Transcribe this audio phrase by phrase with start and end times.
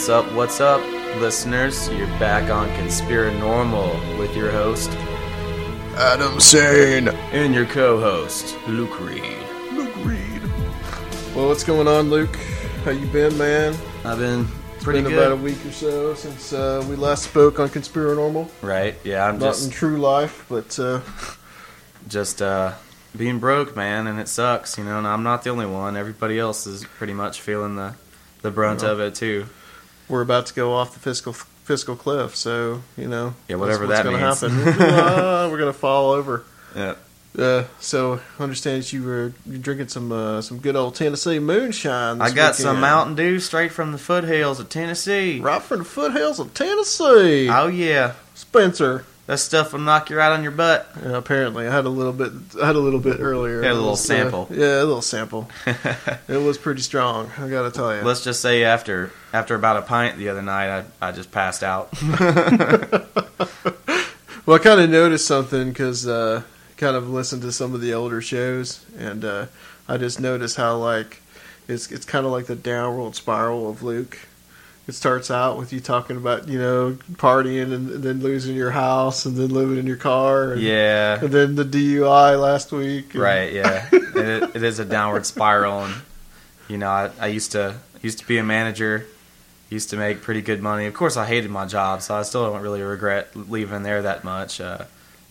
[0.00, 0.80] What's up, what's up,
[1.20, 1.86] listeners?
[1.90, 4.88] You're back on Conspiranormal with your host,
[5.98, 7.08] Adam Sane.
[7.08, 9.22] and your co host, Luke Reed.
[9.74, 10.40] Luke Reed.
[11.36, 12.34] Well, what's going on, Luke?
[12.86, 13.76] How you been, man?
[14.02, 14.46] I've been
[14.80, 15.18] pretty been good.
[15.18, 18.48] about a week or so since uh, we last spoke on Conspiranormal.
[18.62, 18.94] right?
[19.04, 21.00] Yeah, I'm Not just in true life, but uh,
[22.08, 22.72] just uh,
[23.14, 24.96] being broke, man, and it sucks, you know.
[24.96, 25.94] And I'm not the only one.
[25.98, 27.94] Everybody else is pretty much feeling the
[28.40, 28.92] the brunt Yeah.
[28.92, 29.44] of it too.
[30.10, 32.36] We're about to go off the fiscal fiscal cliff.
[32.36, 34.02] So you know, Yeah, whatever that's
[34.40, 34.58] that means.
[34.58, 34.82] gonna happen.
[34.82, 36.44] Uh, we're gonna fall over.
[36.76, 36.94] Yeah.
[37.38, 41.38] Uh, so I understand that you were you drinking some uh, some good old Tennessee
[41.38, 42.20] moonshine.
[42.20, 42.80] I got some.
[42.80, 45.38] Mountain Dew straight from the foothills of Tennessee.
[45.38, 47.48] right from the foothills of Tennessee.
[47.48, 49.04] Oh yeah, Spencer.
[49.30, 50.90] That stuff will knock you right on your butt.
[51.00, 52.32] Yeah, apparently, I had a little bit.
[52.60, 53.62] I had a little bit earlier.
[53.62, 54.48] Had a little was, uh, sample.
[54.50, 55.48] yeah, a little sample.
[56.28, 57.30] it was pretty strong.
[57.38, 58.02] I gotta tell you.
[58.02, 61.62] Let's just say after after about a pint the other night, I I just passed
[61.62, 61.92] out.
[64.46, 66.42] Well, I kind of noticed something because uh,
[66.76, 69.46] kind of listened to some of the older shows, and uh,
[69.86, 71.22] I just noticed how like
[71.68, 74.18] it's it's kind of like the downward spiral of Luke.
[74.90, 79.24] It starts out with you talking about you know partying and, then losing your house
[79.24, 80.54] and then living in your car.
[80.54, 81.20] And, yeah.
[81.20, 83.14] And then the DUI last week.
[83.14, 83.88] and- Right, yeah.
[83.92, 85.94] it, it is a downward spiral, and
[86.68, 89.06] you know, I, I used to used to be a manager,
[89.68, 90.86] used to make pretty good money.
[90.86, 94.24] Of course, I hated my job, so I still don't really regret leaving there that
[94.24, 94.60] much.
[94.60, 94.86] Uh,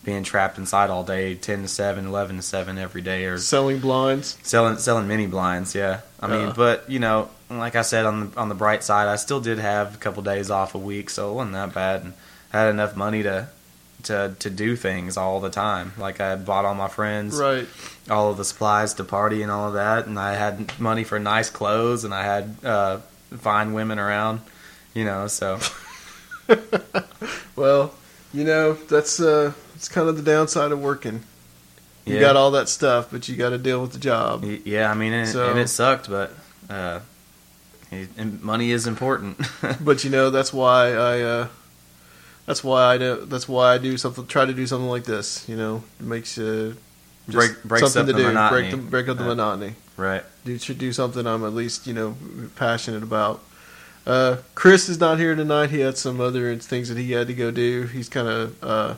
[0.05, 3.79] being trapped inside all day, ten to seven, 11 to seven every day, or Selling
[3.79, 4.37] blinds.
[4.43, 5.75] selling selling mini blinds.
[5.75, 6.53] Yeah, I mean, Yeah.
[6.55, 9.57] but you know, like I said on the on the bright side, I still did
[9.59, 12.13] have a couple days off a week, so it wasn't that bad, and
[12.53, 13.47] I had enough money to.
[14.03, 17.67] To, to do things all the time, like I bought all my friends, Right.
[18.09, 21.19] all of the supplies to party and all of that, and I had money for
[21.19, 22.99] nice clothes, and I had uh,
[23.39, 24.39] fine women around,
[24.93, 25.27] you know.
[25.27, 25.59] So
[27.57, 27.93] Well,
[28.33, 31.23] you know that's uh, it's kind of the downside of working.
[32.05, 34.45] You yeah, got all that stuff, but you got to deal with the job.
[34.65, 34.89] Yeah.
[34.89, 36.31] I mean, and, So- and it sucked, but
[36.69, 37.03] uh, it,
[37.91, 39.37] and money is important.
[39.81, 41.47] But you know that's why I uh,
[42.45, 44.25] that's why I do that's why I do something.
[44.27, 45.47] Try to do something like this.
[45.49, 46.75] You know, it makes you
[47.27, 48.27] Break- breaks something up to the do.
[48.33, 48.61] monotony.
[48.69, 49.29] Break the, break up the Yeah.
[49.29, 49.75] monotony.
[49.97, 50.23] right?
[50.45, 52.15] Do should do something I'm at least you know
[52.55, 53.41] passionate about.
[54.07, 55.69] Uh, Chris is not here tonight.
[55.69, 57.83] He had some other things that he had to go do.
[57.83, 58.95] He's kind of uh,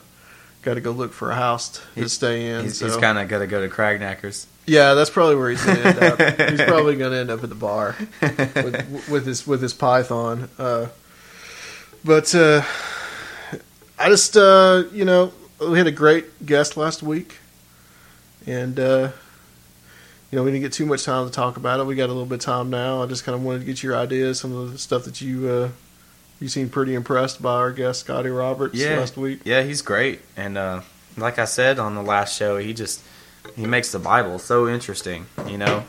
[0.62, 2.64] got to go look for a house to He's- stay in.
[2.66, 2.86] He's, so.
[2.86, 4.46] he's kind of got to go to Cragknackers.
[4.72, 6.50] Yeah, that's probably where he's going to end up.
[6.50, 10.50] he's probably going to end up at the bar with, with his with his python.
[10.58, 10.88] Uh,
[12.06, 12.64] but uh,
[14.00, 17.38] I just uh, you know we had a great guest last week,
[18.48, 19.12] and uh,
[20.32, 21.86] you know we didn't get too much time to talk about it.
[21.86, 23.04] We got a little bit of time now.
[23.04, 25.50] I just kind of wanted to get your ideas, some of the stuff that you
[25.50, 25.70] uh,
[26.40, 28.98] you seemed pretty impressed by our guest Scotty Roberts Yeah.
[28.98, 29.42] last week.
[29.44, 30.82] Yeah, he's great, and uh,
[31.18, 33.02] like I said on the last show, he just
[33.56, 35.26] he makes the Bible so interesting.
[35.48, 35.84] You know,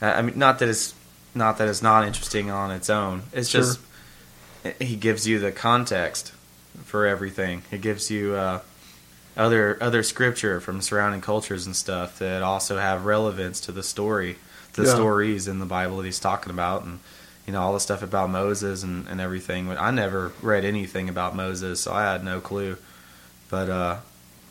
[0.00, 0.94] I mean, not that it's
[1.34, 3.22] not that it's not interesting on its own.
[3.32, 3.60] It's Sure.
[3.62, 3.80] just
[4.80, 6.32] he gives you the context
[6.84, 7.62] for everything.
[7.70, 8.60] It gives you uh,
[9.36, 14.36] other other scripture from surrounding cultures and stuff that also have relevance to the story,
[14.74, 14.94] the Yeah.
[14.94, 17.00] stories in the Bible that he's talking about, and
[17.46, 19.70] you know all the stuff about Moses and, and everything.
[19.76, 22.76] I never read anything about Moses, so I had no clue.
[23.50, 23.96] But uh,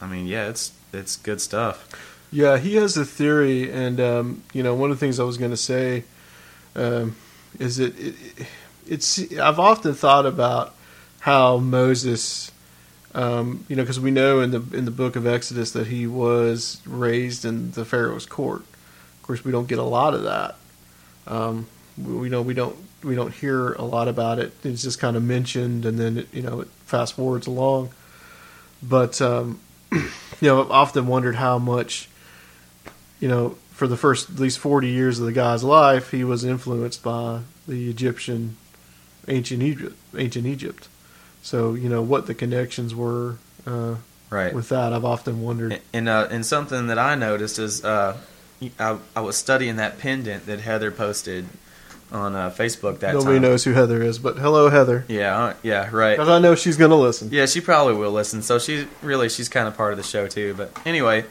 [0.01, 2.12] I mean, yeah, it's it's good stuff.
[2.33, 5.37] Yeah, he has a theory, and um, you know, one of the things I was
[5.37, 6.03] going to say
[6.75, 7.15] um,
[7.59, 8.15] is that it,
[8.87, 9.31] it's.
[9.33, 10.73] I've often thought about
[11.19, 12.51] how Moses,
[13.13, 16.07] um, you know, because we know in the in the book of Exodus that he
[16.07, 18.61] was raised in the Pharaoh's court.
[18.61, 20.55] Of course, we don't get a lot of that.
[21.27, 21.67] Um,
[21.99, 24.53] we, we know we don't we don't hear a lot about it.
[24.63, 27.91] It's just kind of mentioned, and then it, you know it fast forwards along.
[28.81, 29.59] But um,
[29.91, 30.09] you
[30.41, 32.09] know, I've often wondered how much,
[33.23, 36.43] you know, for the first at least forty years of the guy's life, he was
[36.43, 38.57] influenced by the Egyptian,
[39.27, 40.89] ancient Egypt, ancient Egypt.
[41.41, 43.95] So you know what the connections were uh,
[44.29, 44.53] Right.
[44.53, 44.91] with that.
[44.93, 45.79] I've often wondered.
[45.93, 48.17] And uh, and something that I noticed is uh,
[48.79, 51.45] I, I was studying that pendant that Heather posted
[52.11, 53.41] on uh, Facebook that Nobody time.
[53.43, 55.05] knows who Heather is, but hello, Heather.
[55.07, 56.15] Yeah, uh, yeah, right.
[56.17, 57.29] Because I know she's going to listen.
[57.31, 58.41] Yeah, she probably will listen.
[58.43, 60.53] So she really she's kind of part of the show too.
[60.57, 61.25] But anyway,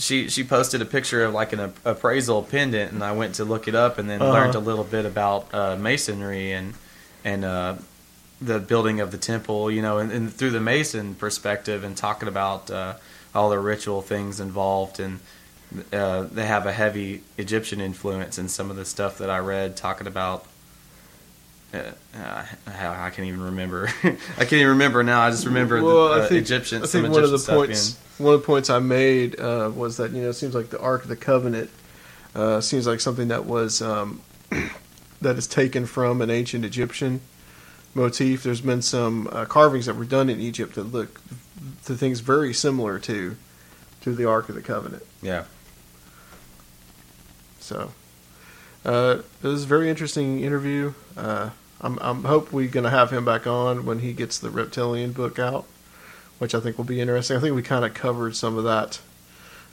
[0.00, 3.68] she she posted a picture of like an appraisal pendant, and I went to look
[3.68, 4.32] it up, and then Uh-huh.
[4.32, 6.74] learned a little bit about uh, masonry and
[7.24, 7.74] and uh,
[8.40, 9.70] the building of the temple.
[9.70, 12.94] You know, and, and through the Mason perspective, and talking about uh,
[13.34, 15.20] all the ritual things involved, and
[15.92, 19.76] uh, they have a heavy Egyptian influence in some of the stuff that I read,
[19.76, 20.46] talking about.
[21.72, 23.88] Uh, uh, I can't even remember.
[24.02, 25.20] I can't even remember now.
[25.20, 26.82] I just remember well, the uh, I think, Egyptian.
[26.82, 30.10] I think one of the points, one of the points I made uh, was that
[30.10, 31.70] you know it seems like the Ark of the Covenant
[32.34, 34.20] uh, seems like something that was um,
[35.20, 37.20] that is taken from an ancient Egyptian
[37.94, 38.42] motif.
[38.42, 41.20] There's been some uh, carvings that were done in Egypt that look
[41.84, 43.36] to things very similar to
[44.00, 45.04] to the Ark of the Covenant.
[45.22, 45.44] Yeah,
[47.58, 47.92] So
[48.84, 50.94] uh, it was a very interesting interview.
[51.16, 51.50] Uh,
[51.80, 55.12] I'm, I'm hope we're going to have him back on when he gets the reptilian
[55.12, 55.64] book out,
[56.38, 57.36] which I think will be interesting.
[57.36, 59.00] I think we kind of covered some of that.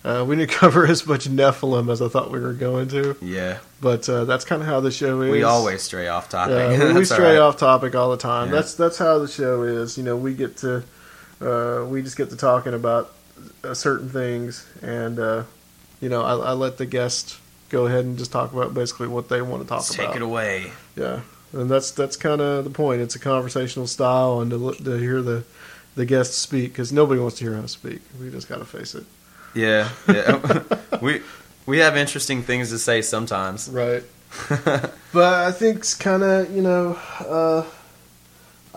[0.04, 3.58] Uh, we didn't cover as much Nephilim as I thought we were going to, yeah.
[3.82, 5.32] but uh, that's kind of how the show is.
[5.32, 6.56] We always stray off topic.
[6.56, 7.40] yeah, we, we stray right.
[7.40, 8.48] off topic all the time.
[8.48, 8.56] Yeah.
[8.56, 9.98] That's that's how the show is.
[9.98, 10.84] You know, we get to
[11.42, 13.14] uh, we just get to talking about
[13.64, 15.44] uh, certain things, and uh,
[16.00, 17.38] you know, I, I let the guest
[17.70, 20.08] go ahead and just talk about basically what they want to talk Let's about.
[20.08, 20.72] take it away.
[20.96, 21.22] Yeah,
[21.54, 23.02] and that's that's kind of the point.
[23.02, 25.44] It's a conversational style, and to, to hear the
[25.96, 28.02] the guests speak because nobody wants to hear us speak.
[28.20, 29.06] We just got to face it.
[29.54, 30.64] Yeah, yeah.
[31.02, 31.22] we
[31.66, 33.70] we have interesting things to say sometimes.
[33.70, 34.04] Right.
[34.50, 37.66] but I think it's kind of you know uh,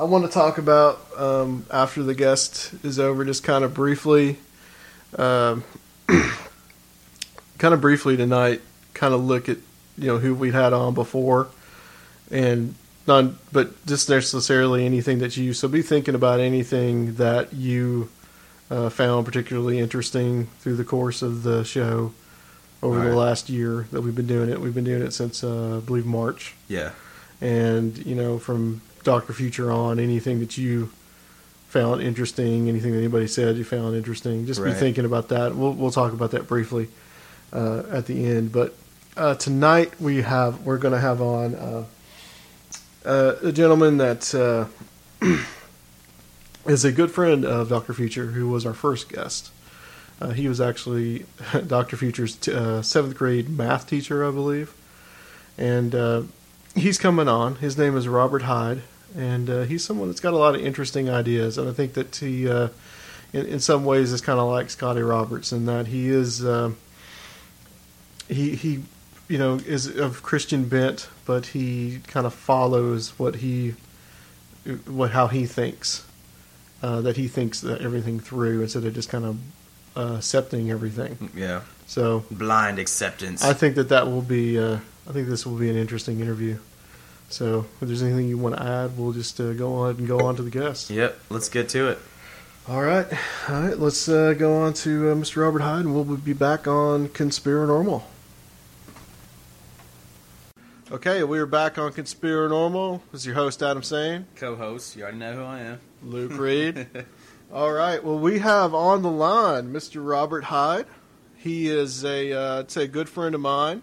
[0.01, 4.39] I want to talk about um, after the guest is over, just kind of briefly,
[5.19, 5.63] um,
[7.59, 8.63] kind of briefly tonight,
[8.95, 9.59] kind of look at
[9.99, 11.49] you know who we'd had on before,
[12.31, 12.75] and
[13.07, 18.09] not but just necessarily anything that you so be thinking about anything that you
[18.71, 22.13] uh, found particularly interesting through the course of the show
[22.83, 24.61] over the last year that we've been doing it.
[24.61, 26.93] We've been doing it since uh, I believe March, Yeah,
[27.41, 30.91] and you know from Doctor Future on, anything that you
[31.69, 35.55] found interesting, anything that anybody said you found interesting, just be thinking about that.
[35.55, 36.89] We'll we'll talk about that briefly
[37.53, 38.75] uh, at the end, but
[39.17, 41.55] uh, tonight we have we're going to have on
[43.05, 44.67] uh, a gentleman that uh,
[46.67, 49.51] is a good friend of Doctor Future, who was our first guest.
[50.21, 51.25] Uh, he was actually
[51.67, 54.75] Doctor Future's t- uh, seventh grade math teacher, I believe,
[55.57, 56.23] and uh,
[56.75, 57.57] he's coming on.
[57.57, 58.83] His name is Robert Hyde,
[59.17, 61.57] and uh, he's someone that's got a lot of interesting ideas.
[61.57, 62.71] And I think that he, in,
[63.33, 66.77] in some ways, is kind of like Scotty Roberts in that he is um
[68.29, 68.83] he he
[69.31, 73.75] you know is of Christian bent, but he kind of follows what he
[74.87, 76.05] what how he thinks,
[76.83, 79.39] uh, that he thinks that everything through instead of just kind of
[79.97, 81.31] uh, accepting everything.
[81.35, 81.63] Yeah.
[81.87, 83.45] So Blind acceptance.
[83.45, 84.59] I think that that will be.
[84.59, 86.59] Uh, I think this will be an interesting interview.
[87.29, 90.19] So if there's anything you want to add, we'll just uh, go on and go
[90.21, 90.91] on to the guests.
[90.91, 91.19] yep.
[91.31, 91.99] Let's get to it.
[92.69, 93.07] All right,
[93.49, 93.79] all right.
[93.79, 95.43] Let's uh, go on to uh, Mr.
[95.43, 98.03] Robert Hyde, and we'll be back on Conspiranormal.
[100.93, 103.01] Okay, we are back on Conspiranormal.
[103.13, 105.81] This is your host Adam Sane, Co-host, you already know who I am.
[106.03, 106.89] Luke Reed.
[107.53, 108.03] all right.
[108.03, 110.05] Well, we have on the line Mr.
[110.05, 110.87] Robert Hyde.
[111.37, 113.83] He is a, uh, I'd say, a good friend of mine,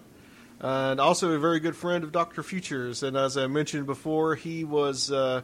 [0.59, 3.03] and also a very good friend of Doctor Futures.
[3.03, 5.09] And as I mentioned before, he was.
[5.09, 5.43] Uh,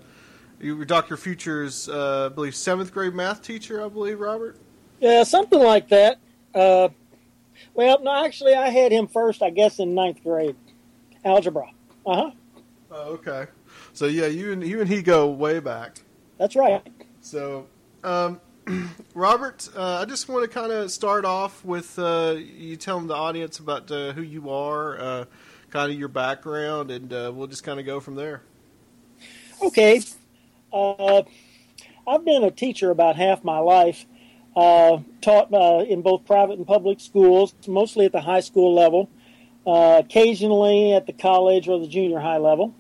[0.86, 1.16] Dr.
[1.16, 4.58] Future's, uh, I believe, seventh grade math teacher, I believe, Robert?
[5.00, 6.20] Yeah, something like that.
[6.54, 6.90] Uh,
[7.74, 10.56] well, no, actually, I had him first, I guess, in ninth grade,
[11.26, 11.70] algebra.
[12.06, 12.32] Uh huh.
[12.92, 13.48] Oh, okay.
[13.94, 16.02] So, yeah, you and, you and he go way back.
[16.38, 16.86] That's right.
[17.22, 17.68] So,
[18.04, 18.40] um,
[19.16, 23.16] Robert, uh, I just want to kind of start off with uh, you telling the
[23.16, 25.26] audience about uh, who you are, uh,
[25.70, 28.42] kind of your background, and uh, we'll just kind of go from there.
[29.62, 30.02] Okay.
[30.72, 31.24] Uh,
[32.08, 34.06] I've been a teacher about half my life.
[34.56, 39.10] Uh, taught uh, in both private and public schools, mostly at the high school level,
[39.66, 42.76] uh, occasionally at the college or the junior high level.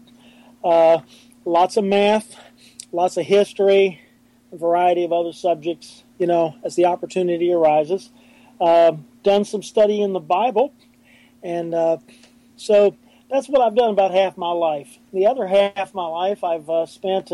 [0.64, 1.00] Uh,
[1.46, 2.36] lots of math,
[2.92, 4.02] lots of history,
[4.52, 8.10] a variety of other subjects, you know, as the opportunity arises.
[8.60, 10.74] Uh, done some study in the Bible,
[11.42, 11.98] and uh,
[12.56, 12.96] so
[13.30, 15.00] that's what I've done about half my life.
[15.12, 17.32] The other half of my life I've uh, spent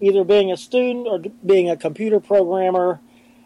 [0.00, 3.00] either being a student or being a computer programmer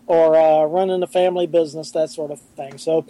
[0.07, 2.78] or running a family business, that sort of thing.
[2.78, 3.07] So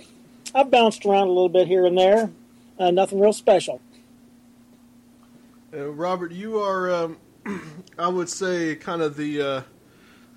[0.54, 2.30] I've bounced around a little bit here and there.
[2.78, 3.80] Uh, nothing real special.
[5.74, 7.18] Uh, Robert, you are, um,
[7.98, 9.62] I would say, kind of the uh,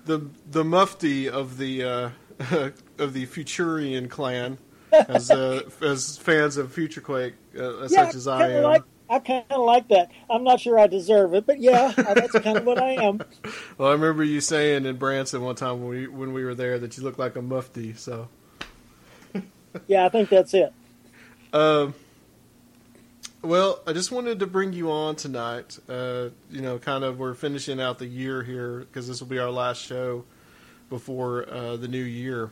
[0.04, 2.10] the the mufti of the uh,
[2.98, 4.58] of the Futurian clan,
[4.92, 8.64] as uh, as fans of FutureQuake, uh, such as I kinda am.
[8.64, 10.10] Like, I kind of like that.
[10.28, 13.20] I'm not sure I deserve it, but yeah, that's kind of what I am.
[13.78, 16.78] Well, I remember you saying in Branson one time when we when we were there
[16.78, 17.94] that you looked like a mufti.
[17.94, 18.28] So,
[19.86, 20.72] Yeah, I think that's it.
[21.52, 21.94] um,
[23.42, 25.78] well, I just wanted to bring you on tonight.
[25.88, 29.38] Uh, you know, kind of we're finishing out the year here because this will be
[29.38, 30.24] our last show
[30.90, 32.50] before uh, the new year,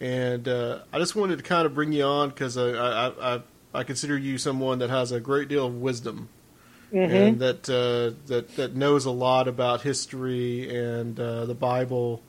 [0.00, 3.40] and uh, I just wanted to kind of bring you on because I, I I
[3.74, 6.28] I consider you someone that has a great deal of wisdom.
[7.10, 12.22] and that uh, that that knows a lot about history and uh, the Bible,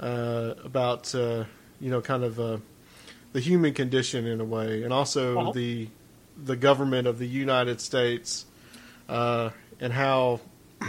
[0.00, 1.44] uh, about uh,
[1.80, 2.58] you know kind of uh,
[3.34, 5.52] the human condition in a way, and also Uh-huh.
[5.52, 5.88] the
[6.42, 8.46] the government of the United States,
[9.08, 10.40] uh, and how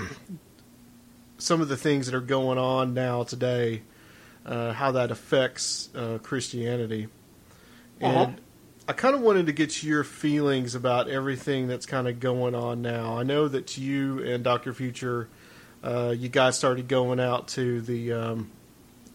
[1.38, 3.82] some of the things that are going on now today,
[4.46, 7.08] uh, how that affects uh, Christianity,
[8.02, 8.24] Uh-huh.
[8.26, 8.42] and
[8.88, 12.82] I kind of wanted to get your feelings about everything that's kind of going on
[12.84, 13.18] now.
[13.18, 15.28] I know that you and Doctor Future,
[15.84, 18.14] uh, you guys started going out to the.
[18.14, 18.52] Um,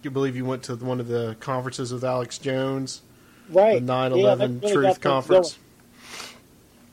[0.03, 3.03] you believe you went to one of the conferences with Alex Jones,
[3.51, 3.85] Right.
[3.85, 5.59] the 9/11 Yeah, that really Truth Conference.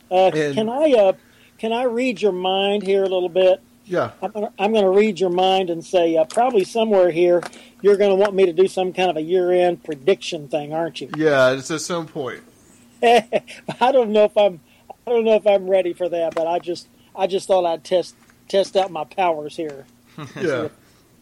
[0.09, 1.13] Uh, And- can I uh,
[1.57, 3.61] can I read your mind here a little bit?
[3.85, 7.41] Yeah, I'm gonna, I'm going to read your mind and say uh, probably somewhere here
[7.81, 10.99] you're going to want me to do some kind of a year-end prediction thing, aren't
[10.99, 11.09] you?
[11.15, 11.51] yeah.
[11.51, 12.41] It's at some point.
[13.03, 14.59] I don't know if I'm
[15.05, 17.83] I don't know if I'm ready for that, but I just I just thought I'd
[17.83, 18.15] test
[18.49, 19.85] test out my powers here,
[20.35, 20.67] Yeah.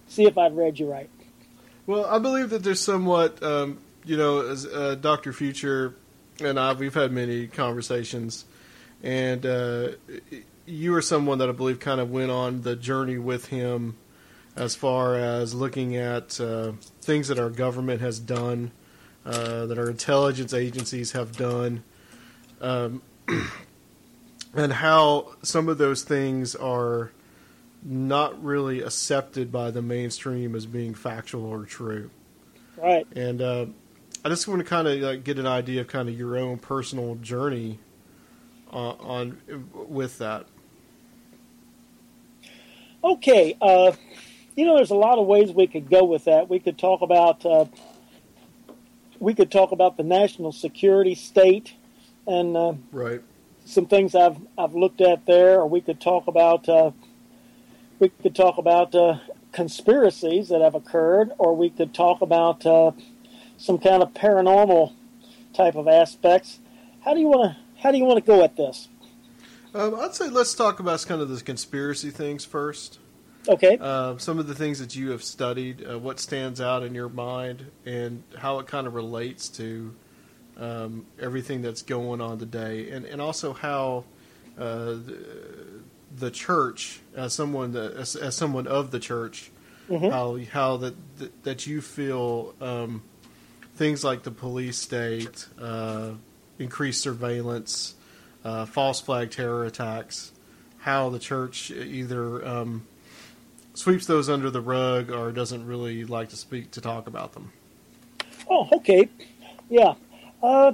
[0.08, 1.10] see if I've read you right.
[1.88, 5.96] Well, I believe that there's somewhat, um, you know, as uh, Doctor Future
[6.40, 8.46] and I, we've had many conversations,
[9.04, 9.90] and uh,
[10.66, 13.98] you are someone that I believe kind of went on the journey with him,
[14.56, 18.72] as far as looking at uh, things that our government has done,
[19.26, 21.84] uh, that our intelligence agencies have done,
[22.62, 23.02] um,
[24.54, 27.12] and how some of those things are
[27.84, 32.10] not really accepted by the mainstream as being factual or true.
[32.78, 33.06] Right.
[33.16, 33.66] And uh,
[34.25, 36.58] I just want to kind of like, get an idea of kind of your own
[36.58, 37.77] personal journey
[38.74, 39.38] uh, on
[39.88, 40.48] with that.
[43.03, 43.55] Okay.
[43.62, 43.91] Uh,
[44.55, 46.50] you know, there's a lot of ways we could go with that.
[46.50, 47.65] We could talk about uh,
[49.20, 51.75] we could talk about the national security state
[52.25, 53.22] and uh, Right.
[53.65, 56.89] some things I've I've looked at there, or we could talk about uh,
[58.00, 59.20] we could talk about uh,
[59.51, 62.89] conspiracies that have occurred, or we could talk about uh,
[63.58, 64.94] some kind of paranormal
[65.54, 66.60] type of aspects.
[67.02, 68.88] How do you want to How do you want to go at this?
[69.74, 73.00] Um, I'd say let's talk about kind of the conspiracy things first.
[73.48, 73.78] Okay.
[73.80, 77.10] Uh, some of the things that you have studied, uh, what stands out in your
[77.10, 79.94] mind, and how it kind of relates to
[80.58, 84.06] um, everything that's going on today, and and also how
[84.58, 85.18] uh, the,
[86.18, 89.52] the church, as someone that, as, as someone of the church,
[89.90, 90.12] Mhm.
[90.12, 93.04] how how that that, that you feel um,
[93.75, 96.12] things like the police state, uh,
[96.60, 97.96] increased surveillance,
[98.44, 100.32] uh, false flag terror attacks,
[100.77, 102.88] how the church either um,
[103.74, 107.51] sweeps those under the rug or doesn't really like to speak to talk about them.
[108.50, 109.10] Oh, okay.
[109.70, 109.96] Yeah.
[110.41, 110.74] Uh,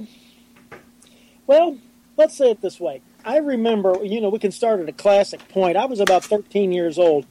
[1.47, 1.77] well,
[2.17, 3.01] let's say it this way.
[3.23, 5.77] I remember, you know, we can start at a classic point.
[5.77, 7.25] I was about 13 years old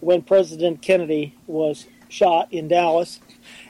[0.00, 3.20] when President Kennedy was shot in Dallas.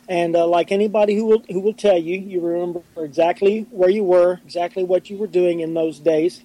[0.09, 4.05] And uh, like anybody who will, who will tell you, you remember exactly where you
[4.05, 6.43] were, exactly what you were doing in those days.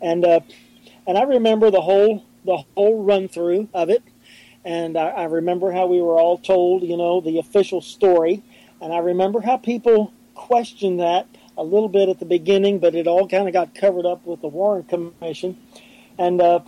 [0.00, 0.40] And, uh,
[1.06, 4.02] and I remember the whole, the whole run through of it.
[4.64, 8.42] And I, I remember how we were all told, you know, the official story.
[8.80, 13.06] And I remember how people questioned that a little bit at the beginning, but it
[13.06, 15.56] all kind of got covered up with the Warren Commission.
[16.18, 16.60] And uh,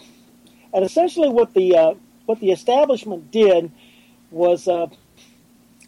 [0.72, 1.94] and essentially, what the uh,
[2.26, 3.70] what the establishment did
[4.30, 4.88] was uh,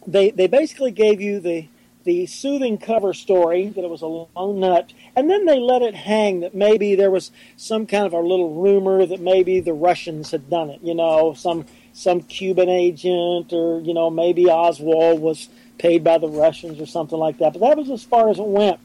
[0.07, 1.67] they they basically gave you the
[2.05, 5.93] the soothing cover story that it was a lone nut, and then they let it
[5.93, 10.31] hang that maybe there was some kind of a little rumor that maybe the Russians
[10.31, 10.79] had done it.
[10.81, 16.29] You know, some some Cuban agent, or you know, maybe Oswald was paid by the
[16.29, 17.53] Russians or something like that.
[17.53, 18.79] But that was as far as it went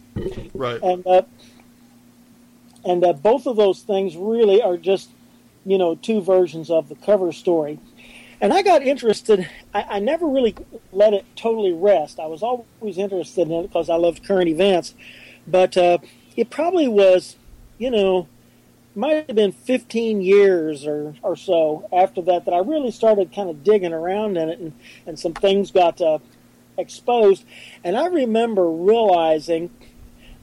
[0.52, 0.82] Right.
[0.82, 1.22] and uh,
[2.84, 5.10] and uh, both of those things really are just
[5.64, 7.78] you know two versions of the cover story
[8.42, 10.54] and i got interested i, I never really
[10.92, 12.20] let it totally rest.
[12.20, 14.94] I was always interested in it because i loved current events.
[15.46, 15.98] But uh,
[16.36, 17.36] it probably was
[17.78, 18.28] you know
[18.94, 23.48] might have been 15 years or, or so after that that i really started kind
[23.48, 24.72] of digging around in it and,
[25.06, 26.18] and some things got uh,
[26.78, 27.44] exposed.
[27.84, 29.70] And i remember realizing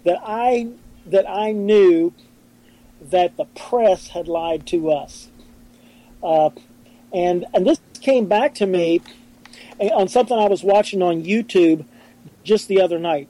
[0.03, 0.69] that I
[1.05, 2.13] that I knew
[3.01, 5.29] that the press had lied to us,
[6.21, 6.49] uh,
[7.13, 9.01] and and this came back to me
[9.79, 11.85] on something I was watching on YouTube
[12.43, 13.27] just the other night.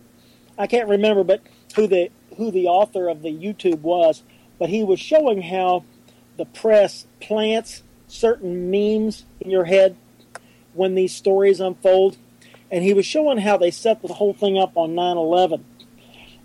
[0.57, 1.41] I can't remember, but
[1.75, 4.23] who the who the author of the YouTube was,
[4.57, 5.83] but he was showing how
[6.37, 9.95] the press plants certain memes in your head
[10.73, 12.17] when these stories unfold,
[12.71, 15.63] and he was showing how they set the whole thing up on 9/11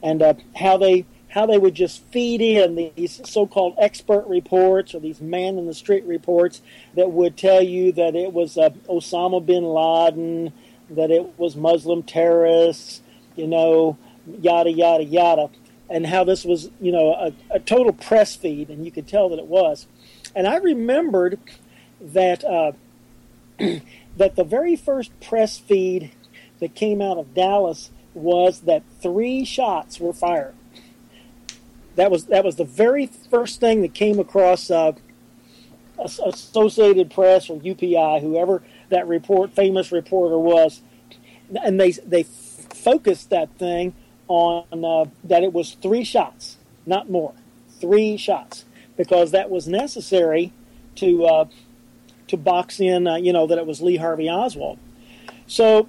[0.03, 5.01] and uh, how they how they would just feed in these so-called expert reports or
[5.01, 6.63] these man in the street reports
[6.95, 10.53] that would tell you that it was uh, Osama bin Laden,
[10.91, 13.03] that it was Muslim terrorists,
[13.35, 13.99] you know,
[14.41, 15.51] yada yada yada,
[15.91, 19.29] and how this was you know a, a total press feed, and you could tell
[19.31, 19.89] that it was.
[20.37, 21.41] And I remembered
[22.01, 22.73] that uh,
[24.17, 26.13] that the very first press feed
[26.61, 30.55] that came out of Dallas was that three shots were fired.
[31.97, 34.93] That was that was the very first thing that came across uh,
[35.99, 40.83] Associated Press or UPI, whoever that report famous reporter was,
[41.63, 43.95] and they they focused that thing
[44.29, 47.35] on uh, that it was three shots, not more,
[47.81, 48.65] three shots,
[48.97, 50.53] because that was necessary
[50.97, 51.45] to uh,
[52.29, 54.79] to box in, uh, you know, that it was Lee Harvey Oswald.
[55.47, 55.89] So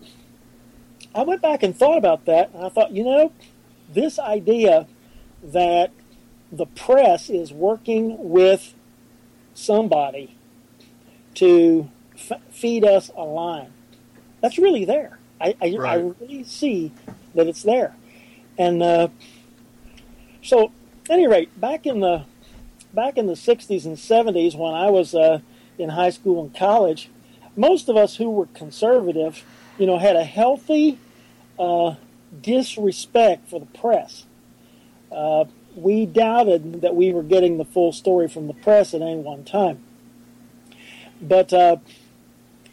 [1.14, 3.32] I went back and thought about that, and I thought, you know,
[3.94, 4.88] this idea
[5.44, 5.92] that
[6.52, 8.74] the press is working with
[9.54, 10.36] somebody
[11.36, 13.74] to f- feed us a line,
[14.42, 15.20] that's really there.
[15.40, 16.92] I, I, I really see
[17.34, 17.96] that it's there.
[18.58, 19.10] And uh,
[20.42, 20.72] so,
[21.06, 22.26] at any rate, back in the
[22.94, 25.40] back in the 60s and 70s when I was uh,
[25.78, 27.10] in high school and college,
[27.58, 29.44] most of us who were conservative,
[29.78, 30.98] you know, had a healthy
[31.60, 31.96] uh,
[32.42, 34.26] disrespect for the press.
[35.76, 39.44] We doubted that we were getting the full story from the press at any one
[39.44, 39.84] time.
[41.22, 41.78] But uh,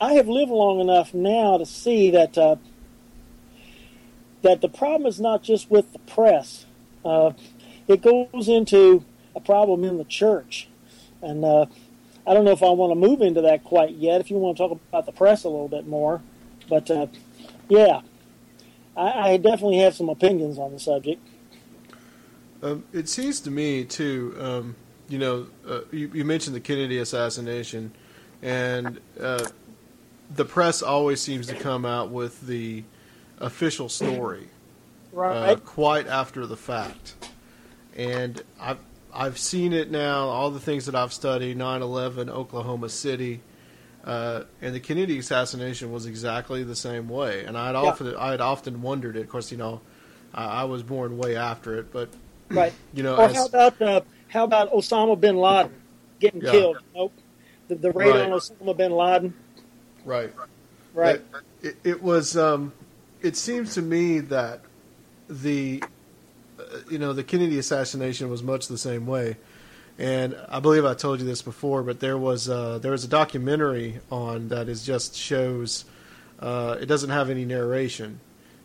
[0.01, 2.57] I have lived long enough now to see that uh,
[4.43, 6.67] that the problem is not just with the press.
[7.05, 7.33] Uh,
[7.89, 10.69] it goes into a problem in the church,
[11.21, 11.67] and uh,
[12.27, 14.21] I don't know if I want to move into that quite yet.
[14.21, 16.23] If you want to talk about the press a little bit more,
[16.69, 17.07] but uh,
[17.69, 18.03] yeah,
[18.97, 21.21] I, I definitely have some opinions on the subject.
[22.63, 24.37] Um, it seems to me too.
[24.39, 24.77] Um,
[25.09, 27.93] you know, uh, you, you mentioned the Kennedy assassination,
[28.41, 29.47] and uh,
[30.35, 32.85] the press always seems to come out with the
[33.39, 34.49] official story
[35.15, 37.15] uh, quite after the fact.
[37.97, 38.79] And I've
[39.13, 40.29] I've seen it now.
[40.29, 43.41] All the things that I've studied, 9/11, Oklahoma City,
[44.05, 47.45] Uh, and the Kennedy assassination was exactly the same way.
[47.45, 47.83] And I'd Yeah.
[47.83, 49.21] often I had often wondered it.
[49.21, 49.81] Of course, you know,
[50.35, 52.09] I I was born way after it, but
[52.53, 52.73] Right.
[52.95, 55.73] you know, Or as- how about uh, how about Osama bin Laden
[56.21, 56.51] getting Yeah.
[56.51, 56.79] killed?
[56.95, 57.13] Nope.
[57.69, 58.31] The, the raid Right.
[58.31, 59.35] on Osama bin Laden.
[60.05, 60.33] right.
[60.95, 61.23] Right.
[61.63, 62.37] It, it was.
[62.37, 62.73] Um,
[63.23, 64.61] it seems to me that
[65.29, 65.83] the,
[66.59, 69.37] uh, you know, the Kennedy assassination was much the same way,
[69.99, 73.09] and I believe I told you this before, but there was uh, there was a
[73.09, 75.87] documentary on that is just shows.
[76.39, 78.21] Uh, it doesn't have any narration.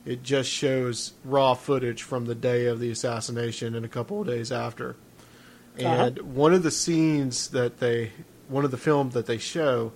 [0.07, 4.27] It just shows raw footage from the day of the assassination and a couple of
[4.27, 4.95] days after.
[5.77, 8.13] And one of the scenes that they,
[8.47, 9.91] one of the films that they show,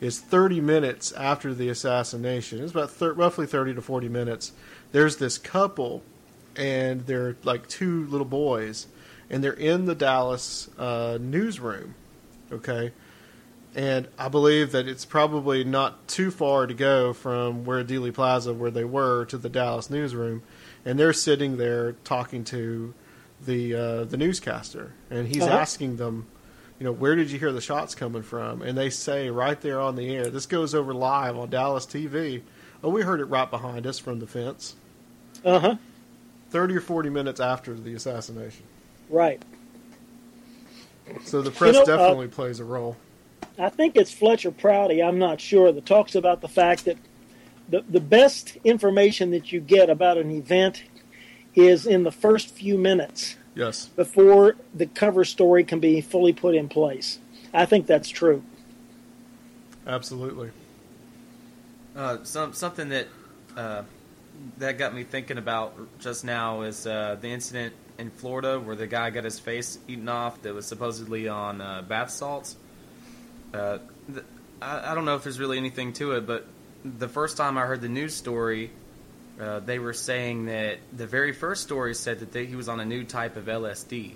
[0.00, 2.62] is 30 minutes after the assassination.
[2.62, 4.52] It's about thir- roughly 30 to 40 minutes.
[4.92, 6.02] There's this couple,
[6.56, 8.86] and they're like two little boys,
[9.28, 11.96] and they're in the Dallas uh, newsroom.
[12.50, 12.92] Okay,
[13.74, 18.52] and I believe that it's probably not too far to go from where Dealey Plaza,
[18.52, 20.42] where they were, to the Dallas newsroom,
[20.84, 22.94] and they're sitting there talking to
[23.44, 25.54] the uh, the newscaster, and he's Uh-huh.
[25.56, 26.26] asking them,
[26.78, 28.60] you know, where did you hear the shots coming from?
[28.62, 32.42] And they say right there on the air, this goes over live on Dallas TV.
[32.82, 34.74] Oh, we heard it right behind us from the fence.
[35.44, 35.76] Uh huh.
[36.50, 38.64] Thirty or forty minutes after the assassination.
[39.08, 39.42] Right.
[41.24, 42.96] So the press know, uh, definitely plays a role.
[43.58, 45.02] I think it's Fletcher Prouty.
[45.02, 45.72] I'm not sure.
[45.72, 46.96] That talks about the fact that
[47.68, 50.82] the the best information that you get about an event
[51.54, 53.86] is in the first few minutes Yes.
[53.86, 57.18] before the cover story can be fully put in place.
[57.52, 58.42] I think that's true.
[59.86, 60.50] Absolutely.
[61.96, 63.08] Uh, some something that
[63.56, 63.82] uh,
[64.58, 68.86] that got me thinking about just now is uh, the incident in Florida where the
[68.86, 72.56] guy got his face eaten off that was supposedly on uh, bath salts.
[73.52, 73.78] Uh,
[74.12, 74.24] th-
[74.60, 76.46] I, I don't know if there's really anything to it, but
[76.84, 78.70] the first time I heard the news story,
[79.40, 82.80] uh, they were saying that the very first story said that they, he was on
[82.80, 84.14] a new type of LSD.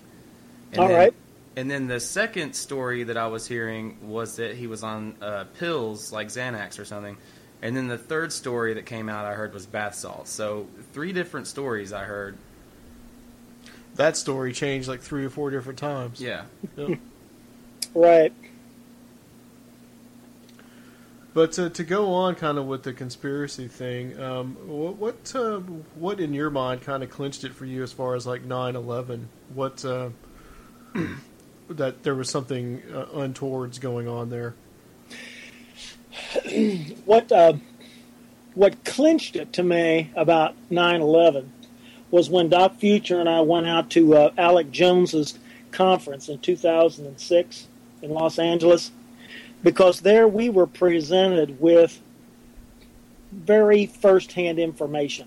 [0.73, 1.15] And All then, right.
[1.57, 5.45] And then the second story that I was hearing was that he was on uh,
[5.59, 7.17] pills like Xanax or something.
[7.63, 10.31] And then the third story that came out I heard was bath salts.
[10.31, 12.37] So three different stories I heard.
[13.95, 16.21] That story changed like three or four different times.
[16.21, 16.45] Yeah.
[16.77, 16.99] Yep.
[17.95, 18.33] Right.
[21.35, 25.59] But to, to go on kind of with the conspiracy thing, um, what what, uh,
[25.97, 29.25] what in your mind kind of clinched it for you as far as like 9-11?
[29.53, 30.11] What uh,
[31.69, 34.55] that there was something uh, untowards going on there?
[37.05, 37.55] What uh,
[38.55, 41.49] what clinched it to me about 9/11
[42.11, 45.39] was when Doc Future and I went out to uh, Alex Jones's
[45.73, 47.67] conference in 2006
[48.03, 48.93] in Los Angeles,
[49.65, 52.01] because there we were presented with
[53.33, 55.27] very first-hand information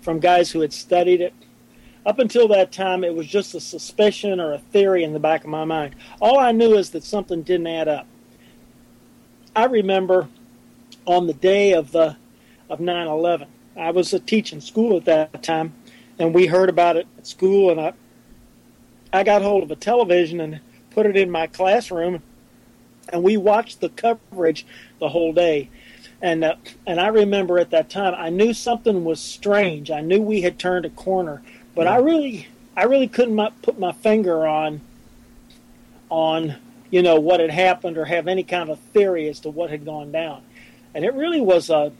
[0.00, 1.34] from guys who had studied it.
[2.06, 5.44] Up until that time, it was just a suspicion or a theory in the back
[5.44, 5.94] of my mind.
[6.20, 8.06] All I knew is that something didn't add up.
[9.54, 10.28] I remember
[11.06, 12.16] on the day of the
[12.70, 15.74] of 9/11, I was teaching school at that time,
[16.18, 17.92] and we heard about it at school, and I
[19.12, 22.22] I got hold of a television and put it in my classroom,
[23.08, 24.66] and we watched the coverage
[24.98, 25.70] the whole day.
[26.20, 29.90] And uh, and I remember at that time, I knew something was strange.
[29.90, 31.42] I knew we had turned a corner,
[31.74, 34.80] but I really I really couldn't put my finger on
[36.10, 36.56] on
[36.90, 39.70] you know what had happened or have any kind of a theory as to what
[39.70, 40.42] had gone down.
[40.94, 41.92] And it really was a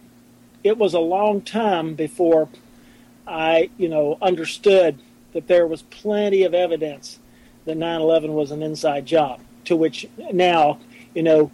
[0.64, 2.48] it was a long time before
[3.26, 4.98] I you know understood
[5.32, 7.18] that there was plenty of evidence
[7.64, 9.40] that 9/11 was an inside job.
[9.66, 10.78] To which now
[11.18, 11.50] you know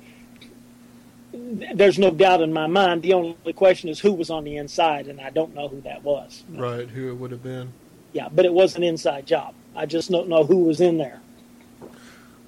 [1.32, 3.02] there's no doubt in my mind.
[3.02, 6.04] The only question is who was on the inside, and I don't know who that
[6.04, 6.44] was.
[6.50, 7.72] Right, who it would have been.
[8.12, 9.54] Yeah, but it was an inside job.
[9.74, 11.20] I just don't know who was in there.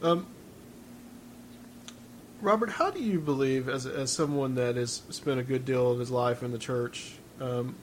[0.03, 0.27] Um,
[2.43, 5.99] Robert, how do you believe, as as someone that has spent a good deal of
[5.99, 7.77] his life in the church, um,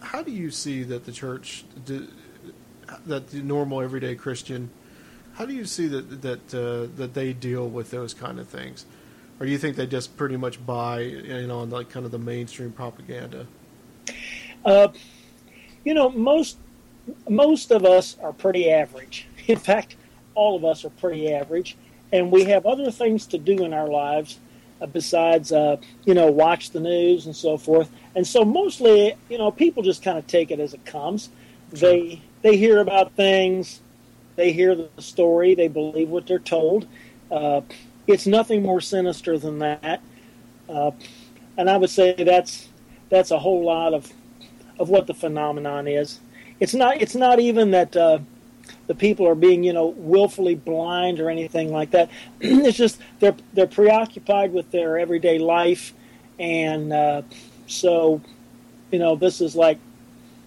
[0.00, 1.64] how do you see that the church,
[3.06, 4.70] that the normal everyday Christian,
[5.40, 8.84] how do you see that that uh, that they deal with those kind of things,
[9.38, 12.12] or do you think they just pretty much buy, you know, on like kind of
[12.12, 13.46] the mainstream propaganda?
[14.66, 14.88] Uh,
[15.82, 16.58] you know, most
[17.26, 19.28] most of us are pretty average.
[19.46, 19.96] In fact,
[20.34, 21.74] all of us are pretty average,
[22.12, 24.38] and we have other things to do in our lives
[24.82, 27.90] uh, besides, uh, you know, watch the news and so forth.
[28.14, 31.30] And so, mostly, you know, people just kind of take it as it comes.
[31.72, 33.80] They they hear about things,
[34.40, 36.86] they hear the story, they believe what they're told.
[37.30, 37.60] Uh,
[38.06, 40.00] it's nothing more sinister than that.
[40.66, 40.92] Uh,
[41.58, 42.68] and I would say that's
[43.10, 44.10] that's a whole lot of
[44.78, 46.20] of what the phenomenon is.
[46.58, 48.20] It's not it's not even that uh,
[48.86, 52.08] the people are being you know willfully blind or anything like that.
[52.40, 55.92] it's just they're they're preoccupied with their everyday life,
[56.38, 57.20] and uh,
[57.66, 58.22] so
[58.90, 59.78] you know this is like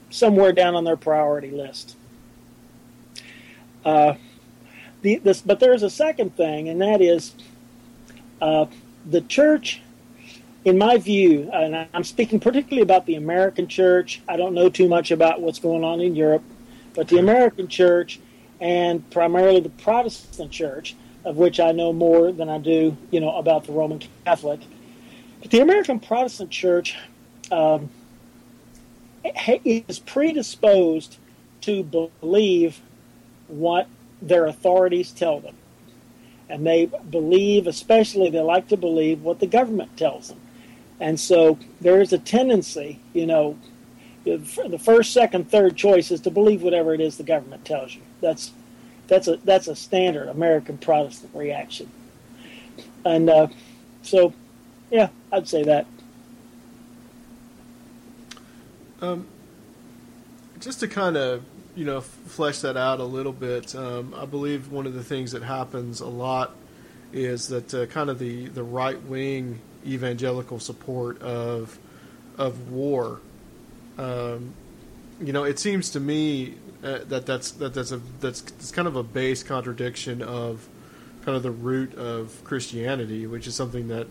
[0.09, 1.95] somewhere down on their priority list.
[3.85, 4.15] Uh,
[5.01, 7.33] the, this, but there's a second thing, and that is
[8.41, 8.65] uh,
[9.05, 9.81] the church,
[10.63, 14.21] in my view, and I'm speaking particularly about the American church.
[14.27, 16.43] I don't know too much about what's going on in Europe,
[16.93, 18.19] but the American church
[18.61, 23.35] and primarily the Protestant church, of which I know more than I do, you know,
[23.35, 24.61] about the Roman Catholic.
[25.41, 26.95] But the American Protestant church
[27.51, 27.89] um,
[29.65, 31.17] is predisposed
[31.61, 31.83] to
[32.21, 32.81] believe
[33.47, 33.87] what
[34.21, 35.55] their authorities tell them.
[36.49, 40.39] And they believe, especially, they like to believe what the government tells them.
[40.99, 43.57] And so there is a tendency, you know,
[44.23, 48.01] the first, second, third choice is to believe whatever it is the government tells you.
[48.21, 48.53] That's
[49.07, 51.89] that's a that's a standard American Protestant reaction.
[53.03, 53.47] And uh,
[54.01, 54.33] so,
[54.89, 55.85] yeah, I'd say that.
[59.01, 59.27] Um,
[60.61, 61.43] just to kind of
[61.75, 65.31] you know flesh that out a little bit, um, I believe one of the things
[65.31, 66.55] that happens a lot
[67.11, 71.77] is that uh, kind of the the right wing evangelical support of
[72.37, 73.19] of war.
[73.97, 74.53] Um,
[75.21, 78.87] you know, it seems to me uh, that that's that that's a that's, that's kind
[78.87, 80.67] of a base contradiction of
[81.23, 84.07] kind of the root of Christianity, which is something that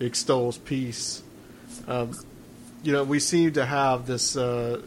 [0.00, 1.22] extols peace.
[1.86, 2.12] Um,
[2.82, 4.80] you know, we seem to have this uh,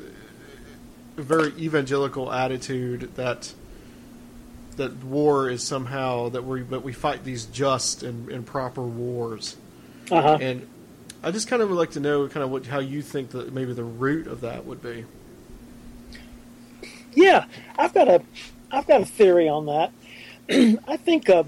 [1.24, 3.54] very evangelical attitude that
[4.80, 9.58] that war is somehow that we that we fight these just and, and proper wars.
[10.10, 10.38] Uh-huh.
[10.42, 10.68] And
[11.22, 13.54] I just kind of would like to know kind of what how you think that
[13.54, 15.06] maybe the root of that would be.
[17.14, 17.46] Yeah,
[17.78, 18.22] I've got a
[18.72, 19.92] I've got a theory on that.
[20.88, 21.44] I think uh,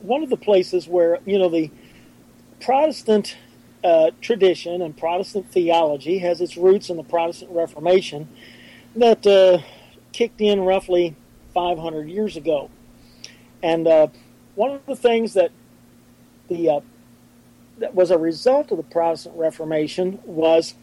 [0.00, 1.70] one of the places where you know the
[2.60, 3.36] Protestant
[3.84, 8.28] uh, tradition and Protestant theology has its roots in the Protestant Reformation
[8.96, 9.58] that uh,
[10.12, 11.14] kicked in roughly
[11.54, 12.70] 500 years ago.
[13.62, 14.08] And uh,
[14.54, 15.50] one of the things that
[16.48, 16.80] the uh,
[17.78, 20.74] that was a result of the Protestant Reformation was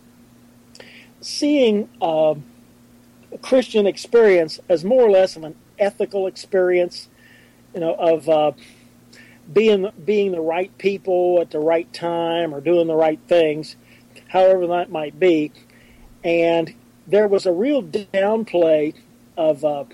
[1.22, 2.36] seeing uh,
[3.42, 7.10] Christian experience as more or less of an ethical experience,
[7.74, 8.52] you know, of uh,
[9.52, 13.76] being being the right people at the right time or doing the right things,
[14.28, 15.52] however that might be,
[16.24, 16.74] and
[17.08, 18.94] there was a real downplay
[19.38, 19.86] of uh,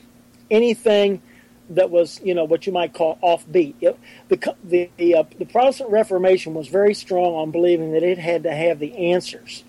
[0.50, 1.22] anything
[1.70, 3.76] that was, you know, what you might call offbeat.
[3.82, 3.98] It,
[4.28, 8.44] the the the, uh, the Protestant Reformation was very strong on believing that it had
[8.44, 9.64] to have the answers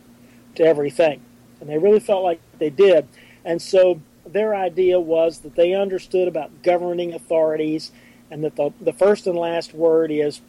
[0.57, 1.23] to everything,
[1.61, 3.09] and they really felt like they did.
[3.45, 7.93] And so their idea was that they understood about governing authorities,
[8.31, 10.41] and that the the first and last word is,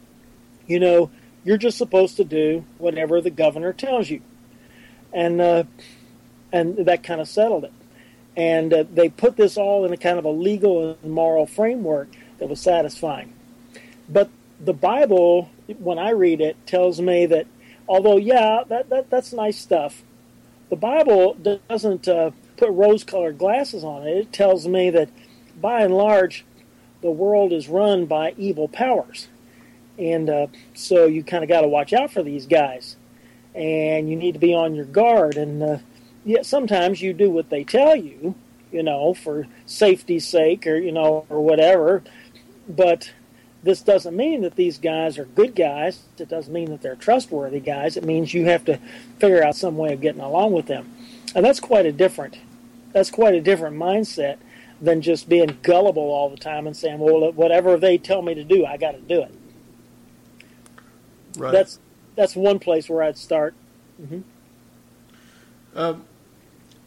[0.66, 1.10] you know,
[1.44, 4.22] you're just supposed to do whatever the governor tells you,
[5.12, 5.64] and uh,
[6.54, 7.72] and that kind of settled it.
[8.36, 12.08] And uh, they put this all in a kind of a legal and moral framework
[12.38, 13.32] that was satisfying.
[14.08, 17.46] But the Bible, when I read it, tells me that
[17.88, 20.02] although, yeah, that, that that's nice stuff,
[20.70, 21.34] the Bible
[21.68, 24.16] doesn't uh, put rose colored glasses on it.
[24.16, 25.08] It tells me that
[25.60, 26.44] by and large,
[27.02, 29.26] the world is run by evil powers.
[29.98, 32.96] And uh, so you kind of got to watch out for these guys.
[33.54, 35.36] And you need to be on your guard.
[35.36, 35.82] And
[36.24, 38.34] yeah, sometimes you do what they tell you,
[38.72, 42.02] you know, for safety's sake or, you know, or whatever.
[42.68, 43.12] But
[43.62, 46.02] this doesn't mean that these guys are good guys.
[46.18, 47.96] It doesn't mean that they're trustworthy guys.
[47.96, 48.78] It means you have to
[49.18, 50.90] figure out some way of getting along with them.
[51.34, 52.38] And that's quite a different
[52.94, 54.38] that's quite a different mindset
[54.80, 58.44] than just being gullible all the time and saying, "Well, whatever they tell me to
[58.44, 59.34] do, I got to do it."
[61.36, 61.52] Right.
[61.52, 61.78] That's
[62.14, 63.54] that's one place where I'd start.
[64.00, 64.20] Mm-hmm.
[65.76, 66.04] Um,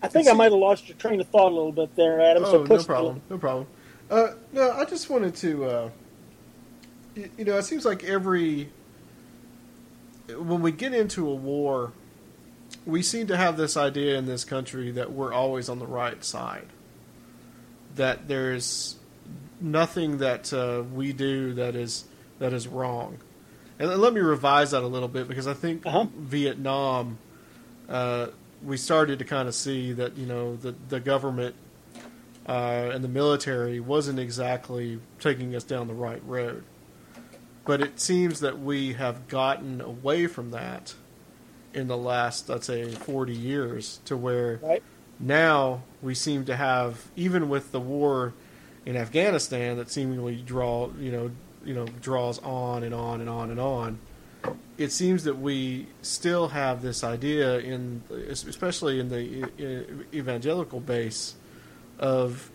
[0.02, 2.44] I think I might have lost your train of thought a little bit there, Adam.
[2.46, 3.22] Oh, so no problem.
[3.30, 3.68] No problem.
[4.10, 5.66] Uh, no, I just wanted to.
[5.66, 5.90] Uh,
[7.16, 8.70] you, you know, it seems like every
[10.30, 11.94] when we get into a war,
[12.86, 16.24] we seem to have this idea in this country that we're always on the right
[16.24, 16.68] side.
[17.96, 18.98] That there's
[19.60, 22.06] nothing that uh, we do that is
[22.40, 23.18] that is wrong.
[23.80, 26.06] And let me revise that a little bit because I think Uh-huh.
[26.16, 27.18] Vietnam,
[27.90, 28.28] uh,
[28.64, 31.56] we started to kind of see that you know the the government
[32.48, 36.64] uh, and the military wasn't exactly taking us down the right road.
[37.66, 40.96] but it seems that we have gotten away from that
[41.74, 44.82] in the last, let's say, 40 years to where Right.
[45.20, 48.34] now we seem to have, even with the war
[48.86, 51.32] in Afghanistan that seemingly draw, you know,
[51.66, 54.00] you know, draws on and on and on and on.
[54.78, 61.36] It seems that we still have this idea in, especially in the evangelical base,
[61.98, 62.52] of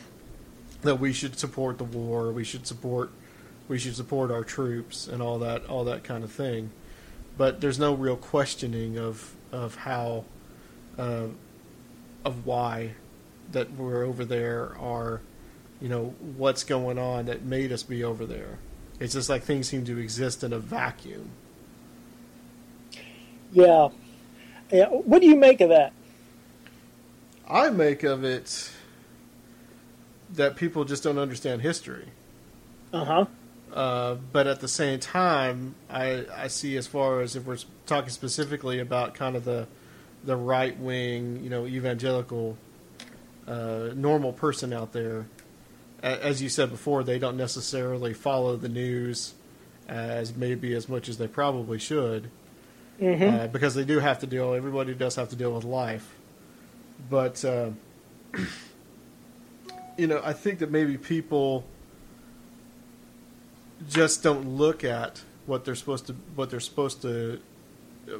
[0.82, 3.10] that we should support the war, we should support,
[3.66, 6.70] we should support our troops and all that, all that kind of thing.
[7.36, 10.24] But there's no real questioning of of how,
[10.98, 11.26] uh,
[12.24, 12.92] of why
[13.52, 15.20] that we're over there are,
[15.80, 18.58] you know, what's going on that made us be over there.
[19.00, 21.30] It's just like things seem to exist in a vacuum.
[23.52, 23.88] Yeah.
[24.70, 24.86] yeah.
[24.86, 25.92] What do you make of that?
[27.48, 28.70] I make of it
[30.34, 32.08] that people just don't understand history.
[32.92, 33.24] Uh huh.
[33.72, 38.10] Uh, but at the same time, I I see as far as if we're talking
[38.10, 39.66] specifically about kind of the
[40.24, 42.56] the right wing, you know, evangelical,
[43.46, 45.26] uh, normal person out there,
[46.02, 49.34] as you said before, they don't necessarily follow the news
[49.88, 52.30] as maybe as much as they probably should,
[53.28, 54.54] uh, because they do have to deal.
[54.54, 56.14] Everybody does have to deal with life,
[57.10, 57.70] but uh,
[59.96, 61.64] you know, I think that maybe people
[63.88, 67.40] just don't look at what they're supposed to what they're supposed to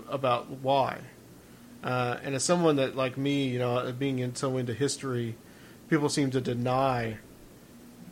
[0.08, 0.98] about why.
[1.82, 5.36] Uh, and as someone that like me, you know, being in, so into history,
[5.88, 7.18] people seem to deny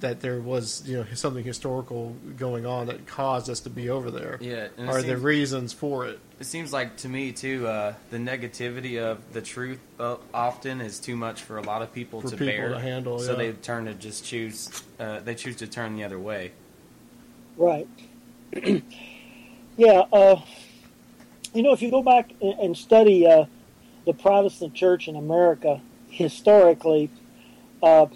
[0.00, 4.10] that there was you know something historical going on that caused us to be over
[4.10, 4.38] there.
[4.40, 6.18] Yeah, and Are there seems- reasons for it?
[6.38, 10.98] It seems like to me too, uh, the negativity of the truth uh, often is
[10.98, 12.68] too much for a lot of people For to people bear.
[12.70, 13.38] to handle, so yeah.
[13.38, 14.82] they turn to just choose.
[15.00, 16.52] Uh, they choose to turn the other way.
[17.56, 17.88] Right.
[19.76, 20.02] yeah.
[20.12, 20.40] Uh,
[21.54, 23.46] you know, if you go back and and study uh,
[24.04, 25.80] the Protestant Church in America
[26.10, 27.10] historically,
[27.82, 28.06] uh,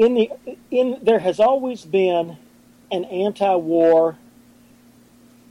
[0.00, 0.30] in the
[0.70, 2.38] in there has always been
[2.90, 4.16] an anti-war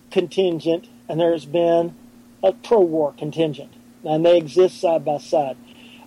[0.10, 1.96] contingent, and there has been
[2.44, 3.72] a pro-war contingent,
[4.04, 5.56] and they exist side by side.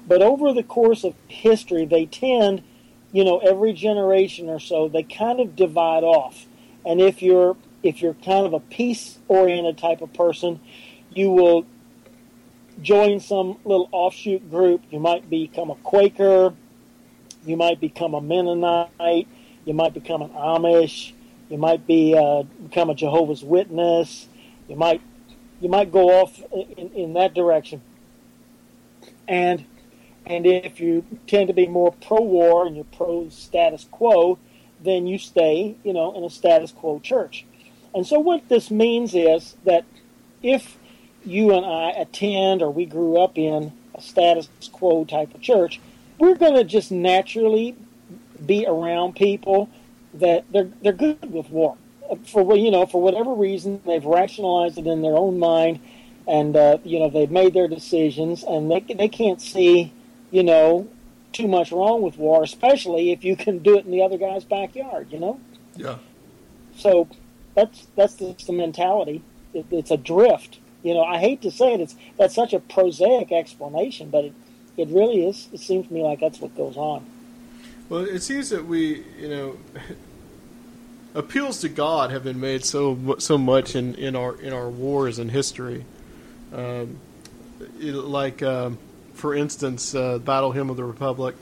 [0.08, 2.64] But over the course of history, they tend,
[3.12, 6.46] you know, every generation or so, they kind of divide off.
[6.84, 10.58] And if you're if you're kind of a peace-oriented type of person,
[11.10, 11.64] you will
[12.80, 14.82] join some little offshoot group.
[14.90, 16.54] You might become a Quaker.
[17.44, 19.28] You might become a Mennonite.
[19.64, 21.12] You might become an Amish.
[21.48, 24.26] You might be uh, become a Jehovah's Witness.
[24.68, 25.00] You might
[25.60, 27.82] you might go off in, in that direction.
[29.28, 29.64] And
[30.26, 34.38] and if you tend to be more pro-war and you're pro-status quo,
[34.80, 37.44] then you stay, you know, in a status quo church.
[37.94, 39.84] And so what this means is that
[40.42, 40.76] if
[41.24, 45.80] you and I attend or we grew up in a status quo type of church,
[46.18, 47.76] we're going to just naturally
[48.44, 49.68] be around people
[50.14, 51.76] that they're they're good with war.
[52.26, 55.80] For you know for whatever reason they've rationalized it in their own mind
[56.26, 59.92] and uh, you know they've made their decisions and they they can't see
[60.30, 60.88] you know
[61.32, 64.44] too much wrong with war especially if you can do it in the other guy's
[64.44, 65.40] backyard you know?
[65.74, 65.96] Yeah.
[66.76, 67.08] so
[67.54, 69.22] that's that's just the mentality.
[69.54, 70.58] It, it's a drift.
[70.82, 74.34] You know I hate to say it it's that's such a prosaic explanation but it
[74.76, 77.04] it really is it seems to me like that's what goes on
[77.88, 79.56] Well, it seems that we, you know,
[81.14, 85.18] appeals to God have been made so so much in, in our in our wars
[85.18, 85.84] and history.
[86.54, 86.98] Um,
[87.80, 88.78] it- like, um,
[89.14, 91.34] for instance, uh, Battle Hymn of the Republic.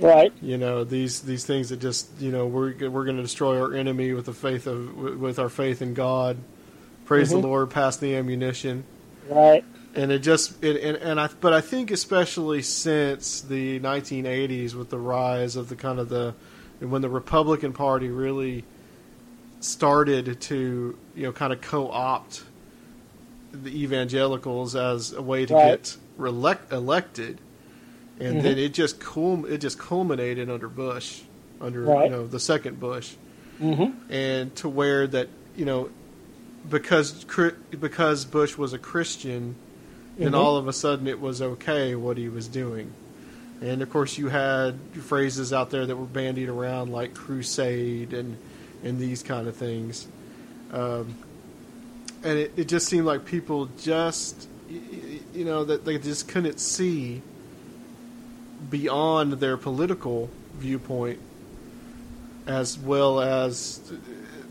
[0.00, 3.60] right You know, these these things that just you know we're we're going to destroy
[3.60, 6.38] our enemy with the faith of with our faith in God.
[7.04, 7.42] Praise Mhm.
[7.42, 8.84] the Lord, pass the ammunition
[9.28, 9.64] right
[9.96, 14.90] and it just it, and, and I but I think especially since the 1980s with
[14.90, 16.34] the rise of the kind of the
[16.80, 18.64] when the Republican Party really
[19.60, 22.44] started to you know kind of co-opt
[23.52, 25.68] the evangelicals as a way to Right.
[25.82, 27.40] get relect, elected
[28.20, 28.42] and Mhm.
[28.42, 31.22] then it just cul- it just culminated under Bush
[31.60, 32.04] under Right.
[32.04, 33.14] you know the second Bush
[33.60, 34.12] mm-hmm.
[34.12, 35.88] and to where that you know
[36.68, 37.24] because
[37.70, 39.54] because Bush was a Christian,
[40.18, 40.38] then Mhm.
[40.38, 42.90] all of a sudden it was okay what he was doing,
[43.60, 48.36] and of course you had phrases out there that were bandied around like crusade and
[48.84, 50.06] and these kind of things,
[50.72, 51.14] um,
[52.22, 54.48] and it, it just seemed like people just
[55.34, 57.22] you know that they just couldn't see
[58.70, 61.18] beyond their political viewpoint
[62.46, 63.80] as well as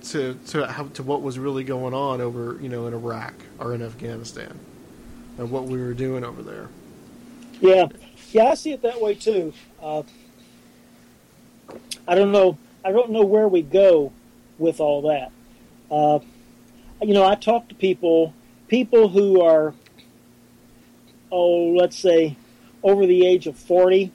[0.04, 3.74] to to how, to what was really going on over you know in Iraq or
[3.74, 4.58] in Afghanistan,
[5.38, 6.70] and what we were doing over there.
[7.62, 7.88] Yeah,
[8.32, 9.54] yeah, I see it that way too.
[9.82, 10.04] Uh,
[12.08, 12.58] I don't know.
[12.84, 14.12] I don't know where we go
[14.58, 15.32] with all that.
[15.90, 16.20] Uh,
[17.02, 18.34] you know, I talk to people,
[18.68, 19.74] people who are,
[21.32, 22.36] oh, let's say,
[22.84, 24.12] over the age of forty,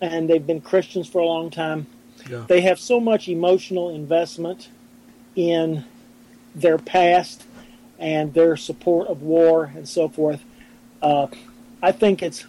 [0.00, 1.86] and they've been Christians for a long time.
[2.28, 2.44] Yeah.
[2.48, 4.68] They have so much emotional investment
[5.34, 5.84] in
[6.54, 7.44] their past
[8.02, 10.44] and their support of war and so forth.
[11.00, 11.28] Uh,
[11.80, 12.44] I think it's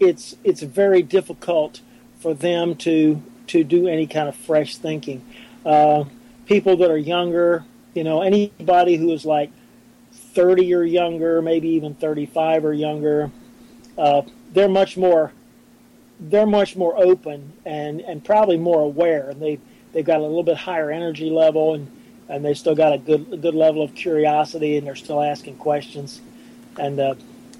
[0.00, 1.80] it's it's very difficult
[2.18, 5.24] for them to to do any kind of fresh thinking.
[5.64, 6.04] Uh,
[6.46, 9.50] people that are younger, you know, anybody who is like
[10.12, 13.30] 30 or younger, maybe even 35 or younger,
[13.96, 14.22] uh,
[14.52, 15.32] they're much more
[16.18, 19.60] they're much more open and, and probably more aware, and they
[19.92, 21.88] they've got a little bit higher energy level, and,
[22.30, 25.56] and they still got a good a good level of curiosity, and they're still asking
[25.56, 26.20] questions,
[26.78, 27.14] and uh,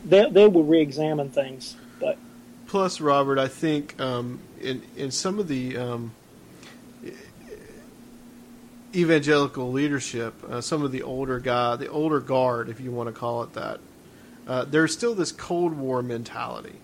[0.04, 1.76] they they will re-examine things.
[1.98, 2.16] But
[2.66, 6.12] plus, Robert, I think um, in in some of the um,
[8.94, 13.12] evangelical leadership, uh, some of the older guy, the older guard, if you want to
[13.12, 13.80] call it that,
[14.46, 16.76] uh, there's still this Cold War mentality.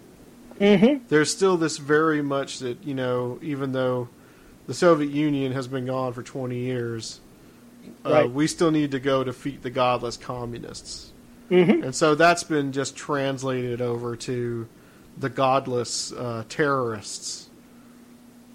[0.59, 1.05] mm-hmm.
[1.09, 4.09] There's still this very much that you know, even though
[4.67, 7.21] the Soviet Union has been gone for 20 years,
[8.05, 8.31] uh, Right.
[8.31, 11.13] we still need to go defeat the godless communists.
[11.51, 11.85] Mm-hmm.
[11.85, 14.69] And so that's been just translated over to
[15.19, 17.49] the godless uh, terrorists.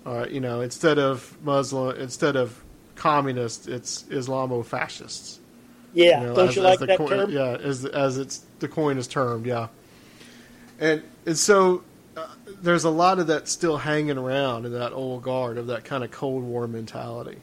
[0.06, 2.62] Uh, you know, instead of Muslim, instead of
[2.96, 5.40] communists, it's Islamo-fascists.
[5.94, 7.32] yeah, You know, don't as- you like that coin- term?
[7.32, 9.68] Yeah, as as it's the coin is termed, yeah.
[10.80, 11.84] And and so
[12.18, 12.28] uh,
[12.62, 16.04] there's a lot of that still hanging around in that old guard of that kind
[16.04, 17.38] of Cold War mentality.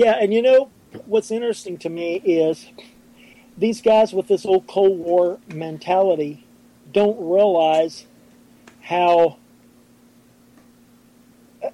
[0.00, 0.70] Yeah, and you know
[1.04, 2.70] what's interesting to me is
[3.58, 6.46] these guys with this old Cold War mentality
[6.90, 8.06] don't realize
[8.80, 9.36] how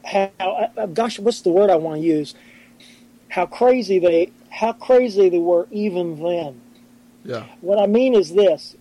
[0.04, 0.32] how
[0.76, 2.34] uh, gosh, what's the word I want to use?
[3.28, 6.60] How crazy they how crazy they were even then.
[7.24, 8.74] Yeah, What I mean is this: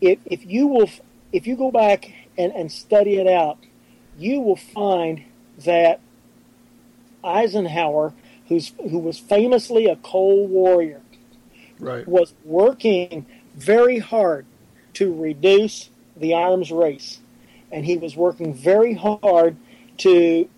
[0.00, 0.90] if if you will
[1.30, 3.58] if you go back and, and study it out,
[4.18, 5.22] you will find
[5.58, 6.00] that
[7.22, 8.14] Eisenhower,
[8.48, 11.00] who's who was famously a cold warrior,
[11.78, 12.06] right.
[12.06, 14.46] was working very hard
[14.94, 17.20] to reduce the arms race,
[17.70, 19.56] and he was working very hard
[19.98, 20.48] to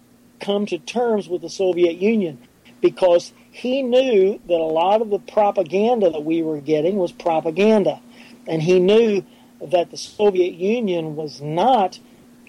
[0.40, 2.38] come to terms with the Soviet Union
[2.80, 8.00] because he knew that a lot of the propaganda that we were getting was propaganda,
[8.46, 9.24] and he knew
[9.60, 11.98] that the Soviet Union was not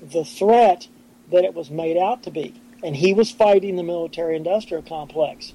[0.02, 0.88] the threat
[1.32, 2.54] that it was made out to be,
[2.84, 5.54] and he was fighting the military-industrial complex.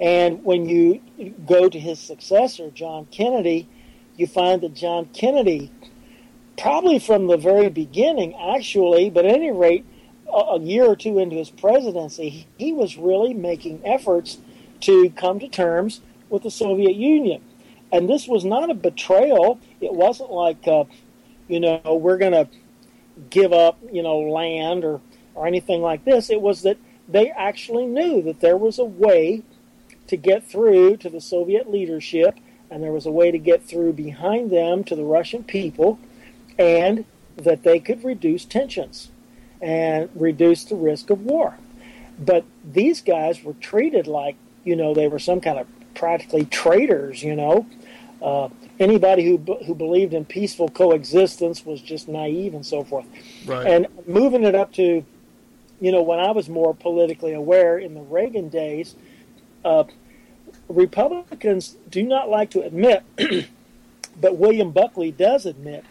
[0.00, 1.00] And when you
[1.46, 3.68] go to his successor, John Kennedy,
[4.16, 5.70] you find that John Kennedy,
[6.58, 9.84] probably from the very beginning, actually, but at any rate,
[10.32, 14.38] a, year or two into his presidency, he, he was really making efforts
[14.80, 17.42] to come to terms with the Soviet Union.
[17.92, 19.60] And this was not a betrayal.
[19.80, 20.84] It wasn't like, uh,
[21.46, 22.48] you know, we're going to
[23.28, 25.00] give up, you know, land or,
[25.34, 26.30] or anything like this.
[26.30, 26.78] It was that
[27.08, 29.42] they actually knew that there was a way
[30.06, 32.36] to get through to the Soviet leadership,
[32.70, 35.98] and there was a way to get through behind them to the Russian people,
[36.58, 37.04] and
[37.36, 39.10] that they could reduce tensions
[39.60, 41.56] and reduce the risk of war.
[42.18, 47.22] But these guys were treated like, you know, they were some kind of practically traitors,
[47.22, 47.66] you know.
[48.20, 53.06] Uh, anybody who, who believed in peaceful coexistence was just naive and so forth.
[53.46, 53.66] Right.
[53.66, 55.04] And moving it up to,
[55.82, 58.94] you know, when I was more politically aware in the Reagan days,
[59.64, 59.82] uh,
[60.68, 63.02] Republicans do not like to admit,
[64.20, 65.84] but William Buckley does admit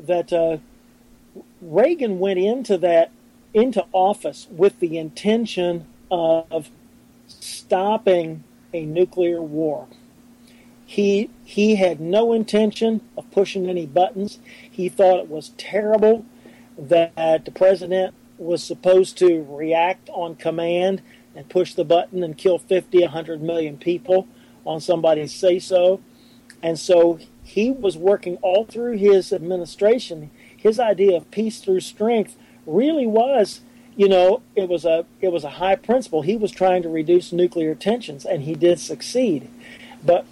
[0.00, 0.56] that uh,
[1.62, 3.12] Reagan went into that
[3.54, 6.68] into office with the intention of
[7.28, 8.42] stopping
[8.74, 9.86] a nuclear war.
[10.84, 14.40] He he had no intention of pushing any buttons.
[14.68, 16.26] He thought it was terrible
[16.76, 21.02] that the president was supposed to react on command
[21.34, 24.26] and push the button and kill 50, 100 million people
[24.64, 26.00] on somebody's say so.
[26.62, 30.30] And so he was working all through his administration.
[30.56, 33.60] His idea of peace through strength really was,
[33.94, 36.22] you know, it was a it was a high principle.
[36.22, 39.48] He was trying to reduce nuclear tensions, and he did succeed.
[40.02, 40.26] But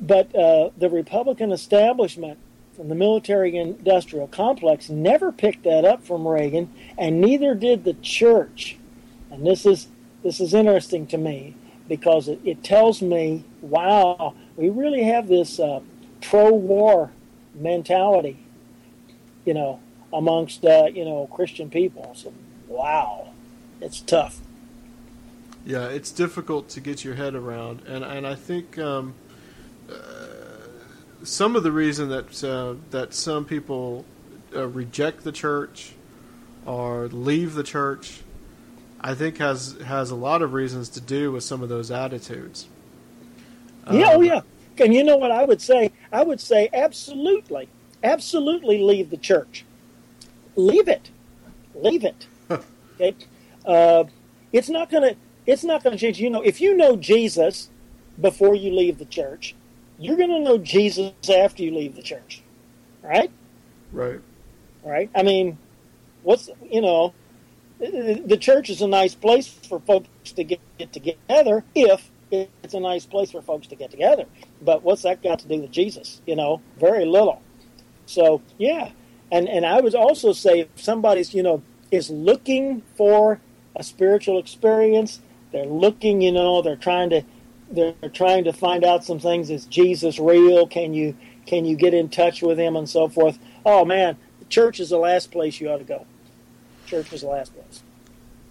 [0.00, 2.38] but uh, the Republican establishment
[2.78, 7.94] and the military industrial complex never picked that up from Reagan, and neither did the
[7.94, 8.76] church.
[9.30, 9.88] and this is
[10.22, 11.56] this is interesting to me
[11.88, 15.80] because it, it tells me, wow, we really have this uh,
[16.20, 17.10] pro-war
[17.54, 18.38] mentality,
[19.44, 19.80] you know,
[20.12, 22.12] amongst uh, you know Christian people.
[22.14, 22.32] So,
[22.68, 23.28] wow,
[23.80, 24.40] it's tough.
[25.64, 29.14] Yeah, it's difficult to get your head around, and and I think um,
[29.90, 29.94] uh,
[31.22, 34.04] some of the reason that uh, that some people
[34.54, 35.94] uh, reject the church
[36.66, 38.20] or leave the church,
[39.00, 42.68] I think has has a lot of reasons to do with some of those attitudes.
[43.90, 44.40] yeah, oh yeah,
[44.78, 45.90] and you know what I would say?
[46.12, 47.68] I would say absolutely,
[48.02, 49.64] absolutely leave the church.
[50.54, 51.10] Leave it,
[51.74, 52.26] leave it.
[52.50, 53.16] okay,
[53.66, 54.04] uh,
[54.52, 56.20] it's not gonna it's not gonna change.
[56.20, 57.70] You know, if you know Jesus
[58.20, 59.54] before you leave the church,
[59.98, 62.42] you're gonna know Jesus after you leave the church,
[63.02, 63.30] right?
[63.92, 64.20] Right.
[64.84, 65.10] Right.
[65.14, 65.58] I mean,
[66.22, 67.14] what's you know,
[67.78, 72.80] the church is a nice place for folks to get, get together if it's a
[72.80, 74.24] nice place for folks to get together.
[74.60, 76.20] But what's that got to do with Jesus?
[76.26, 77.42] You know, very little.
[78.06, 78.90] So yeah,
[79.30, 83.40] and and I would also say if somebody's you know is looking for
[83.76, 85.20] a spiritual experience,
[85.52, 87.22] they're looking, you know, they're trying to
[87.70, 89.50] they're trying to find out some things.
[89.50, 90.66] Is Jesus real?
[90.66, 91.16] Can you
[91.46, 93.38] can you get in touch with him and so forth?
[93.64, 96.06] Oh man, the church is the last place you ought to go.
[96.92, 97.82] Church is the last place.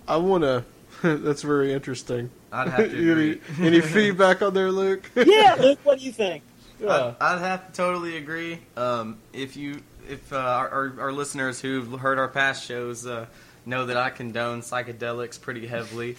[0.08, 0.66] I want to.
[1.04, 2.32] That's very interesting.
[2.52, 3.42] I'd have to any, agree.
[3.68, 5.10] any feedback on there, Luke?
[5.16, 6.42] Yeah, Luke, what do you think?
[6.80, 7.14] Yeah.
[7.22, 8.60] I'd, I'd have to totally agree.
[8.76, 13.28] Um, if you, if uh, our, our, our listeners who've heard our past shows uh,
[13.68, 16.18] know that I condone psychedelics pretty heavily,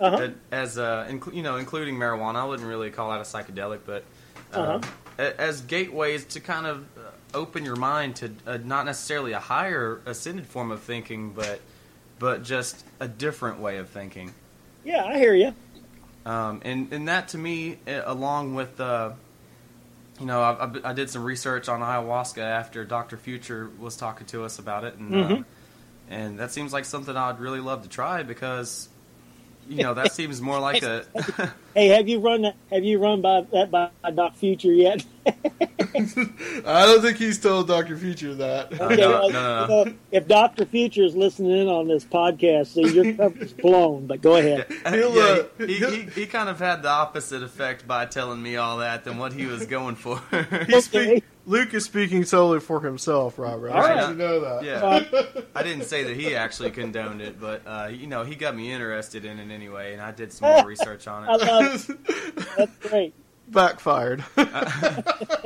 [0.00, 0.28] Uh-huh.
[0.50, 2.36] as uh, inclu- you know, including marijuana.
[2.36, 4.04] I wouldn't really call that a psychedelic, but
[4.54, 4.80] uh, Uh-huh.
[5.18, 6.86] a- as gateways to kind of
[7.34, 11.60] open your mind to uh, not necessarily a higher ascended form of thinking, but
[12.18, 14.32] but just a different way of thinking.
[14.84, 15.54] Yeah, I hear you.
[16.26, 19.12] Um, and and that to me, uh, along with uh,
[20.20, 24.26] you know, I, I, I did some research on ayahuasca after Doctor Future was talking
[24.28, 25.44] to us about it, and uh, Mhm.
[26.10, 28.88] and that seems like something I'd really love to try because
[29.68, 31.04] you know that seems more like a
[31.74, 32.44] Hey, have you run?
[32.72, 35.04] Have you run by that by Doc Future yet?
[35.26, 38.72] I don't think he's told Doctor Future that.
[38.80, 39.28] Okay, no, uh, no.
[39.28, 44.06] you know, if Doctor Future is listening in on this podcast, so your cover's blown.
[44.06, 44.66] But go ahead.
[44.88, 48.06] He'll, yeah, uh, he, he, he'll- he, he kind of had the opposite effect by
[48.06, 50.20] telling me all that than what he was going for.
[50.30, 50.80] He's Okay.
[50.80, 53.70] speak, Luke is speaking solely for himself, Robert.
[53.70, 53.96] All I right.
[53.96, 54.64] want you know that.
[54.64, 58.54] Yeah, I didn't say that he actually condoned it, but uh, you know he got
[58.54, 61.40] me interested in it anyway, and I did some more research on I it.
[61.40, 62.56] love it.
[62.56, 63.14] That's great.
[63.48, 64.24] Backfired.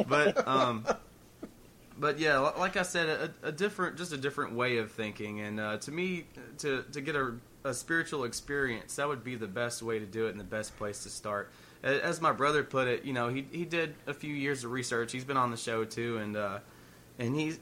[0.09, 0.85] But um,
[1.97, 5.61] but yeah, like I said, a, a different, just a different way of thinking, and
[5.61, 6.25] uh, to me,
[6.59, 7.35] to to get a,
[7.65, 10.77] a spiritual experience, that would be the best way to do it and the best
[10.77, 11.53] place to start.
[11.83, 15.11] As my brother put it, you know, he he did a few years of research.
[15.11, 16.59] He's been on the show too, and uh,
[17.19, 17.55] and he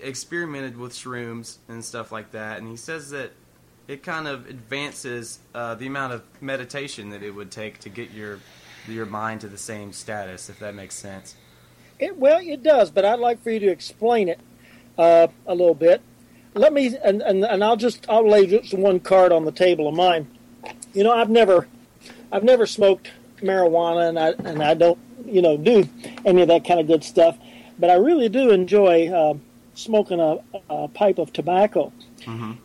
[0.00, 3.32] experimented with shrooms and stuff like that, and he says that
[3.88, 8.10] it kind of advances uh, the amount of meditation that it would take to get
[8.12, 8.38] your
[8.86, 11.34] your mind to the same status, if that makes sense.
[11.98, 14.38] It, well, it does, but I'd like for you to explain it
[14.96, 16.00] uh, a little bit.
[16.54, 19.88] Let me, and, and, and I'll just I'll lay just one card on the table
[19.88, 20.28] of mine.
[20.92, 21.66] You know, I've never,
[22.30, 23.10] I've never smoked
[23.40, 25.88] marijuana, and I and I don't, you know, do
[26.24, 27.36] any of that kind of good stuff.
[27.78, 29.34] But I really do enjoy uh,
[29.74, 31.92] smoking a, a pipe of tobacco,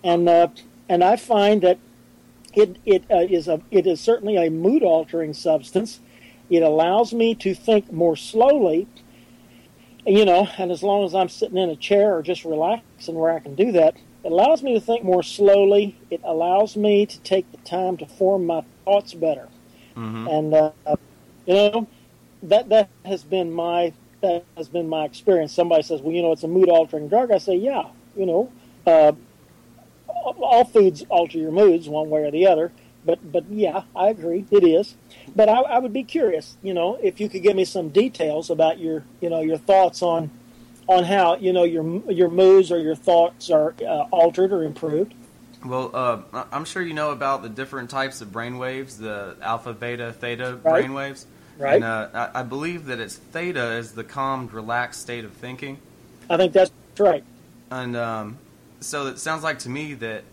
[0.04, 0.48] and uh,
[0.90, 1.80] and I find that
[2.54, 6.00] it it uh, is a it is certainly a mood altering substance.
[6.50, 8.88] It allows me to think more slowly
[10.06, 13.32] you know, and as long as I'm sitting in a chair or just relaxing where
[13.32, 15.98] I can do that, it allows me to think more slowly.
[16.10, 19.48] It allows me to take the time to form my thoughts better.
[20.28, 20.72] And uh,
[21.46, 21.88] you know,
[22.44, 25.54] that that has been my that has been my experience.
[25.54, 28.52] Somebody says, "Well, you know, it's a mood altering drug." I say, "Yeah, you know,
[28.88, 29.14] uh,
[30.08, 32.72] all foods alter your moods one way or the other."
[33.06, 34.96] But but yeah, I agree, it is.
[35.36, 38.50] But I, I would be curious, you know, if you could give me some details
[38.50, 40.30] about your, you know, your thoughts on,
[40.88, 45.14] on how you know your your moods or your thoughts are uh, altered or improved.
[45.64, 49.74] Well, uh, I'm sure you know about the different types of brain waves, the alpha,
[49.74, 50.82] beta, theta Right.
[50.82, 51.26] brain waves.
[51.57, 51.76] Right.
[51.76, 55.78] And uh, I, I believe that it's theta is the calmed, relaxed state of thinking.
[56.30, 57.24] I think that's right.
[57.72, 58.38] And um,
[58.82, 60.24] so it sounds like to me that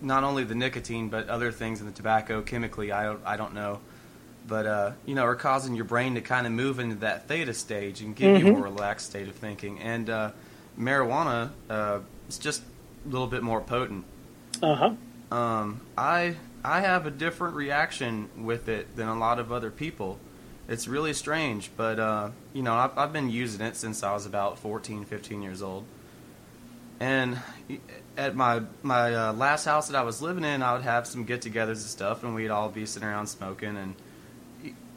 [0.00, 3.54] not only the nicotine, but other things in the tobacco, chemically, I don't, I don't
[3.54, 3.80] know,
[4.46, 7.54] but uh, you know, are causing your brain to kind of move into that theta
[7.54, 9.80] stage and give you a more relaxed state of thinking.
[9.80, 10.30] And uh,
[10.78, 12.62] marijuana uh, is just
[13.06, 14.04] a little bit more potent.
[14.62, 15.36] Uh huh.
[15.36, 20.18] Um, I I have a different reaction with it than a lot of other people.
[20.68, 24.26] It's really strange, but uh, you know, I've, I've been using it since I was
[24.26, 25.84] about 14, 15 years old.
[27.00, 27.40] And
[28.16, 31.24] at my my uh, last house that I was living in, I would have some
[31.24, 33.76] get-togethers and stuff, and we'd all be sitting around smoking.
[33.76, 33.94] And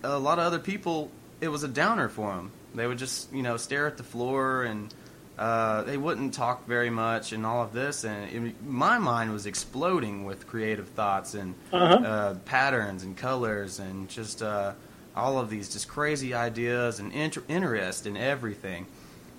[0.04, 1.10] a lot of other people,
[1.42, 2.52] it was a downer for them.
[2.76, 4.94] They would just you know stare at the floor and
[5.38, 8.04] uh, they wouldn't talk very much and all of this.
[8.06, 11.96] And it, my mind was exploding with creative thoughts and Uh-huh.
[11.96, 14.74] uh, patterns and colors and just uh,
[15.16, 18.86] all of these just crazy ideas and inter- interest in everything.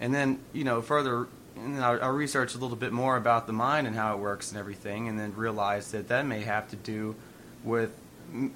[0.00, 1.26] And then you know further,
[1.56, 4.50] and I, I researched a little bit more about the mind and how it works
[4.50, 7.14] and everything, and then realized that that may have to do
[7.64, 7.90] with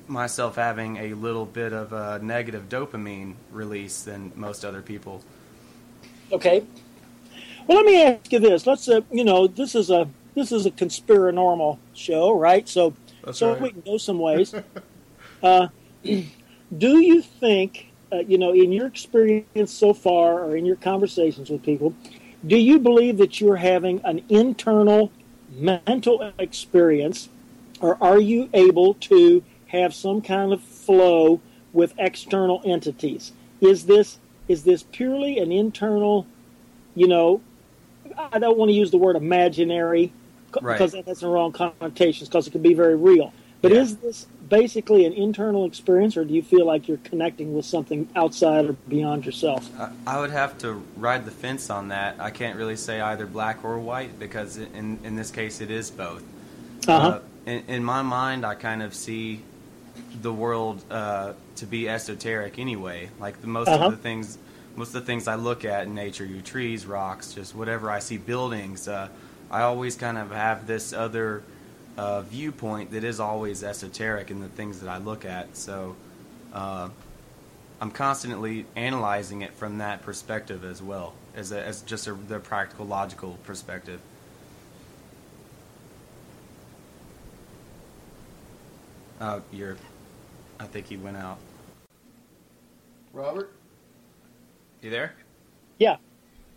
[0.08, 5.22] myself having a little bit of a negative dopamine release than most other people.
[6.32, 6.64] Okay.
[7.70, 8.66] Well, let me ask you this.
[8.66, 12.68] Let's, uh, you know, this is a this is a conspiranormal show, right?
[12.68, 12.94] So,
[13.24, 13.60] That's so right.
[13.60, 14.52] we can go some ways.
[15.44, 15.68] uh,
[16.02, 16.24] do
[16.98, 21.62] you think, uh, you know, in your experience so far, or in your conversations with
[21.62, 21.94] people,
[22.44, 25.12] do you believe that you're having an internal
[25.52, 27.28] mental experience,
[27.80, 31.40] or are you able to have some kind of flow
[31.72, 33.30] with external entities?
[33.60, 34.18] Is this
[34.48, 36.26] is this purely an internal,
[36.96, 37.40] you know,
[38.32, 40.12] I don't want to use the word imaginary
[40.60, 40.74] Right.
[40.74, 43.32] because that has the wrong connotations because it can be very real.
[43.62, 43.82] But Yeah.
[43.82, 48.08] is this basically an internal experience, or do you feel like you're connecting with something
[48.16, 49.70] outside or beyond yourself?
[49.78, 52.16] I, I would have to ride the fence on that.
[52.18, 55.90] I can't really say either black or white because in in this case it is
[55.90, 56.24] both.
[56.88, 57.08] Uh-huh.
[57.08, 59.42] Uh, in, in my mind, I kind of see
[60.22, 63.10] the world uh, to be esoteric anyway.
[63.20, 63.84] Like the most Uh-huh.
[63.86, 64.38] of the things,
[64.76, 67.98] most of the things I look at in nature, you trees, rocks, just whatever I
[67.98, 68.88] see, buildings.
[68.88, 69.08] Uh,
[69.50, 71.42] I always kind of have this other
[71.96, 75.56] uh, viewpoint that is always esoteric in the things that I look at.
[75.56, 75.96] So.
[76.52, 76.90] Uh,
[77.80, 82.38] I'm constantly analyzing it from that perspective as well, as a, as just a, the
[82.38, 84.00] practical, logical perspective.
[89.18, 89.78] Uh, you're,
[90.58, 91.38] I think he went out.
[93.14, 93.50] Robert?
[94.82, 95.14] You there?
[95.78, 95.96] Yeah.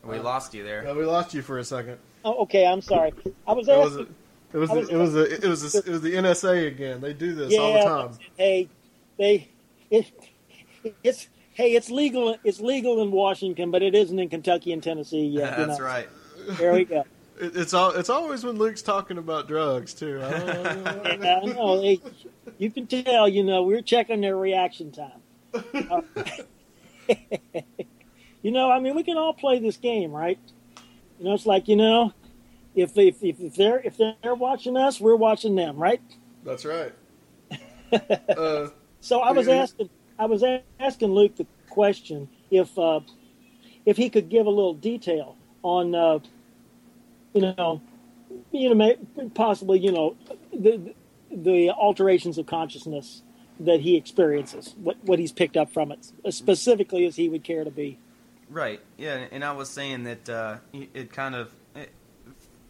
[0.03, 0.83] We lost you there.
[0.85, 1.97] Yeah, we lost you for a second.
[2.25, 2.65] Oh, okay.
[2.65, 3.13] I'm sorry.
[3.47, 4.15] I was It was, asking.
[4.53, 6.67] it was, I was- the, it was, the, it was, the, it was the NSA
[6.67, 7.01] again.
[7.01, 8.17] They do this all the time.
[8.37, 8.69] Hey,
[9.17, 9.47] they.
[9.89, 10.11] It,
[11.03, 12.35] it's hey, it's legal.
[12.43, 15.57] It's legal in Washington, but it isn't in Kentucky and Tennessee yet.
[15.57, 15.85] you That's know.
[15.85, 16.09] right.
[16.57, 17.03] There we go.
[17.41, 20.21] It, it's all, it's always when Luke's talking about drugs too.
[20.21, 20.29] I.
[21.19, 21.81] Yeah, I know.
[21.81, 21.99] They,
[22.59, 23.27] you can tell.
[23.27, 25.19] You know, we're checking their reaction time.
[25.53, 26.01] Uh,
[28.43, 30.37] you know, I mean, we can all play this game, right?
[31.17, 32.13] You know, it's like you know,
[32.75, 36.01] if if if, they're if they're watching us, we're watching them, right?
[36.43, 36.93] That's right.
[37.93, 38.69] Uh,
[39.01, 40.43] So I was asking, I was
[40.79, 43.01] asking Luke the question if uh,
[43.85, 46.19] if he could give a little detail on, uh,
[47.33, 47.81] you know,
[48.51, 48.95] you know,
[49.35, 50.15] possibly, you know,
[50.53, 50.93] the
[51.29, 53.21] the alterations of consciousness
[53.59, 57.63] that he experiences, what what he's picked up from it, specifically as he would care
[57.63, 57.99] to be.
[58.53, 58.79] Right.
[58.97, 61.51] Yeah, and I was saying that uh, it kind of.
[61.75, 61.89] It,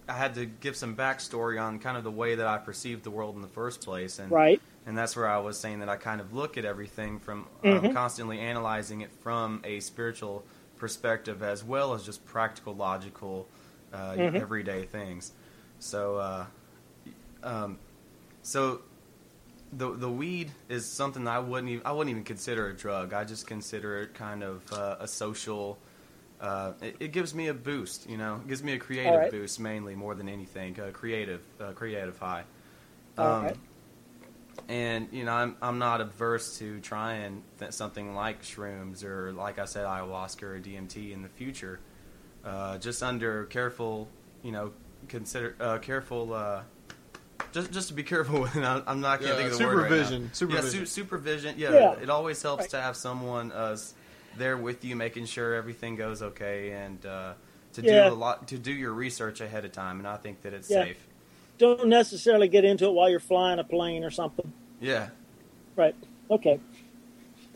[0.08, 3.12] I had to give some backstory on kind of the way that I perceived the
[3.12, 4.62] world in the first place, and Right.
[4.86, 7.88] and that's where I was saying that I kind of look at everything from Mhm.
[7.88, 10.46] um, constantly analyzing it from a spiritual
[10.78, 13.48] perspective as well as just practical, logical,
[13.94, 14.36] uh, Mhm.
[14.36, 15.32] everyday things.
[15.80, 16.46] So, uh,
[17.44, 17.78] um,
[18.42, 18.82] so
[19.78, 23.14] the the weed is something that I wouldn't even I wouldn't even consider a drug.
[23.14, 25.78] I just consider it kind of uh, a social.
[26.40, 28.36] Uh, it, it gives me a boost, you know.
[28.44, 29.32] It gives me a creative right.
[29.32, 30.78] boost mainly more than anything.
[30.80, 32.44] A creative, uh, creative high.
[33.18, 33.58] Um, right.
[34.68, 39.60] and you know I'm I'm not averse to trying th- something like shrooms or like
[39.60, 41.80] I said ayahuasca or DMT in the future,
[42.44, 44.08] uh, just under careful
[44.42, 44.74] you know
[45.08, 46.64] consider uh, careful uh,
[47.52, 48.64] just just to be careful with it.
[48.64, 49.98] I- I'm not I can't Yeah, think of the word right now.
[49.98, 50.66] supervision, supervision.
[50.66, 51.56] Yeah, su- supervision.
[51.58, 51.94] Yeah, Yeah.
[52.02, 52.70] it always helps Right.
[52.72, 53.78] to have someone uh,
[54.38, 57.34] there with you, making sure everything goes okay, and uh,
[57.74, 58.10] to Yeah.
[58.10, 60.00] do a lot to do your research ahead of time.
[60.00, 60.84] And I think that it's Yeah.
[60.86, 61.08] safe.
[61.60, 64.52] Don't necessarily get into it while you're flying a plane or something.
[64.82, 65.10] Yeah.
[65.76, 65.96] Right.
[66.32, 66.60] Okay.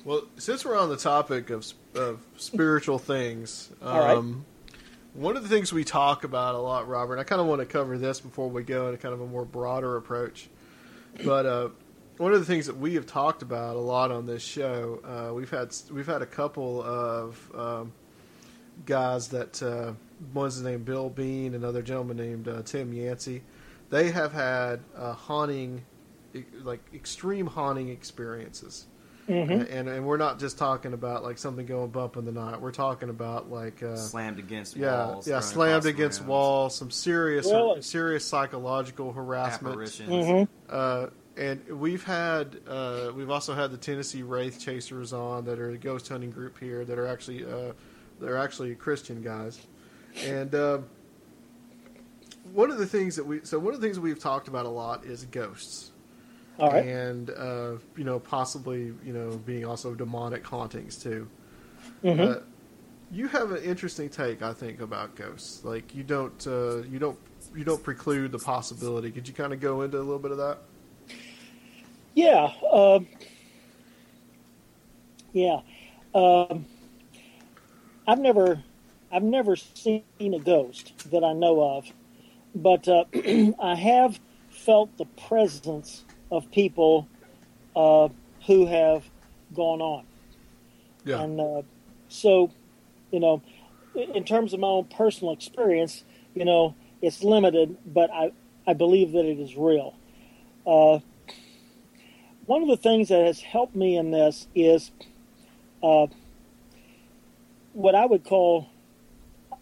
[0.06, 1.66] Well, since we're on the topic of,
[1.96, 4.36] of spiritual things, All right.
[5.18, 7.66] One of the things we talk about a lot, Robert, I kind of want to
[7.66, 10.48] cover this before we go into kind of a more broader approach.
[11.26, 11.70] But uh,
[12.18, 15.34] one of the things that we have talked about a lot on this show, uh,
[15.34, 17.94] we've had we've had a couple of um,
[18.86, 19.94] guys that uh,
[20.36, 23.42] one's named Bill Bean, another gentleman named uh, Tim Yancey.
[23.90, 25.84] They have had uh, haunting
[26.62, 28.86] like extreme haunting experiences.
[29.28, 29.70] Mhm.
[29.72, 32.62] And and we're not just talking about like something going bump in the night.
[32.62, 35.28] We're talking about like uh, Slammed against yeah, walls.
[35.28, 37.82] yeah, thrown slammed against rooms, walls, some serious Really?
[37.82, 39.74] serious psychological harassment.
[39.74, 40.10] Apparitions.
[40.10, 40.48] Mhm.
[40.70, 45.72] Uh, and we've had uh, we've also had the Tennessee Wraith Chasers on that are
[45.72, 47.74] a ghost hunting group here that are actually uh,
[48.22, 49.60] they're actually Christian guys,
[50.24, 50.80] and uh,
[52.54, 54.70] one of the things that we so one of the things we've talked about a
[54.70, 55.92] lot is ghosts
[56.60, 56.86] All right.
[56.86, 61.28] and uh, you know possibly you know being also demonic hauntings too.
[62.04, 62.38] Mhm.
[62.38, 62.40] Uh,
[63.12, 65.64] you have an interesting take, I think, about ghosts.
[65.64, 67.18] Like you don't uh, you don't
[67.56, 69.12] you don't preclude the possibility.
[69.12, 70.60] Could you kind of go into a little bit of that?
[72.16, 72.52] Yeah.
[72.72, 73.08] Um,
[75.32, 75.60] yeah.
[76.16, 76.66] Um,
[78.08, 78.64] I've never,
[79.12, 81.86] I've never seen a ghost that I know of,
[82.56, 83.04] but uh,
[83.62, 87.08] I have felt the presence of people
[87.76, 88.10] uh,
[88.46, 89.04] who have
[89.54, 90.06] gone on,
[91.06, 91.22] Yeah.
[91.24, 91.62] and uh,
[92.10, 92.52] so,
[93.12, 93.42] you know,
[93.96, 96.04] in terms of my own personal experience,
[96.34, 98.32] you know, it's limited, but I,
[98.66, 99.96] I believe that it is real.
[100.66, 101.00] Uh,
[102.46, 104.92] one of the things that has helped me in this is
[105.84, 106.08] uh,
[107.74, 108.70] what I would call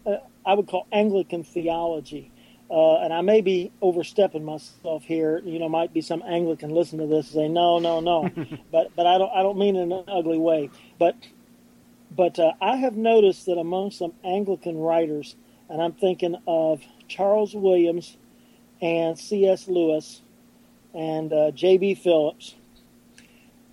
[0.06, 2.30] uh, I would call Anglican theology,
[2.70, 5.40] uh, and I may be overstepping myself here.
[5.44, 8.28] You know, might be some Anglican listen to this and say no, no, no,
[8.72, 10.70] but but I don't I don't mean it in an ugly way.
[10.98, 11.16] But
[12.10, 15.36] but uh, I have noticed that among some Anglican writers,
[15.68, 18.16] and I'm thinking of Charles Williams
[18.80, 19.68] and C.S.
[19.68, 20.22] Lewis
[20.94, 21.94] and uh, J.B.
[21.96, 22.54] Phillips.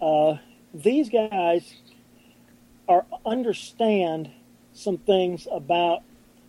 [0.02, 0.38] Uh,
[0.74, 1.74] these guys
[2.88, 4.30] are understand
[4.74, 6.04] some things about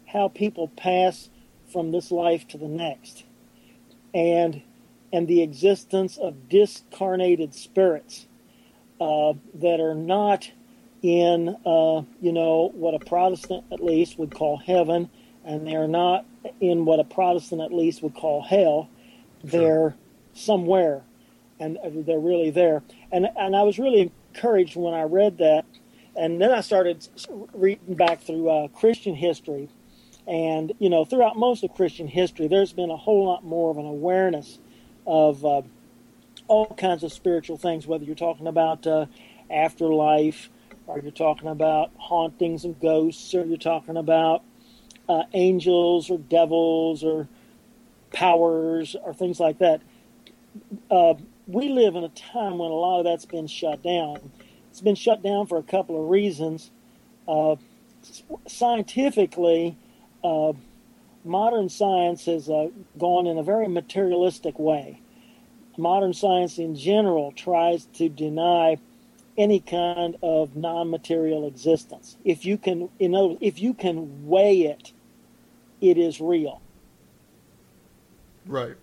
[0.07, 1.29] how people pass
[1.75, 3.25] from this life to the next,
[4.15, 4.63] and
[5.13, 8.27] and the existence of discarnated spirits
[9.01, 10.53] uh, that are not
[11.03, 15.11] in uh, you know what a Protestant at least would call heaven,
[15.45, 16.25] and they're not
[16.61, 18.89] in what a Protestant at least would call hell.
[19.43, 19.97] They're
[20.33, 21.03] somewhere,
[21.59, 22.85] and they're really there.
[23.11, 25.65] And and I was really encouraged when I read that,
[26.15, 27.09] and then I started
[27.53, 29.69] reading back through uh, Christian history,
[30.27, 33.79] and you know throughout most of Christian history, there's been a whole lot more of
[33.79, 34.59] an awareness
[35.07, 35.63] of uh,
[36.49, 39.07] all kinds of spiritual things, whether you're talking about uh,
[39.51, 40.49] afterlife,
[40.87, 44.43] or you're talking about hauntings and ghosts, or you're talking about
[45.09, 47.29] uh, angels or devils or
[48.13, 49.83] powers or things like that.
[50.91, 51.15] Uh,
[51.47, 54.33] we live in a time when a lot of that's been shut down.
[54.71, 56.71] It's been shut down for a couple of reasons.
[57.29, 57.57] Uh,
[58.47, 59.77] scientifically,
[60.25, 60.53] uh,
[61.25, 62.69] modern science has uh,
[62.99, 65.01] gone in a very materialistic way.
[65.77, 68.79] Modern science in general tries to deny
[69.37, 72.17] any kind of non-material existence.
[72.25, 74.93] If you can, in other, if you can weigh it,
[75.81, 76.63] it is real.
[78.47, 78.77] Right.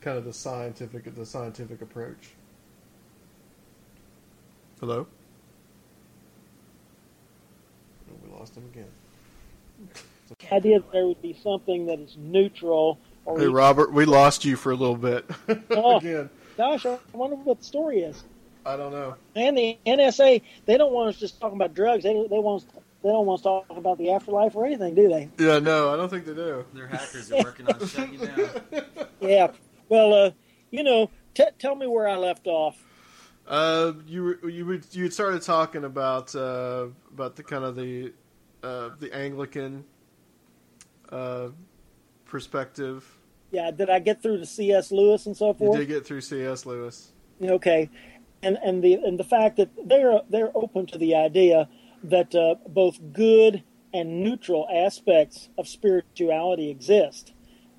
[0.00, 2.30] Kind of the scientific the scientific approach.
[4.80, 5.06] Hello?
[8.10, 8.90] Oh, we lost him again.
[10.40, 14.44] The idea that there would be something that is neutral or Hey Robert, we lost
[14.44, 15.28] you for a little bit.
[15.70, 15.98] Oh.
[15.98, 16.30] again.
[16.56, 18.24] gosh, I wonder what the story is.
[18.64, 19.16] I don't know.
[19.34, 22.04] And the NSA, they don't want us just talking about drugs.
[22.04, 22.68] They they want us,
[23.02, 25.28] they don't want us talking about the afterlife or anything, do they?
[25.38, 26.64] Yeah, no, I don't think they do.
[26.72, 28.50] They're hackers They're working on shutting you down.
[29.20, 29.52] Yeah.
[29.88, 30.30] Well, uh,
[30.72, 32.76] you know, t- tell me where I left off.
[33.46, 37.76] Uh, you were, you were, you had started talking about uh, about the kind of
[37.76, 38.12] the
[38.62, 39.84] uh, the Anglican
[41.10, 41.48] uh,
[42.24, 43.18] perspective.
[43.50, 44.90] Yeah, did I get through to C.S.
[44.90, 45.74] Lewis and so forth?
[45.74, 46.64] You did get through C.S.
[46.64, 47.12] Lewis.
[47.42, 47.90] Okay,
[48.42, 51.68] and and the and the fact that they're they're open to the idea
[52.04, 57.32] that uh, both good and neutral aspects of spirituality exist.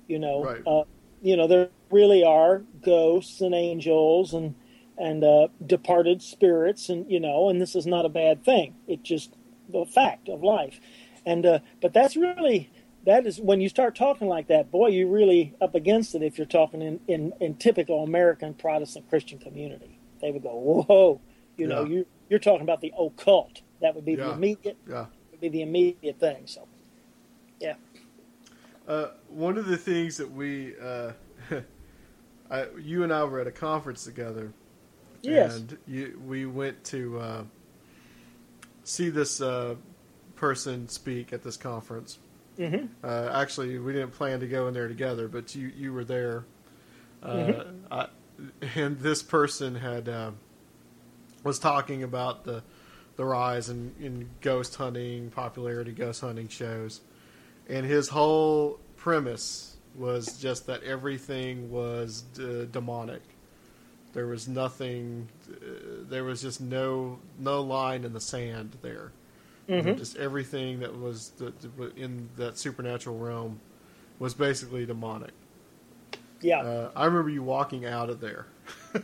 [0.06, 0.62] You know, Right.
[0.66, 0.84] uh,
[1.22, 4.54] you know there really are ghosts and angels and
[4.96, 8.76] and uh, departed spirits, and you know, and this is not a bad thing.
[8.86, 9.34] It just
[9.74, 10.80] the fact of life,
[11.26, 12.70] and uh, but that's really.
[13.06, 16.38] That is when you start talking like that, boy, you're really up against it if
[16.38, 19.98] you're talking in, in, in typical American Protestant Christian community.
[20.22, 20.54] They would go,
[20.88, 21.20] Whoa,
[21.58, 21.96] you know, Yeah.
[21.96, 23.60] you you're talking about the occult.
[23.82, 25.04] That would be the immediate Yeah.
[25.30, 26.46] would be the immediate thing.
[26.46, 26.66] So
[27.60, 27.74] yeah.
[28.88, 31.12] Uh, one of the things that we, uh,
[32.50, 34.50] I, you and I were at a conference together,
[35.20, 35.56] Yes.
[35.56, 37.44] and you, we went to uh,
[38.84, 39.74] see this uh,
[40.36, 42.18] person speak at this conference.
[42.56, 46.04] hmm Uh, actually, we didn't plan to go in there together, but you you were
[46.04, 46.44] there.
[47.22, 48.06] Uh, I,
[48.74, 50.30] and this person had uh,
[51.42, 52.62] was talking about the
[53.16, 57.00] the rise in, in ghost hunting popularity, ghost hunting shows,
[57.68, 63.22] and his whole premise was just that everything was d- demonic.
[64.14, 65.28] There was nothing.
[65.50, 69.12] Uh, there was just no no line in the sand there.
[69.68, 69.98] Mhm.
[69.98, 73.60] Just everything that was the, the- in that supernatural realm
[74.18, 75.32] was basically demonic.
[76.40, 76.60] Yeah.
[76.60, 78.46] Uh, I remember you walking out of there,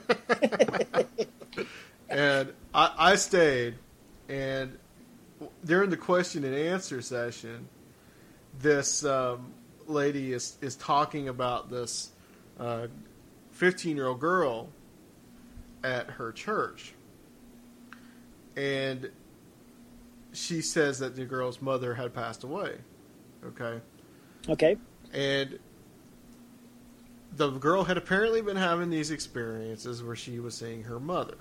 [2.08, 3.74] and I, I stayed.
[4.28, 4.78] And
[5.64, 7.68] during the question and answer session,
[8.60, 9.52] this um,
[9.86, 12.10] lady is is talking about this
[13.50, 14.68] fifteen year old girl
[15.82, 16.94] at her church,
[18.56, 19.10] and
[20.32, 22.76] she says that the girl's mother had passed away.
[23.44, 23.80] Okay,
[24.48, 24.76] okay.
[25.12, 25.58] and
[27.36, 31.36] the girl had apparently been having these experiences where she was seeing her mother.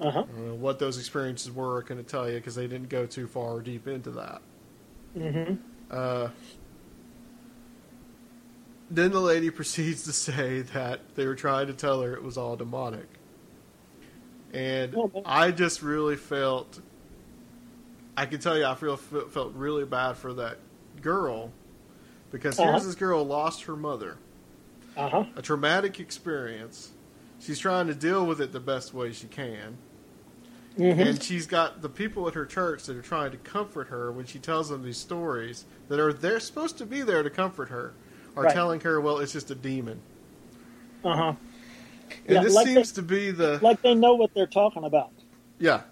[0.00, 0.24] Uh huh.
[0.28, 1.82] I don't what those experiences were.
[1.82, 4.42] I couldn't tell you because they didn't go too far deep into that.
[5.14, 5.54] hmm
[5.90, 6.28] Uh,
[8.96, 12.36] then the lady proceeds to say that they were trying to tell her it was
[12.38, 13.08] all demonic.
[14.52, 14.96] And.
[15.26, 16.80] I just really felt,
[18.16, 20.58] I can tell you, I feel felt really bad for that
[21.00, 21.52] girl
[22.30, 22.60] because Uh-huh.
[22.60, 24.18] here's this girl lost her mother,
[24.96, 25.24] Uh huh.
[25.36, 26.92] a traumatic experience.
[27.38, 29.78] She's trying to deal with it the best way she can.
[30.76, 34.12] hmm And she's got the people at her church that are trying to comfort her
[34.12, 37.68] when she tells them these stories that are they're supposed to be there to comfort
[37.70, 37.94] her,
[38.36, 38.54] are Right.
[38.54, 40.00] telling her, well, it's just a demon.
[41.04, 41.32] Uh huh.
[42.26, 44.84] And Yeah, this like seems they- to be the Like they know what they're talking
[44.84, 45.10] about.
[45.58, 45.82] yeah.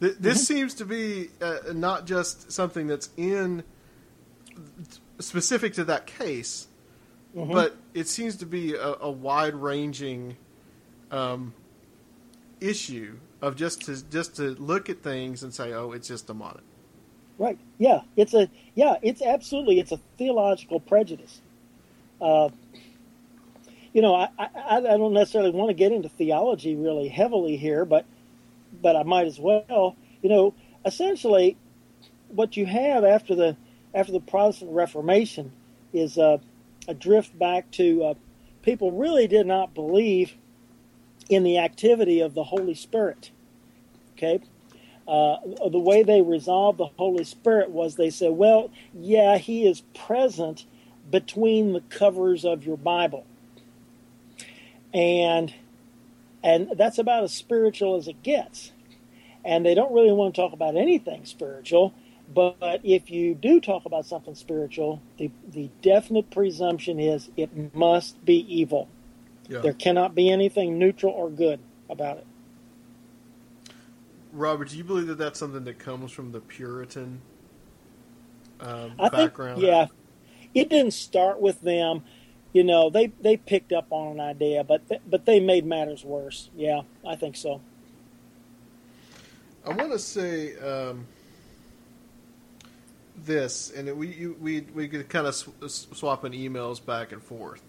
[0.00, 0.54] Th- this Mm-hmm.
[0.54, 3.64] seems to be uh, not just something that's in
[5.18, 6.68] specific to that case,
[7.36, 7.52] Mhm.
[7.52, 10.36] but it seems to be a, a wide ranging
[11.10, 11.54] um,
[12.60, 16.62] issue of just to just to look at things and say, oh, it's just demonic.
[17.38, 17.58] Right.
[17.78, 18.02] Yeah.
[18.16, 18.96] It's a yeah.
[19.02, 21.40] It's absolutely it's a theological prejudice.
[22.20, 22.50] Uh,
[23.92, 27.84] you know, I, I I don't necessarily want to get into theology really heavily here,
[27.84, 28.04] but
[28.80, 29.96] but I might as well.
[30.22, 30.54] You know,
[30.84, 31.56] essentially,
[32.28, 33.56] what you have after the
[33.94, 35.52] after the Protestant Reformation
[35.92, 36.38] is uh,
[36.86, 38.14] a drift back to uh,
[38.62, 40.34] people really did not believe
[41.28, 43.30] in the activity of the Holy Spirit.
[44.12, 44.40] Okay,
[45.06, 45.36] uh,
[45.70, 50.66] the way they resolved the Holy Spirit was they said, well, yeah, He is present
[51.10, 53.24] between the covers of your Bible,
[54.92, 55.52] and
[56.42, 58.72] and that's about as spiritual as it gets.
[59.44, 61.94] And they don't really want to talk about anything spiritual,
[62.32, 68.22] but if you do talk about something spiritual, the the definite presumption is it must
[68.24, 68.88] be evil.
[69.48, 69.60] Yeah.
[69.60, 72.26] There cannot be anything neutral or good about it.
[74.32, 77.22] Robert, do you believe that that's something that comes from the Puritan
[78.60, 79.60] um, I background?
[79.60, 79.86] think, yeah,
[80.54, 82.02] it didn't start with them.
[82.52, 86.04] You know, they they picked up on an idea, but th- but they made matters
[86.04, 86.50] worse.
[86.56, 87.60] Yeah, I think so.
[89.64, 91.06] I want to say um,
[93.16, 97.62] this, and we you, we we could kind of sw- swapping emails back and forth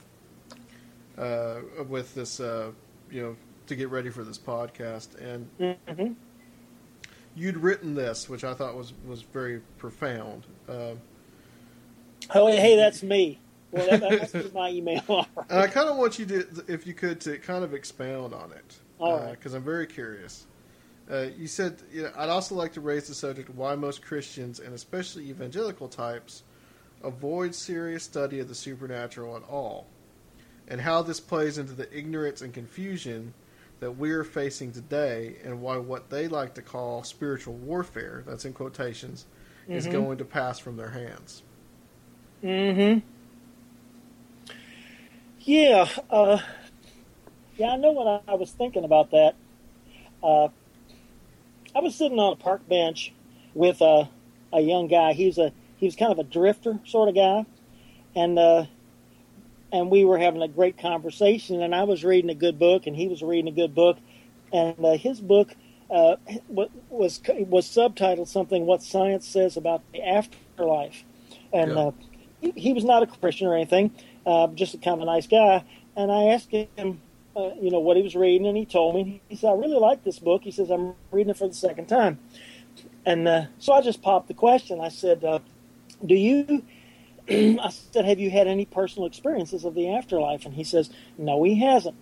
[1.18, 1.58] uh,
[1.88, 2.72] with this, uh,
[3.12, 3.36] you know,
[3.68, 5.20] to get ready for this podcast.
[5.22, 6.14] And hmm
[7.36, 10.46] you'd written this, which I thought was was very profound.
[10.68, 11.00] Um
[12.34, 13.40] Oh, hey, that's me.
[13.72, 15.04] Well, that, that must my email.
[15.10, 15.28] Right.
[15.50, 18.52] And I kind of want you to, if you could, to kind of expound on
[18.52, 19.32] it, right.
[19.32, 20.46] because I'm very curious.
[21.10, 24.02] Uh, you said, you know, I'd also like to raise the subject of why most
[24.04, 26.44] Christians, and especially evangelical types,
[27.04, 29.88] avoid serious study of the supernatural at all,
[30.68, 33.34] and how this plays into the ignorance and confusion
[33.80, 38.54] that we're facing today, and why what they like to call spiritual warfare, that's in
[38.54, 39.26] quotations,
[39.68, 39.92] is Mhm.
[39.92, 41.44] going to pass from their hands.
[42.44, 43.00] Mm-hmm.
[45.42, 46.40] Yeah, uh,
[47.58, 49.36] yeah, I know what I, I was thinking about that.
[50.24, 50.50] Uh,
[51.76, 53.14] I was sitting on a park bench
[53.54, 54.10] with a
[54.52, 55.14] a young guy.
[55.14, 57.46] He was a he was kind of a drifter sort of guy,
[58.16, 58.66] and uh,
[59.72, 61.62] and we were having a great conversation.
[61.62, 63.98] And I was reading a good book, and he was reading a good book,
[64.52, 65.56] and uh, his book
[65.90, 66.16] uh,
[66.90, 71.04] was was subtitled something "What Science Says About the Afterlife,"
[71.54, 71.92] and Yeah.
[72.42, 73.92] He, he was not a Christian or anything,
[74.26, 75.64] uh, just kind of a nice guy.
[75.96, 77.02] And I asked him,
[77.36, 79.22] uh, you know, what he was reading, and he told me.
[79.30, 81.88] He said, "I really like this book." He says, "I'm reading it for the second
[81.88, 82.20] time,"
[83.06, 84.82] and uh, so I just popped the question.
[84.82, 85.40] I said, uh,
[86.06, 86.64] "Do you
[87.30, 90.46] I said, Have you had any personal experiences of the afterlife?
[90.46, 91.96] And he says, No, he hasn't.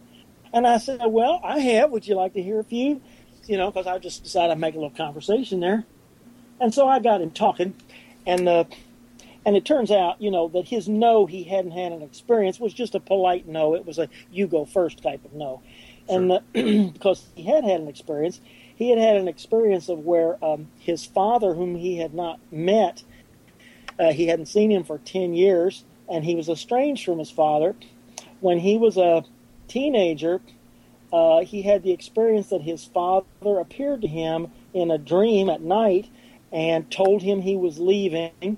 [0.54, 1.92] And I said, Well, I have.
[1.92, 3.02] Would you like to hear a few?
[3.46, 5.86] You know, because I just decided I'd make a little conversation there.
[6.62, 7.76] And so I got him talking.
[8.26, 8.64] And uh,
[9.48, 12.74] and it turns out, you know, that his no, he hadn't had an experience, was
[12.74, 13.76] just a polite no.
[13.76, 15.62] It was a you go first type of no.
[16.10, 16.18] Sure.
[16.18, 16.40] And uh,
[16.92, 18.42] because he had had an experience,
[18.76, 23.06] he had had an experience of where um, his father, whom he had not met,
[23.98, 27.74] uh, he hadn't seen him for 10 years, and he was estranged from his father.
[28.42, 29.24] When he was a
[29.70, 30.42] teenager,
[31.14, 35.62] uh, he had the experience that his father appeared to him in a dream at
[35.62, 36.10] night
[36.52, 38.58] and told him he was leaving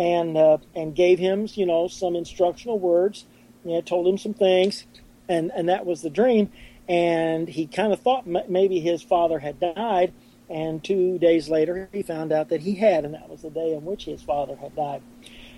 [0.00, 3.26] and uh, and gave him you know some instructional words.
[3.64, 4.86] You know, told him some things
[5.30, 6.50] and and that was the dream.
[6.88, 10.12] And he kind of thought maybe his father had died
[10.48, 13.76] and two days later he found out that he had and that was the day
[13.76, 15.02] on which his father had died.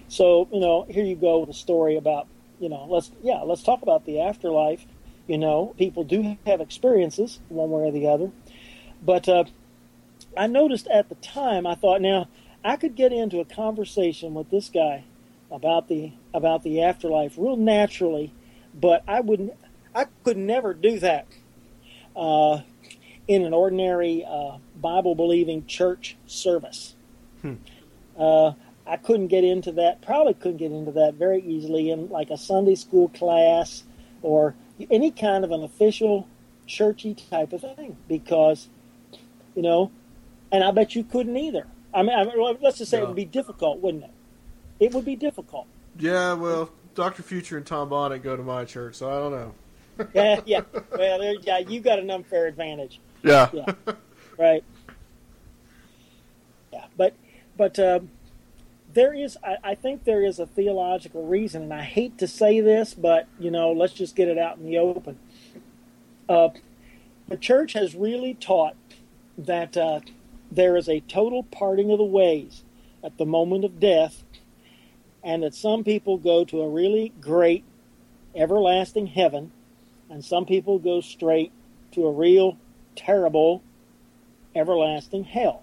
[0.09, 2.27] So you know here you go with a story about
[2.61, 4.85] you know let's yeah let's talk about the afterlife.
[5.27, 8.31] You know people do have experiences one way or the other.
[9.01, 9.45] But uh,
[10.37, 12.27] i noticed at the time i thought now
[12.65, 15.05] I could get into a conversation with this guy
[15.51, 18.33] about the about the afterlife real naturally,
[18.75, 19.53] but I wouldn't.
[19.95, 21.27] I could never do that
[22.17, 22.61] uh,
[23.29, 26.95] in an ordinary uh, Bible believing church service.
[27.43, 27.55] Hmm.
[28.17, 28.53] Uh,
[28.87, 30.03] I couldn't get into that.
[30.03, 33.83] Probably couldn't get into that very easily in like a Sunday school class
[34.23, 34.55] or
[34.91, 36.29] any kind of an official
[36.67, 38.69] churchy type of thing because
[39.55, 39.91] you know,
[40.51, 41.67] and I bet you couldn't either.
[41.95, 44.11] I mean, I mean let's just say it would be difficult, wouldn't it?
[44.81, 45.67] It would be difficult.
[45.99, 49.55] Yeah, well, Doctor Future and Tom Bonnet go to my church, so I don't know.
[50.15, 50.61] yeah, yeah.
[50.97, 53.01] Well, yeah, you got an unfair advantage.
[53.23, 53.49] Yeah.
[53.53, 53.75] Yeah.
[54.39, 54.65] right.
[56.73, 57.15] Yeah, but
[57.57, 58.11] but um,
[58.95, 62.61] there is, I, I think there is a theological reason, and I hate to say
[62.61, 65.19] this, but you know, let's just get it out in the open.
[66.29, 66.49] Uh,
[67.29, 68.77] the church has really taught
[69.39, 70.01] that uh,
[70.55, 72.65] there is a total parting of the ways
[73.03, 74.23] at the moment of death,
[75.23, 77.65] and that some people go to a really great
[78.35, 79.53] everlasting heaven,
[80.11, 81.53] and some people go straight
[81.93, 82.59] to a real
[82.97, 83.63] terrible
[84.55, 85.63] everlasting hell.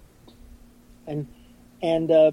[1.06, 1.26] And
[1.82, 2.32] and uh,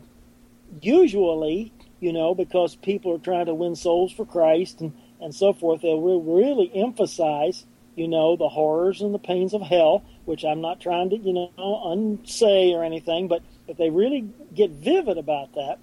[0.82, 5.53] usually, you know, because people are trying to win souls for Christ and, and so
[5.53, 7.66] forth, they'll really emphasize
[7.97, 11.32] you know, the horrors and the pains of hell, which I'm not trying to, you
[11.32, 15.80] know, unsay or anything, but, but they really get vivid about that.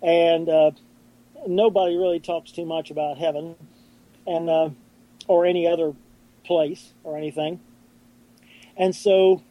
[0.00, 0.70] And uh,
[1.46, 3.56] nobody really talks too much about heaven
[4.26, 4.70] and uh,
[5.26, 5.92] or any other
[6.44, 7.60] place or anything.
[8.76, 9.42] And so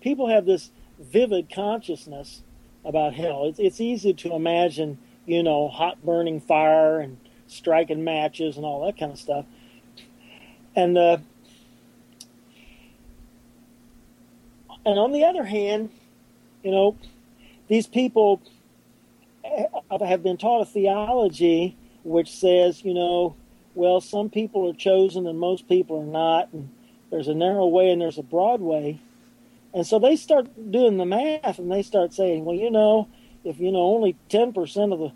[0.00, 2.42] people have this vivid consciousness
[2.82, 3.44] about hell.
[3.44, 8.86] It's, it's easy to imagine, you know, hot burning fire and striking matches and all
[8.86, 9.44] that kind of stuff.
[10.74, 11.18] And uh,
[14.86, 15.90] And on the other hand,
[16.62, 16.96] you know,
[17.68, 18.40] these people
[19.44, 19.64] eh,
[20.06, 23.34] have been taught a theology which says, you know,
[23.74, 26.70] well, some people are chosen and most people are not, and
[27.10, 29.00] there's a narrow way and there's a broad way.
[29.74, 33.08] And so they start doing the math and they start saying, well, you know,
[33.44, 35.12] if you know only ten percent of the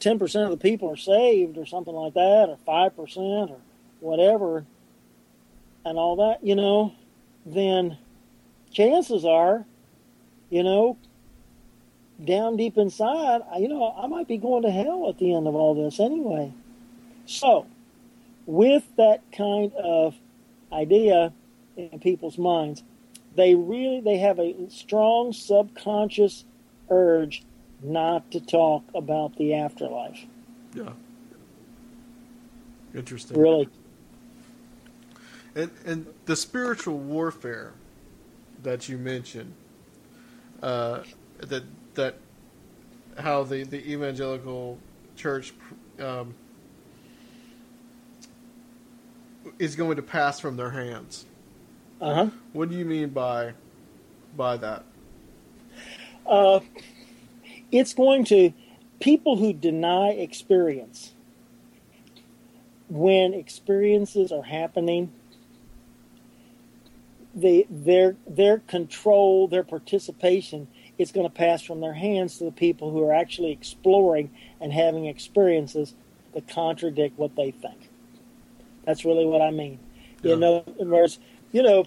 [0.00, 3.58] ten percent of the people are saved or something like that, or five percent or
[4.00, 4.64] whatever,
[5.84, 6.94] and all that, you know,
[7.46, 7.98] then
[8.74, 9.64] chances are,
[10.50, 10.98] you know,
[12.22, 15.54] down deep inside, you know, I might be going to hell at the end of
[15.54, 16.52] all this anyway.
[17.26, 17.66] So,
[18.46, 20.14] with that kind of
[20.72, 21.32] idea
[21.76, 22.82] in people's minds,
[23.34, 26.44] they really they have a strong subconscious
[26.90, 27.42] urge
[27.82, 30.20] not to talk about the afterlife.
[30.74, 30.90] Yeah.
[32.94, 33.38] Interesting.
[33.40, 33.68] Really.
[35.54, 37.72] And and the spiritual warfare
[38.64, 39.54] that you mentioned,
[40.62, 41.00] uh,
[41.38, 41.62] that
[41.94, 42.16] that
[43.18, 44.78] how the the evangelical
[45.16, 45.54] church
[46.00, 46.34] um,
[49.58, 51.26] is going to pass from their hands.
[52.00, 52.26] Uh huh.
[52.52, 53.52] What do you mean by
[54.36, 54.84] by that?
[56.26, 56.60] Uh,
[57.70, 58.52] it's going to
[59.00, 61.12] people who deny experience
[62.88, 65.12] when experiences are happening
[67.34, 70.68] the, their their control, their participation
[70.98, 74.30] is going to pass from their hands to the people who are actually exploring
[74.60, 75.94] and having experiences
[76.32, 77.90] that contradict what they think.
[78.84, 79.78] That's really what I mean.
[80.22, 80.30] Yeah.
[80.32, 81.18] You know, whereas,
[81.52, 81.84] you know,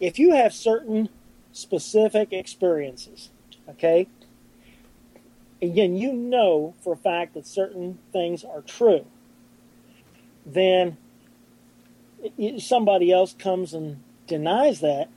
[0.00, 1.08] if you have certain
[1.52, 3.30] specific experiences,
[3.68, 4.08] okay,
[5.60, 9.04] again, you know for a fact that certain things are true,
[10.44, 10.96] then
[12.58, 15.08] somebody else comes and denies that,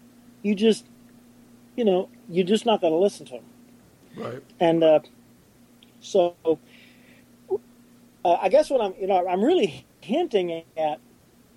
[0.42, 0.86] you just,
[1.76, 3.44] you know, you're just not going to listen to him.
[4.16, 4.44] Right.
[4.60, 5.00] And uh,
[6.02, 6.36] so,
[8.26, 11.00] uh, I guess what I'm, you know, I'm really hinting at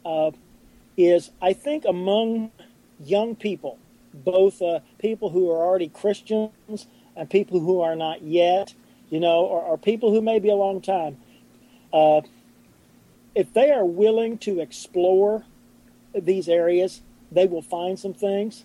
[0.05, 0.31] uh,
[0.97, 2.51] is I think among
[3.05, 3.79] young people,
[4.13, 6.87] both uh, people who are already Christians
[7.17, 8.75] and people who are not yet,
[9.11, 11.17] you know, or, or people who may be a long time,
[11.93, 12.21] uh,
[13.35, 15.45] if they are willing to explore
[16.15, 17.01] these areas,
[17.33, 18.65] they will find some things.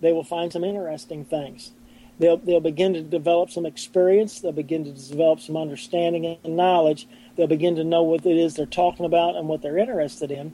[0.00, 1.72] They will find some interesting things.
[2.18, 4.40] They'll, they'll begin to develop some experience.
[4.40, 7.06] They'll begin to develop some understanding and knowledge.
[7.36, 10.52] They'll begin to know what it is they're talking about and what they're interested in.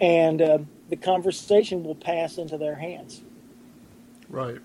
[0.00, 0.58] And uh,
[0.90, 3.22] the conversation will pass into their hands.
[4.28, 4.58] Right.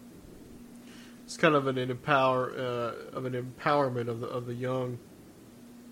[1.24, 4.99] It's kind of an empower uh, of an empowerment of the of the young.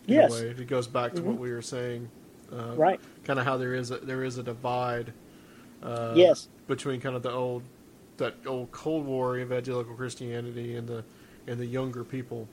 [0.06, 0.40] Yes.
[0.40, 1.30] It goes back to mm-hmm.
[1.30, 2.10] what we were saying.
[2.52, 3.00] Uh, right.
[3.24, 5.14] Kind of how there is a, there is a divide.
[5.84, 6.48] Uh, yes.
[6.68, 7.64] Between kind of the old
[8.18, 11.04] that old Cold War evangelical Christianity and the
[11.48, 12.48] and the younger people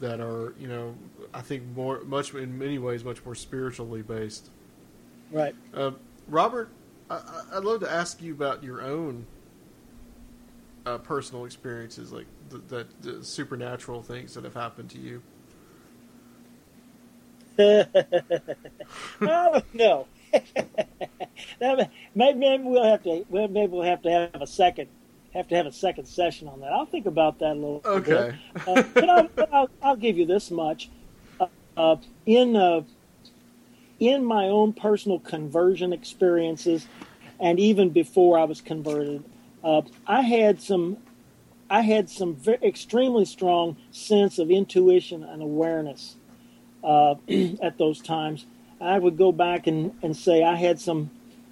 [0.00, 0.94] that are you know
[1.34, 4.50] I think more much in many ways much more spiritually based.
[5.32, 5.54] Right.
[5.74, 5.92] Uh,
[6.28, 6.70] Robert,
[7.10, 7.20] I,
[7.54, 9.26] would love to ask you about your own
[10.86, 15.22] uh, personal experiences, like the, the, the, supernatural things that have happened to you.
[17.58, 17.86] I
[19.20, 20.06] don't know.
[21.60, 24.88] maybe, maybe we'll have to maybe we'll have to have a second
[25.34, 26.72] have to have a second session on that.
[26.72, 28.34] I'll think about that a little okay.
[28.54, 28.68] bit.
[28.68, 30.90] Uh, but I'll, I'll, I'll, give you this much.
[31.38, 32.82] Uh, uh, in uh,
[34.00, 36.86] in my own personal conversion experiences,
[37.40, 39.22] and even before I was converted,
[39.62, 40.98] uh, I had some
[41.70, 46.16] I had some very, extremely strong sense of intuition and awareness
[46.82, 47.16] uh,
[47.62, 48.46] at those times.
[48.80, 51.10] I would go back and, and say I had some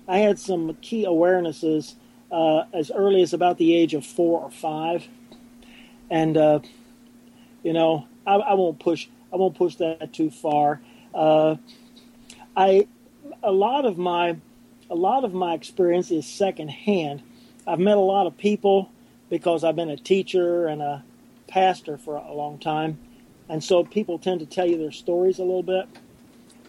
[0.09, 1.95] I had some key awarenesses
[2.31, 5.07] uh, as early as about the age of four or five,
[6.11, 6.61] and uh,
[7.63, 10.81] you know I, I, won't push I won't push that too far.
[11.15, 11.57] Uh,
[12.57, 12.87] I
[13.43, 14.37] a lot of my
[14.89, 17.23] a lot of my experience is secondhand.
[17.67, 18.91] I've met a lot of people
[19.29, 21.05] because I've been a teacher and a
[21.49, 22.99] pastor for a long time,
[23.49, 25.89] and so people tend to tell you their stories a little bit,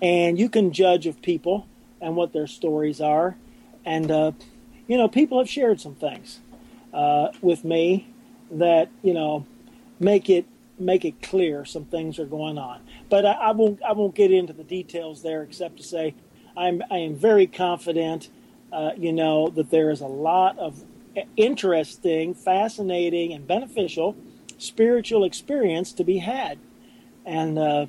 [0.01, 1.67] and you can judge of people
[2.01, 3.35] and what their stories are,
[3.85, 4.31] and uh,
[4.87, 6.39] you know people have shared some things
[6.93, 8.07] uh, with me
[8.51, 9.45] that you know
[9.99, 10.45] make it
[10.79, 12.81] make it clear some things are going on.
[13.09, 16.15] But I, I, won't I won't get into the details there except to say
[16.55, 18.29] I'm I am very confident,
[18.71, 20.83] uh, you know, that there is a lot of
[21.35, 24.15] interesting, fascinating, and beneficial
[24.59, 26.57] spiritual experience to be had,
[27.25, 27.85] and uh,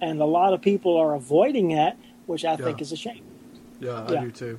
[0.00, 2.56] and a lot of people are avoiding that, which I yeah.
[2.56, 3.22] think is a shame.
[3.80, 4.20] Yeah, I yeah.
[4.22, 4.58] do too.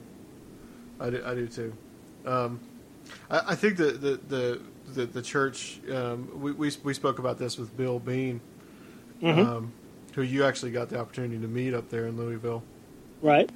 [1.00, 1.74] I do, I do too.
[2.26, 2.60] Um,
[3.30, 4.62] I, I, think that the, the
[4.94, 5.80] the, the church.
[5.92, 8.42] Um, we, we, we spoke about this with Bill Bean,
[9.22, 9.40] mm-hmm.
[9.40, 9.74] um,
[10.14, 12.64] who you actually got the opportunity to meet up there in Louisville,
[13.22, 13.50] right?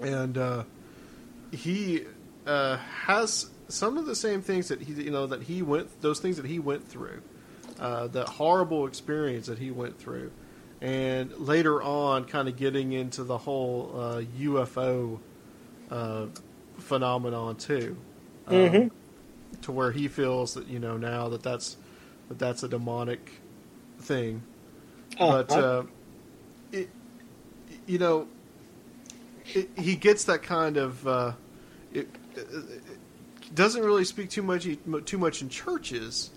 [0.00, 0.64] And uh,
[1.52, 2.04] he
[2.46, 6.20] uh, has some of the same things that he you know that he went those
[6.20, 7.22] things that he went through,
[7.78, 10.32] uh, that horrible experience that he went through,
[10.80, 13.92] and later on, kind of getting into the whole
[14.40, 15.18] UFO
[15.90, 16.26] uh, uh,
[16.78, 17.96] phenomenon too.
[18.46, 18.88] Um, mm-hmm
[19.62, 21.76] to where he feels that you know now that that's
[22.28, 23.40] that that's a demonic
[23.98, 24.42] thing.
[25.18, 25.82] Uh, but uh,
[26.72, 26.90] it,
[27.86, 28.28] you know,
[29.46, 31.06] it, he gets that kind of.
[31.06, 31.32] Uh,
[31.92, 32.46] it, it,
[33.54, 34.68] doesn't really speak too much
[35.06, 36.30] too much in churches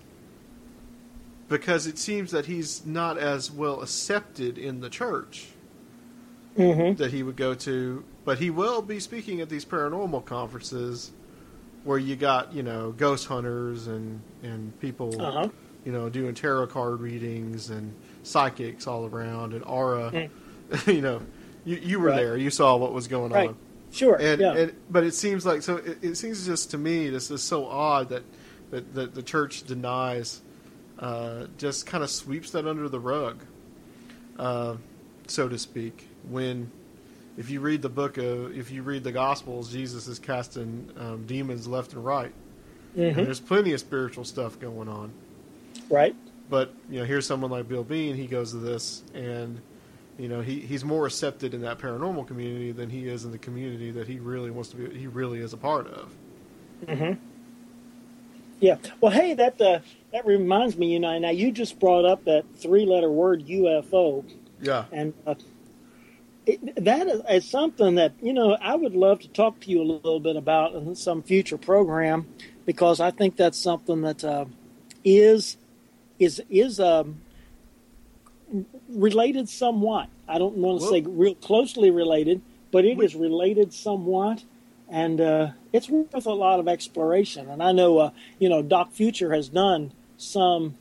[1.52, 5.48] because it seems that he's not as well accepted in the church
[6.58, 6.96] mm-hmm.
[6.96, 11.12] that he would go to, but he will be speaking at these paranormal conferences
[11.84, 15.50] where you got you know ghost hunters and and people uh-huh.
[15.84, 20.10] you know doing tarot card readings and psychics all around and aura.
[20.72, 20.88] Mm.
[20.94, 21.22] you know,
[21.66, 22.16] you you were right.
[22.16, 22.38] there.
[22.38, 23.50] You saw what was going right.
[23.50, 23.58] on.
[23.92, 24.16] Sure.
[24.16, 24.54] And, yeah.
[24.54, 25.78] and but it seems like so.
[25.78, 28.24] It, it, seems just to me this is so odd that
[28.70, 30.42] that, that the church denies,
[31.02, 33.44] uh, just kind of sweeps that under the rug,
[34.40, 34.76] uh,
[35.28, 36.08] so to speak.
[36.30, 36.72] When
[37.38, 41.26] if you read the book of if you read the gospels jesus is casting um,
[41.26, 42.32] demons left and right
[42.96, 43.18] mm-hmm.
[43.18, 45.12] and there's plenty of spiritual stuff going on
[45.90, 46.16] right
[46.50, 49.62] but you know here's someone like bill bean he goes to this and
[50.18, 53.38] you know he, he's more accepted in that paranormal community than he is in the
[53.38, 56.14] community that he really wants to be he really is a part of
[56.86, 57.14] mm-hmm.
[58.62, 58.78] Yeah.
[59.02, 59.80] Well, hey, that uh,
[60.14, 60.94] that reminds me.
[60.94, 64.24] You know, now you just brought up that three-letter word UFO,
[64.62, 64.86] Yeah.
[64.92, 65.36] and uh,
[66.46, 69.82] it, that is, is something that you know I would love to talk to you
[69.82, 72.28] a little bit about in some future program
[72.66, 74.46] because I think that's something that uh,
[75.04, 75.58] is
[76.20, 77.20] is is um,
[78.90, 80.08] related somewhat.
[80.28, 84.44] I don't want to say real closely related, but it is related somewhat,
[84.92, 87.50] and uh, it's worth a lot of exploration.
[87.50, 90.76] And I know, uh, you know, Doc Future has done some,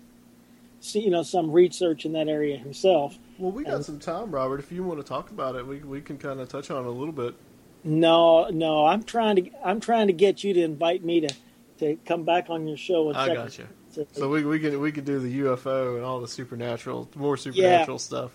[0.92, 3.16] you know, some research in that area himself.
[3.38, 4.58] Well, we got some time, Robert.
[4.58, 6.88] If you want to talk about it, we we can kind of touch on it
[6.88, 7.34] a little bit.
[7.84, 11.34] No, no, I'm trying to, I'm trying to get you to invite me to,
[11.78, 13.68] to come back on your show and I check gotcha.
[13.96, 14.14] it.
[14.14, 17.98] So we we can we can do the UFO and all the supernatural, more supernatural
[17.98, 18.32] stuff.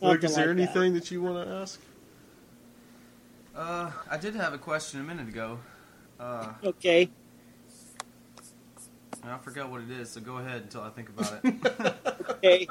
[0.00, 0.62] Luke, is there like that.
[0.62, 1.10] anything that.
[1.10, 1.80] you want to ask?
[3.58, 5.58] Uh, I did have a question a minute ago.
[6.20, 7.10] Uh, Okay.
[9.22, 11.94] and I forgot what it is, so go ahead until I think about it.
[12.44, 12.68] Okay.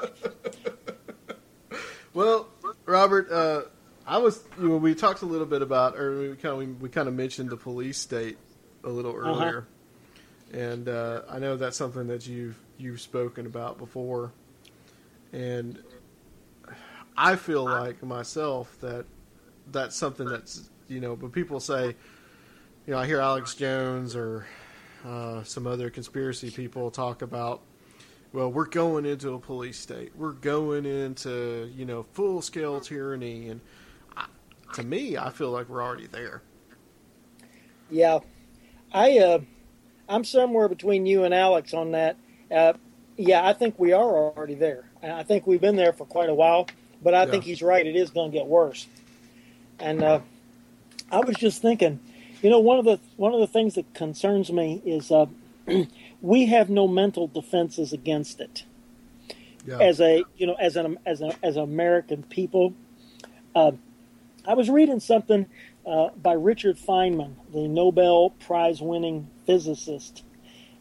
[2.14, 2.48] Well,
[2.86, 3.62] Robert, uh,
[4.06, 6.66] I was you know, we talked a little bit about, or we kind of we,
[6.66, 8.38] we kind of mentioned the police state
[8.82, 9.28] a little Uh-huh.
[9.28, 9.66] earlier,
[10.54, 14.32] and uh, I know that's something that you've you've spoken about before,
[15.34, 15.78] and
[17.14, 19.04] I feel like myself that
[19.70, 21.94] that's something that's you know, but people say,
[22.86, 24.46] you know, I hear Alex Jones or
[25.06, 27.62] uh, some other conspiracy people talk about
[28.32, 30.12] well, we're going into a police state.
[30.14, 33.48] We're going into, you know, full scale tyranny.
[33.48, 33.60] And
[34.16, 34.26] I,
[34.74, 36.42] to me, I feel like we're already there.
[37.90, 38.18] Yeah,
[38.92, 39.38] I uh,
[40.08, 42.16] I'm somewhere between you and Alex on that.
[42.50, 42.74] Uh,
[43.16, 44.84] yeah, I think we are already there.
[45.02, 46.68] I think we've been there for quite a while.
[47.02, 47.30] But I Yeah.
[47.30, 47.86] think he's right.
[47.86, 48.86] It is going to get worse.
[49.78, 50.20] And uh,
[51.10, 52.00] I was just thinking,
[52.42, 55.26] you know, one of the one of the things that concerns me is uh,
[56.20, 58.64] we have no mental defenses against it.
[59.66, 59.78] Yeah.
[59.80, 62.74] as a you know as an as a as American people.
[63.54, 63.72] Uh,
[64.46, 65.46] I was reading something
[65.86, 70.22] uh, by Richard Feynman, the Nobel Prize winning physicist,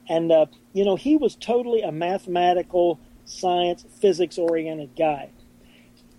[0.08, 5.30] and uh, you know he was totally a mathematical, science, physics oriented guy.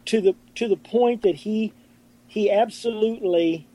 [0.07, 1.73] To the to the point that he
[2.27, 3.68] he absolutely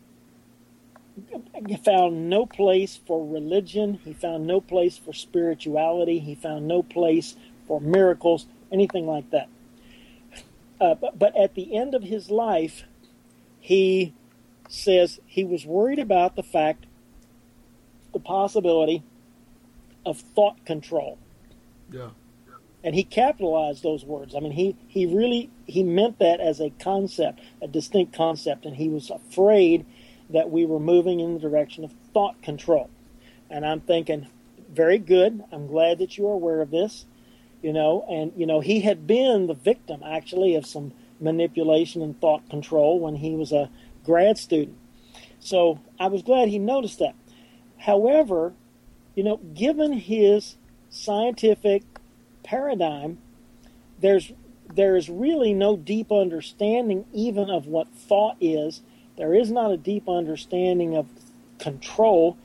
[1.84, 4.00] found no place for religion.
[4.04, 6.20] He found no place for spirituality.
[6.20, 7.36] He found no place
[7.68, 9.48] for miracles, anything like that.
[10.82, 12.84] Uh, but, but at the end of his life,
[13.60, 14.14] he
[14.68, 16.86] says he was worried about the fact,
[18.12, 19.04] the possibility
[20.06, 21.18] of thought control.
[21.92, 22.10] yeah.
[22.86, 24.36] And he capitalized those words.
[24.36, 28.76] I mean, he, he really he meant that as a concept, a distinct concept, and
[28.76, 29.86] he was afraid
[30.34, 32.90] that we were moving in the direction of thought control.
[33.50, 34.28] And I'm thinking,
[34.70, 35.44] very good.
[35.52, 37.06] I'm glad that you are aware of this.
[37.62, 40.92] You know, and you know he had been the victim actually of some
[41.22, 43.70] manipulation and thought control when he was a
[44.04, 44.78] grad student.
[45.40, 47.16] So I was glad he noticed that.
[47.78, 48.54] However,
[49.16, 50.58] you know, given his
[50.90, 51.84] scientific
[52.44, 53.20] paradigm,
[54.00, 54.34] there's
[54.74, 58.82] there is really no deep understanding even of what thought is.
[59.18, 61.08] There is not a deep understanding of
[61.60, 62.38] control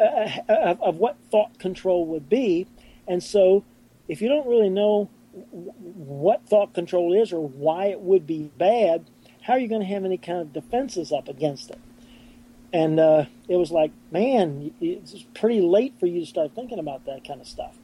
[0.00, 2.66] uh, of, of what thought control would be,
[3.06, 3.64] and so
[4.08, 9.04] if you don't really know what thought control is or why it would be bad,
[9.42, 11.80] how are you going to have any kind of defenses up against it?
[12.72, 17.04] And uh, it was like, man, it's pretty late for you to start thinking about
[17.06, 17.76] that kind of stuff.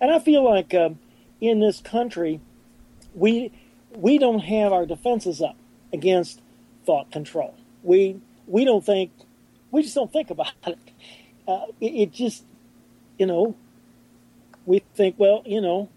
[0.00, 0.98] And I feel like um,
[1.40, 2.40] in this country,
[3.14, 3.52] we
[3.92, 5.56] we don't have our defenses up
[5.92, 6.40] against
[6.86, 7.54] thought control.
[7.82, 9.10] We we don't think
[9.70, 10.78] we just don't think about it.
[11.46, 12.44] Uh, it, it just
[13.18, 13.54] you know
[14.66, 15.88] we think well you know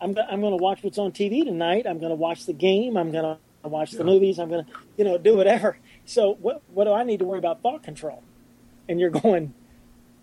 [0.00, 1.86] I'm I'm going to watch what's on TV tonight.
[1.86, 2.96] I'm going to watch the game.
[2.96, 4.38] I'm going to watch the movies.
[4.40, 5.76] I'm going to you know do whatever.
[6.06, 8.22] So what what do I need to worry about thought control?
[8.88, 9.54] And you're going,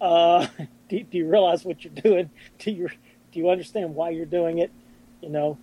[0.01, 0.47] uh,
[0.89, 2.29] do, do you realize what you're doing?
[2.59, 2.89] Do you
[3.31, 4.71] do you understand why you're doing it?
[5.21, 5.57] You know,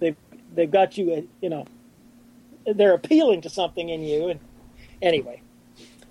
[0.00, 0.16] they've
[0.54, 1.12] they've got you.
[1.12, 1.66] uh, You know,
[2.66, 4.28] they're appealing to something in you.
[4.28, 4.40] And
[5.02, 5.42] anyway,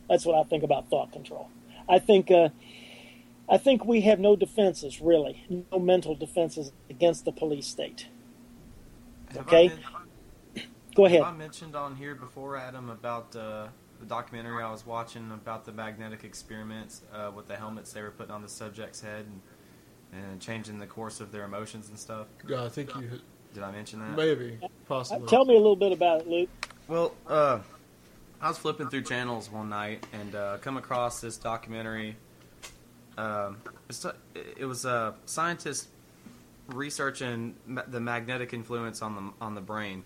[0.09, 1.49] that's what I think about thought control.
[1.89, 2.49] I think uh,
[3.49, 8.07] I think we have no defenses really, no mental defenses against the police state.
[9.30, 9.65] Have Okay.
[9.65, 9.80] I men-
[10.95, 11.23] Go ahead.
[11.23, 13.67] Have I mentioned on here before, Adam, about uh,
[13.99, 18.11] the documentary I was watching about the magnetic experiments uh, with the helmets they were
[18.11, 19.25] putting on the subject's head
[20.11, 22.27] and, and changing the course of their emotions and stuff?
[22.47, 23.19] Yeah, I think you
[23.53, 24.17] Did I mention that?
[24.17, 25.27] maybe Uh, possibly.
[25.27, 26.49] Tell me a little bit about it, Luke.
[26.88, 27.59] Well, uh,
[28.41, 32.17] I was flipping through channels one night and uh, come across this documentary
[33.17, 33.57] um,
[33.89, 34.11] it's-
[34.57, 35.88] it was a scientist
[36.67, 40.03] researching ma- the magnetic influence on the on the brain,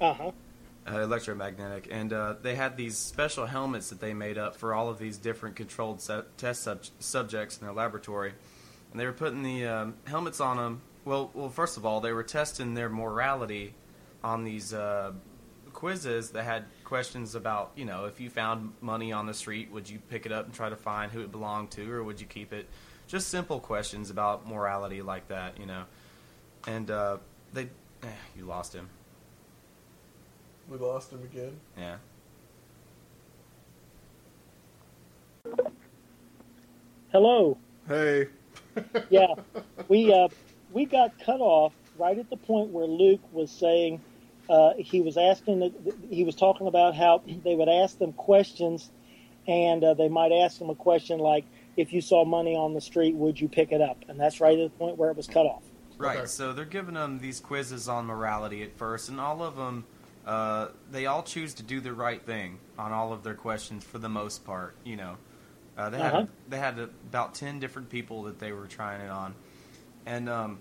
[0.00, 0.30] Uh huh.
[0.90, 4.88] uh, electromagnetic, and uh, they had these special helmets that they made up for all
[4.88, 8.32] of these different controlled se- test sub- subjects in their laboratory,
[8.90, 10.80] and they were putting the um, helmets on them.
[11.04, 13.74] Well, well, first of all, they were testing their morality
[14.22, 15.12] on these uh,
[15.72, 19.88] quizzes that had questions about, you know, if you found money on the street, would
[19.88, 22.26] you pick it up and try to find who it belonged to, or would you
[22.26, 22.66] keep it?
[23.06, 25.84] Just simple questions about morality like that, you know.
[26.66, 27.16] And uh,
[27.52, 27.64] they,
[28.02, 28.88] eh, you lost him.
[30.68, 31.58] We lost him again.
[31.76, 31.96] Yeah.
[37.10, 37.56] Hello.
[37.88, 38.28] Hey.
[39.08, 39.34] Yeah,
[39.88, 40.28] we uh,
[40.72, 44.00] we got cut off right at the point where Luke was saying
[44.48, 45.72] uh, he was asking the,
[46.08, 48.90] he was talking about how they would ask them questions,
[49.46, 51.44] and uh, they might ask them a question like,
[51.76, 54.58] "If you saw money on the street, would you pick it up?" And that's right
[54.58, 55.62] at the point where it was cut off.
[55.98, 56.18] Right.
[56.18, 56.26] Okay.
[56.26, 59.84] So they're giving them these quizzes on morality at first, and all of them,
[60.26, 63.98] uh, they all choose to do the right thing on all of their questions for
[63.98, 64.74] the most part.
[64.82, 65.16] You know,
[65.76, 66.26] uh, they had Uh-huh.
[66.48, 69.34] they had about ten different people that they were trying it on,
[70.10, 70.58] and um,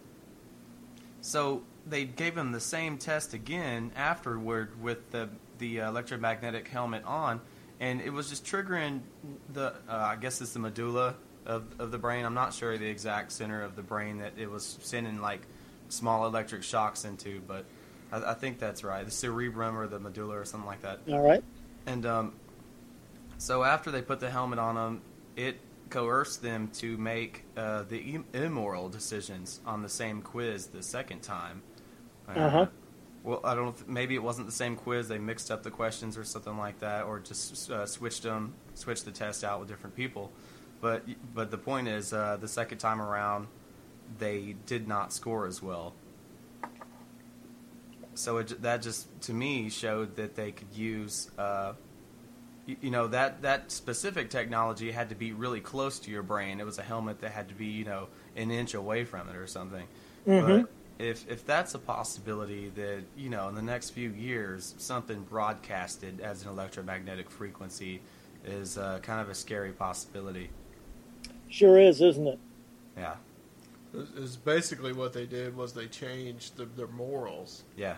[1.21, 7.41] so they gave him the same test again afterward with the the electromagnetic helmet on,
[7.79, 9.01] and it was just triggering
[9.51, 11.15] the uh, I guess it's the medulla
[11.47, 12.25] of of the brain.
[12.25, 15.41] I'm not sure the exact center of the brain that it was sending like
[15.89, 17.65] small electric shocks into, but
[18.11, 19.03] I, I think that's right.
[19.03, 20.99] The cerebrum or the medulla or something like that.
[21.11, 21.43] All right.
[21.87, 22.33] And um,
[23.39, 25.01] so after they put the helmet on him,
[25.35, 25.59] it
[25.89, 31.61] coerced them to make uh, the immoral decisions on the same quiz the second time.
[32.27, 32.65] Uh, Uh-huh.
[33.23, 33.87] Well, I don't.
[33.87, 35.07] Maybe it wasn't the same quiz.
[35.09, 39.03] They mixed up the questions or something like that, or just uh, switched them, switched
[39.03, 40.31] the test out with different people.
[40.79, 41.03] But
[41.33, 43.47] but the point is, uh, the second time around,
[44.17, 45.93] they did not score as well.
[48.13, 51.73] So it, that just to me showed that they could use, uh,
[52.69, 56.59] you, you know, that that specific technology had to be really close to your brain.
[56.59, 59.35] It was a helmet that had to be, you know, an inch away from it
[59.35, 59.87] or something.
[60.27, 60.41] Mhm.
[60.97, 65.23] But if if that's a possibility, that you know, in the next few years, something
[65.23, 68.01] broadcasted as an electromagnetic frequency
[68.45, 70.49] is uh, kind of a scary possibility.
[71.49, 72.39] Sure is, isn't it?
[72.95, 73.15] Yeah,
[73.93, 77.63] Is is basically what they did was they changed the, their morals.
[77.75, 77.95] yeah,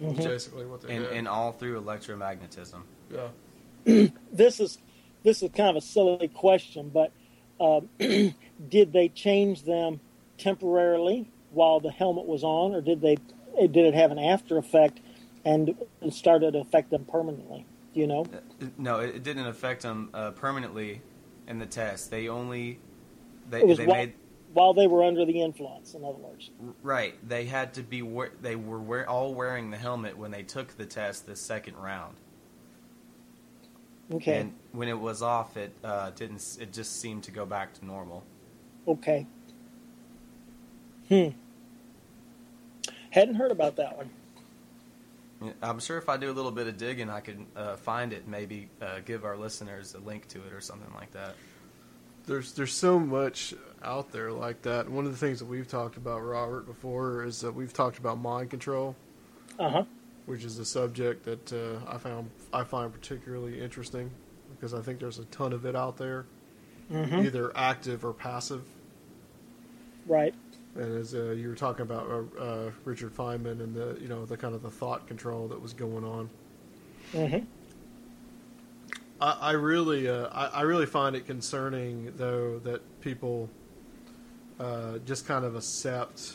[0.00, 0.24] Is Mhm.
[0.24, 1.12] basically what they and did.
[1.12, 2.82] and all through electromagnetism.
[3.10, 3.28] yeah.
[4.32, 4.78] This is
[5.24, 7.12] this is kind of a silly question, but
[7.60, 7.88] um,
[8.68, 10.00] did they change them
[10.36, 13.16] temporarily while the helmet was on, or did they
[13.58, 15.00] did it have an after effect
[15.44, 17.66] and and started to affect them permanently?
[17.94, 18.26] Do you know?
[18.32, 21.02] Uh, No, it, didn't affect them uh, permanently
[21.46, 22.10] in the test.
[22.10, 22.78] They only
[23.48, 24.14] they they while, made
[24.52, 25.94] while they were under the influence.
[25.94, 26.50] In other words,
[26.82, 27.14] right.
[27.26, 28.02] They had to be
[28.40, 32.16] they were all wearing the helmet when they took the test the second round.
[34.14, 36.58] Okay, And when it was off, it uh, didn't.
[36.60, 38.22] It just seemed to go back to normal.
[38.86, 39.26] okay.
[41.08, 41.28] Hmm.
[43.10, 44.10] Hadn't heard about that one.
[45.62, 48.26] I'm sure if I do a little bit of digging, I could uh, find it.
[48.28, 51.34] Maybe uh, give our listeners a link to it or something like that.
[52.26, 54.88] There's there's so much out there like that.
[54.88, 58.18] One of the things that we've talked about, Robert, before is that we've talked about
[58.18, 58.94] mind control,
[59.58, 59.84] Uh huh.
[60.28, 64.10] Which is a subject that uh, I found I find particularly interesting
[64.50, 66.26] because I think there's a ton of it out there,
[66.90, 68.62] hmm either active or passive.
[70.06, 70.34] Right.
[70.74, 74.26] And as uh, you were talking about uh, uh, Richard Feynman and the you know
[74.26, 76.28] the kind of the thought control that was going on,
[77.12, 77.38] hmm
[79.20, 83.48] I, I really uh, I, I really find it concerning though that people
[84.60, 86.34] uh, just kind of accept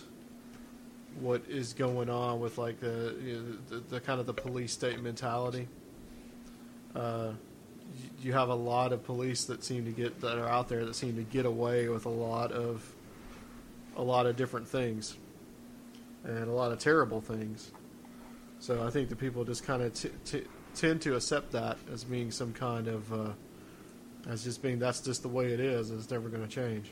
[1.20, 4.74] what is going on with like the you know, the, the kind of the police
[4.74, 5.68] state mentality.
[6.96, 7.32] Uh,
[8.22, 10.96] you- have a lot of police that seem to get that are out there that
[10.96, 12.94] seem to get away with a lot of
[13.96, 15.16] a lot of different things
[16.24, 17.72] and a lot of terrible things.
[18.60, 22.04] So I think that people just kind of t- t- tend to accept that as
[22.04, 23.30] being some kind of uh,
[24.28, 25.92] as just being that's just the way it is.
[25.92, 26.92] It's never going to change.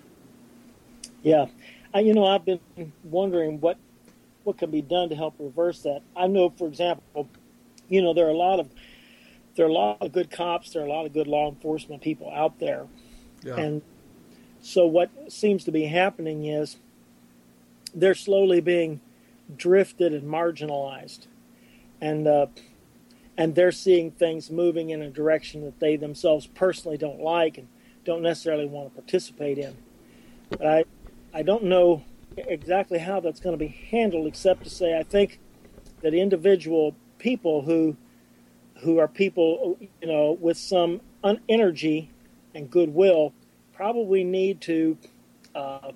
[1.23, 1.45] Yeah,
[1.93, 2.59] I, you know, I've been
[3.03, 3.77] wondering what
[4.43, 6.01] what can be done to help reverse that.
[6.15, 7.29] I know, for example,
[7.89, 8.69] you know, there are a lot of
[9.55, 12.01] there are a lot of good cops, there are a lot of good law enforcement
[12.01, 12.87] people out there,
[13.43, 13.57] Yeah.
[13.57, 13.81] and
[14.61, 16.77] so what seems to be happening is
[17.93, 19.01] they're slowly being
[19.57, 21.27] drifted and marginalized,
[21.99, 22.47] and uh,
[23.37, 27.67] and they're seeing things moving in a direction that they themselves personally don't like, and
[28.05, 29.75] don't necessarily want to participate in.
[30.49, 30.83] But I,
[31.33, 32.03] I don't know
[32.37, 35.39] exactly how that's going to be handled, except to say I think
[36.01, 37.95] that individual people who,
[38.81, 42.09] who are people, you know, with some un- energy
[42.55, 43.33] and goodwill,
[43.73, 44.97] probably need to
[45.55, 45.91] uh,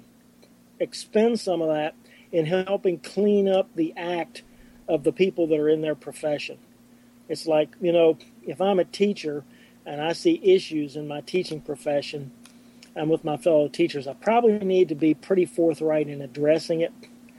[0.79, 1.95] expend some of that
[2.31, 4.43] in helping clean up the act
[4.87, 6.57] of the people that are in their profession.
[7.27, 9.43] It's like, you know, if I'm a teacher
[9.85, 12.31] and I see issues in my teaching profession
[12.95, 16.93] and with my fellow teachers, I probably need to be pretty forthright in addressing it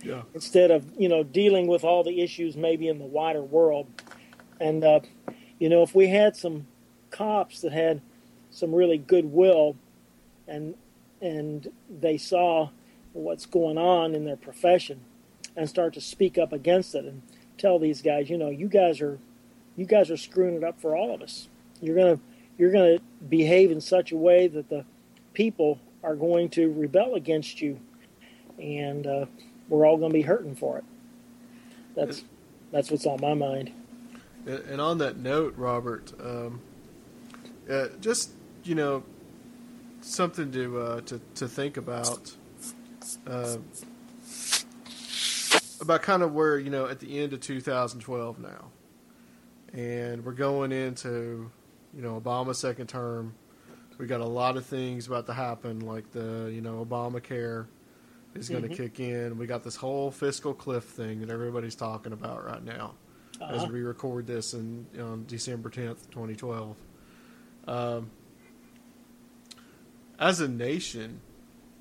[0.05, 0.23] Yeah.
[0.35, 3.87] instead of, you know, dealing with all the issues maybe in the wider world.
[4.61, 5.01] And, uh,
[5.59, 6.67] you know, if we had some
[7.11, 8.01] cops that had
[8.51, 9.77] some really goodwill
[10.47, 10.75] and
[11.23, 12.69] and they saw
[13.15, 15.01] what's going on in their profession
[15.57, 17.23] and start to speak up against it and
[17.57, 19.19] tell these guys, you know, you guys are
[19.77, 21.49] you guys are screwing it up for all of us.
[21.81, 22.21] You're gonna
[22.59, 24.85] you're gonna behave in such a way that the
[25.37, 27.79] people are going to rebel against you,
[28.59, 29.27] and uh,
[29.69, 30.85] we're all going to be hurting for it.
[31.95, 32.25] That's
[32.73, 33.71] that's what's on my mind.
[34.47, 36.61] And on that note, Robert, um,
[37.71, 38.31] uh, just
[38.65, 39.05] you know,
[40.01, 42.33] something to uh, to to think about
[43.27, 43.59] uh,
[45.83, 48.71] about kind of where you know at the end of 2012 now,
[49.75, 51.51] and we're going into
[51.95, 53.35] you know Obama's second term.
[53.99, 57.67] We got a lot of things about to happen, like the you know Obamacare
[58.35, 58.77] is going to Mhm.
[58.77, 59.39] kick in.
[59.39, 62.95] We got this whole fiscal cliff thing that everybody's talking about right now
[63.41, 63.73] as Uh-huh.
[63.73, 66.77] we record this in on December tenth, twenty twelve.
[67.67, 68.11] Um,
[70.19, 71.21] as a nation,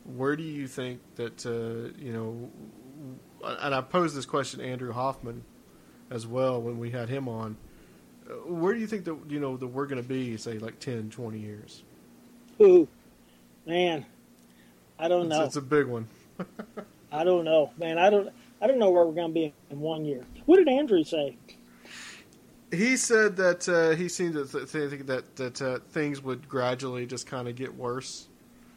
[0.03, 2.49] where do you think that uh, you know?
[3.59, 5.43] And I posed this question to Andrew Hoffman
[6.09, 7.57] as well when we had him on.
[8.27, 10.79] Uh, Where do you think that you know that we're going to be, say, like
[10.79, 11.83] 10, 20 years?
[12.61, 12.88] Ooh,
[13.65, 14.06] man,
[14.99, 15.44] I don't know.
[15.44, 16.07] it's a big one.
[17.11, 17.98] I don't know, man.
[17.98, 18.30] I don't.
[18.61, 20.23] I don't know where we're going to be in one year.
[20.45, 21.38] What did Andrew say?
[22.72, 27.06] He said that uh, he seemed to th- think that that uh, things would gradually
[27.06, 28.27] just kind of get worse.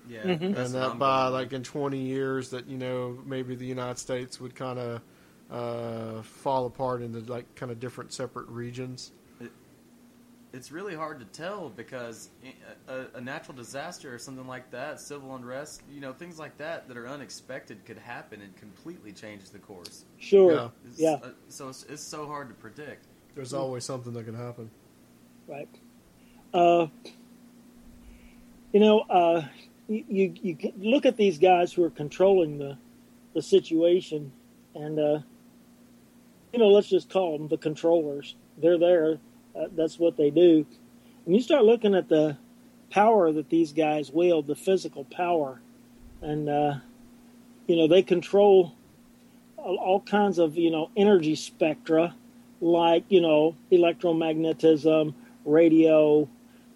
[0.09, 0.41] Yeah, Mhm.
[0.43, 3.99] and that's that by going like in 20 years that you know maybe the united
[3.99, 5.01] states would kind of
[5.51, 9.13] uh, fall apart into like kind of different separate regions
[10.53, 12.31] it's really hard to tell because
[12.89, 16.57] a, a, a natural disaster or something like that, civil unrest, you know, things like
[16.59, 20.05] that that are unexpected could happen and completely change the course.
[20.19, 20.53] Sure.
[20.53, 20.69] Yeah.
[20.87, 21.19] It's, Yeah.
[21.23, 23.07] uh, so it's, it's so hard to predict.
[23.35, 24.70] there's always something that can happen
[25.47, 25.69] Right.
[26.53, 26.87] Uh,
[28.73, 29.43] you know, uh,
[29.89, 32.77] you, you you look at these guys who are controlling the
[33.35, 34.31] the situation,
[34.75, 35.19] and uh,
[36.53, 38.35] you know, let's just call them the controllers.
[38.59, 39.19] They're there.
[39.73, 40.67] That's what they do.
[41.27, 42.37] And you start looking at the
[42.91, 45.61] power that these guys wield, the physical power,
[46.23, 46.75] and uh,
[47.67, 48.75] you know, they control
[49.57, 52.15] all, all kinds of you know energy spectra,
[52.61, 55.15] like you know electromagnetism,
[55.45, 56.29] radio,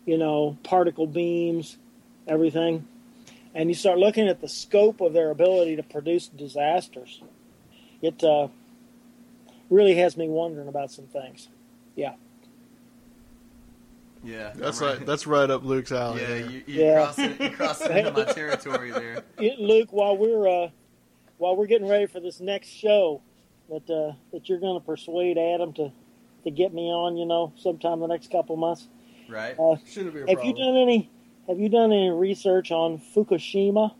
[0.04, 1.78] you know, particle beams,
[2.26, 2.86] everything.
[3.54, 7.22] And you start looking at the scope of their ability to produce disasters.
[8.00, 8.48] It uh,
[9.68, 11.48] really has me wondering about some things.
[11.94, 12.14] Yeah.
[14.24, 15.06] Yeah, that's I'm right.
[15.06, 16.38] that's right up luke's alley yeah, there.
[16.38, 16.94] you, you Yeah.
[16.94, 19.22] crossing you crossing into my territory there.
[19.38, 20.68] It- Luke, while we're uh,
[21.38, 23.20] while we're getting ready for this next show,
[23.68, 25.92] that uh, that you're going to persuade Adam to
[26.44, 28.88] to get me on, you know, sometime the next couple months.
[29.28, 29.56] Right?
[29.58, 31.10] Uh, shouldn't be a have problem you done any
[31.48, 33.94] Have you done any research on Fukushima?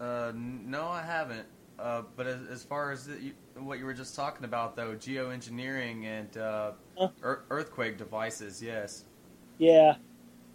[0.00, 1.46] Uh, n- no, I haven't.
[1.78, 4.94] Uh, but as, as far as the, you, what you were just talking about, though,
[4.94, 7.08] geoengineering and uh, Huh?
[7.24, 9.04] ear- earthquake devices, yes.
[9.58, 9.96] Yeah,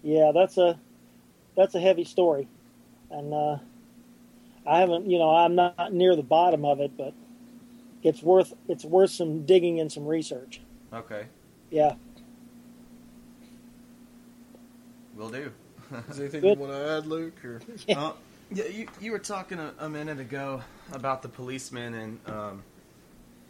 [0.03, 0.79] yeah, that's a
[1.55, 2.47] that's a heavy story,
[3.09, 3.57] and uh,
[4.65, 7.13] I haven't, you know, I'm not near the bottom of it, but
[8.03, 10.61] it's worth it's worth some digging and some research.
[10.93, 11.25] Okay,
[11.71, 11.95] Yeah,
[15.15, 15.51] will do.
[16.09, 16.53] is there anything Good.
[16.53, 18.11] you want to add luke or Uh,
[18.53, 20.61] yeah, you, you were talking a, a minute ago
[20.91, 22.63] about the policemen and um,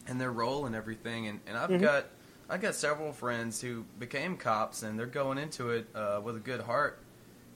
[0.07, 1.81] and their role and everything, and, and I've Mhm.
[1.81, 2.05] got
[2.49, 6.39] I've got several friends who became cops, and they're going into it uh, with a
[6.39, 6.97] good heart,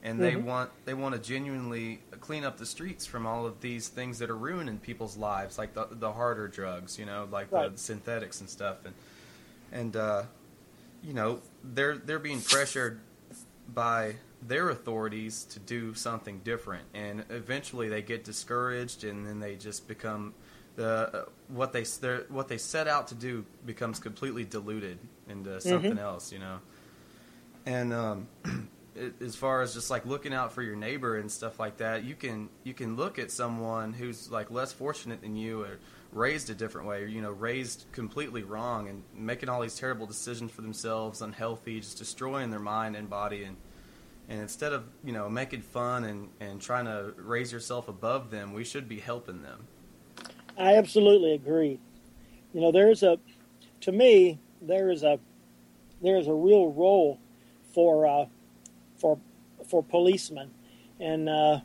[0.02, 0.44] and they Mhm.
[0.44, 4.28] want they want to genuinely clean up the streets from all of these things that
[4.30, 7.72] are ruining people's lives, like the the harder drugs, you know, like Right.
[7.72, 8.94] the synthetics and stuff, and
[9.72, 10.24] and uh,
[11.02, 13.00] you know they're they're being pressured
[13.68, 14.16] by
[14.46, 16.84] their authorities to do something different.
[16.94, 20.34] And eventually they get discouraged and then they just become
[20.74, 21.84] the uh, what they
[22.28, 24.98] what they set out to do becomes completely diluted
[25.28, 26.58] into something else you know?
[27.66, 28.28] And um,
[28.96, 32.04] it, as far as just like looking out for your neighbor and stuff like that,
[32.04, 35.78] you can you can look at someone who's like less fortunate than you or
[36.12, 40.06] raised a different way or you know raised completely wrong and making all these terrible
[40.06, 43.56] decisions for themselves, unhealthy, just destroying their mind and body and
[44.28, 48.52] and instead of you know making fun and and trying to raise yourself above them,
[48.52, 49.66] we should be helping them.
[50.58, 51.78] I absolutely agree.
[52.52, 53.18] You know, there's a
[53.80, 55.18] to me there is a
[56.02, 57.18] there is a real role
[57.74, 58.26] for uh,
[58.96, 59.18] for
[59.68, 60.50] for policemen,
[61.00, 61.60] and uh,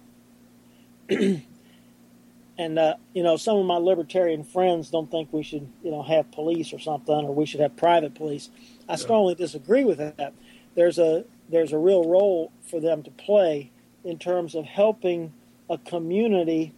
[1.10, 6.02] and uh, you know some of my libertarian friends don't think we should you know
[6.04, 8.50] have police or something, or we should have private police.
[8.90, 10.34] I strongly disagree with that.
[10.76, 13.72] There's a there's a real role for them to play
[14.04, 15.34] in terms of helping
[15.70, 16.74] a community,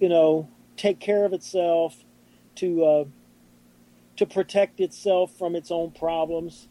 [0.00, 2.04] you know, take care of itself,
[2.56, 3.04] to uh,
[4.16, 6.68] to protect itself from its own problems.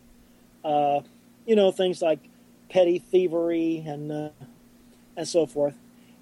[0.64, 1.00] Uh,
[1.46, 2.20] you know, things like
[2.70, 4.30] petty thievery and uh,
[5.16, 5.76] and so forth.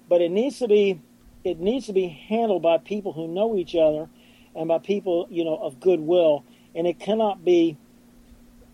[0.08, 1.00] But it needs to be
[1.44, 4.08] it needs to be handled by people who know each other
[4.54, 6.44] and by people you know of goodwill.
[6.74, 7.76] And it cannot be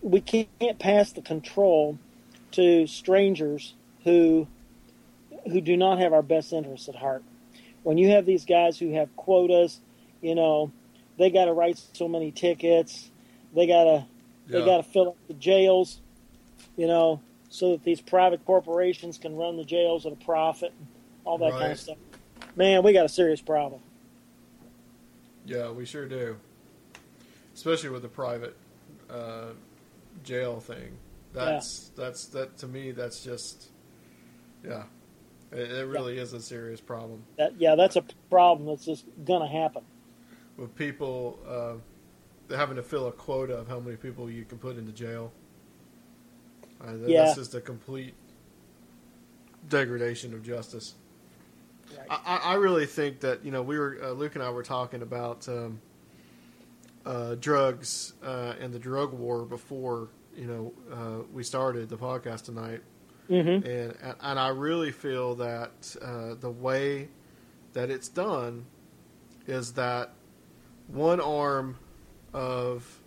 [0.03, 1.97] we can't pass the control
[2.51, 3.73] to strangers
[4.03, 4.47] who
[5.51, 7.23] who do not have our best interests at heart.
[7.83, 9.79] When you have these guys who have quotas,
[10.21, 10.71] you know,
[11.17, 13.09] they got to write so many tickets,
[13.55, 14.05] they got to
[14.47, 15.99] they got to fill up the jails,
[16.75, 20.87] you know, so that these private corporations can run the jails at a profit, and
[21.23, 21.97] all that kind of stuff.
[22.55, 23.81] Man, we got a serious problem.
[25.45, 26.37] Yeah, we sure do.
[27.53, 28.55] Especially with the private
[29.09, 29.51] uh,
[30.23, 30.97] jail thing.
[31.33, 32.91] That's that's that to me.
[32.91, 33.69] That's just
[34.63, 34.83] yeah.
[35.51, 39.47] It, it really is a serious problem That yeah, that's a problem that's just gonna
[39.47, 39.83] happen.
[40.57, 44.77] with people uh, having to fill a quota of how many people you can put
[44.77, 45.31] into jail.
[46.81, 47.23] Uh, that- Yeah.
[47.25, 48.13] That's just a complete
[49.69, 50.95] degradation of justice.
[51.97, 52.07] Right.
[52.09, 54.63] I, I I really think that you know we were uh, Luke and I were
[54.63, 55.79] talking about um,
[57.05, 62.45] uh, drugs uh, and the drug war before you know uh, we started the podcast
[62.45, 62.81] tonight,
[63.29, 63.65] Mm-hmm.
[63.65, 67.07] and and I really feel that uh, the way
[67.73, 68.65] that it's done
[69.47, 70.11] is that
[70.87, 71.77] one arm
[72.33, 72.99] of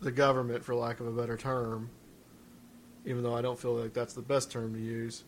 [0.00, 1.90] the government, for lack of a better term,
[3.04, 5.24] even though I don't feel like that's the best term to use,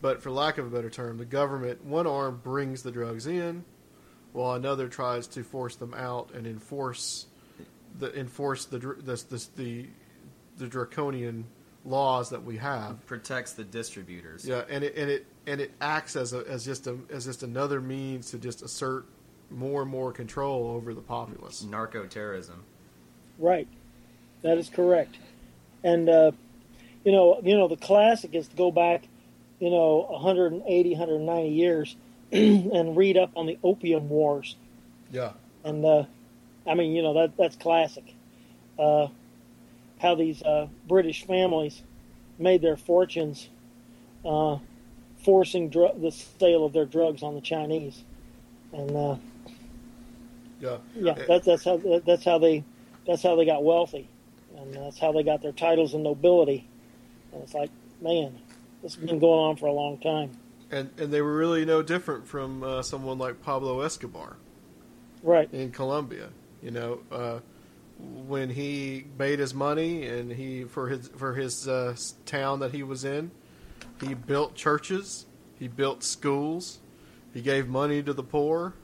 [0.00, 3.64] but for lack of a better term, the government, one arm brings the drugs in,
[4.32, 7.26] while another tries to force them out and enforce
[7.98, 9.86] the enforce the the the, the,
[10.58, 11.44] the draconian
[11.84, 13.04] laws that we have.
[13.06, 14.46] Protects the distributors.
[14.46, 17.42] Yeah, and it and it and it acts as a as just a as just
[17.42, 19.06] another means to just assert
[19.50, 21.62] more and more control over the populace.
[21.62, 22.64] Narco terrorism.
[23.38, 23.68] Right.
[24.42, 25.18] That is correct.
[25.84, 26.32] And uh,
[27.04, 29.06] you know, you know, the classic is to go back,
[29.58, 31.96] you know, 180, 190 years
[32.72, 34.56] and read up on the opium wars.
[35.10, 35.32] Yeah,
[35.64, 36.04] And uh,
[36.66, 38.14] I mean, you know, that that's classic.
[38.78, 39.08] Uh,
[40.00, 41.82] how these uh, British families
[42.38, 43.48] made their fortunes
[44.24, 44.58] uh,
[45.22, 48.02] forcing dr- the sale of their drugs on the Chinese.
[48.72, 49.16] And uh,
[50.60, 51.76] yeah, yeah, that's that's how
[52.06, 52.64] that's how they
[53.06, 54.08] that's how they got wealthy,
[54.56, 56.66] and that's how they got their titles and nobility.
[57.32, 58.38] And it's like, man,
[58.82, 60.36] this has been going on for a long time,
[60.72, 64.36] and and they were really no different from uh, someone like Pablo Escobar
[65.22, 65.52] right?
[65.52, 66.28] in Colombia.
[66.62, 67.38] You know, uh,
[67.98, 71.96] when he made his money and he for his for his uh,
[72.26, 73.30] town that he was in,
[74.00, 75.26] he built churches,
[75.58, 76.78] he built schools,
[77.32, 78.74] he gave money to the poor.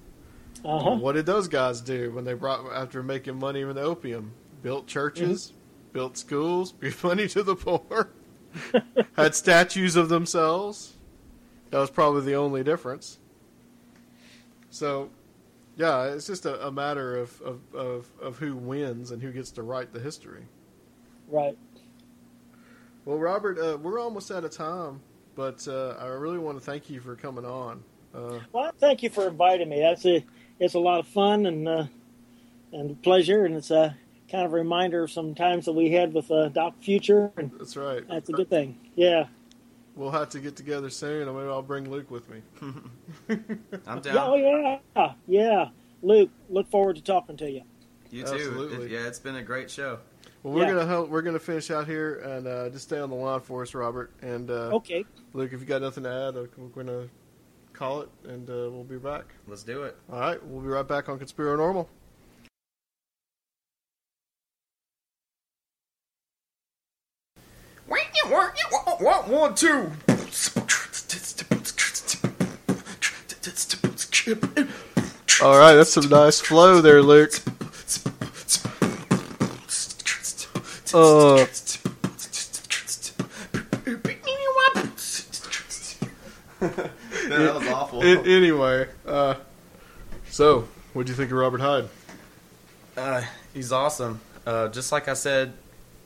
[0.65, 0.91] Uh huh.
[0.97, 4.33] What did those guys do when they brought after making money with opium?
[4.63, 5.53] Built churches,
[5.93, 8.11] built schools, gave money to the poor,
[9.17, 10.95] had statues of themselves.
[11.71, 13.19] That was probably the only difference.
[14.71, 15.11] So,
[15.77, 19.51] yeah, it's just a, a matter of, of, of, of who wins and who gets
[19.53, 20.45] to write the history.
[21.29, 21.57] Right.
[23.05, 25.01] Well, Robert, uh, we're almost out of time,
[25.35, 27.83] but uh, I really want to thank you for coming on.
[28.15, 29.81] Uh, Well, thank you for inviting me.
[29.81, 30.25] That's a
[30.61, 31.85] it's a lot of fun and uh,
[32.73, 33.97] and pleasure, and it's a
[34.31, 37.51] kind of a reminder of some times that we had with uh, Doc Future, and
[37.59, 38.07] that's right.
[38.09, 38.79] that's a good thing.
[38.95, 39.27] Yeah.
[39.99, 42.41] We'll have to get together soon, and maybe I'll bring Luke with me.
[43.85, 44.15] I'm Yeah.
[44.25, 45.13] Oh yeah.
[45.27, 45.69] Yeah.
[46.03, 47.63] Luke, look forward to talking to you.
[48.13, 48.33] You too.
[48.33, 48.87] Absolutely.
[48.87, 49.99] It- yeah, it's been a great show.
[50.45, 50.75] Well, we're Yeah.
[50.75, 53.63] gonna help, we're gonna finish out here and uh, just stay on the line for
[53.63, 54.13] us, Robert.
[54.23, 55.05] And uh, Okay.
[55.33, 57.09] Luke, if you got nothing to add, uh, we're gonna
[57.73, 59.25] call it, and uh, we'll be back.
[59.49, 59.97] Let's do it.
[60.13, 61.89] All right, we'll be right back on Conspiro Normal.
[69.29, 69.93] One, one, two.
[75.43, 77.33] All right, that's some nice flow there, Luke.
[80.95, 81.45] Uh,
[86.61, 88.03] that was awful.
[88.03, 89.35] a- anyway, uh,
[90.31, 91.89] so what do you think of Robert Hyde?
[92.97, 93.23] Uh,
[93.53, 94.21] he's awesome.
[94.47, 95.53] Uh, just like I said,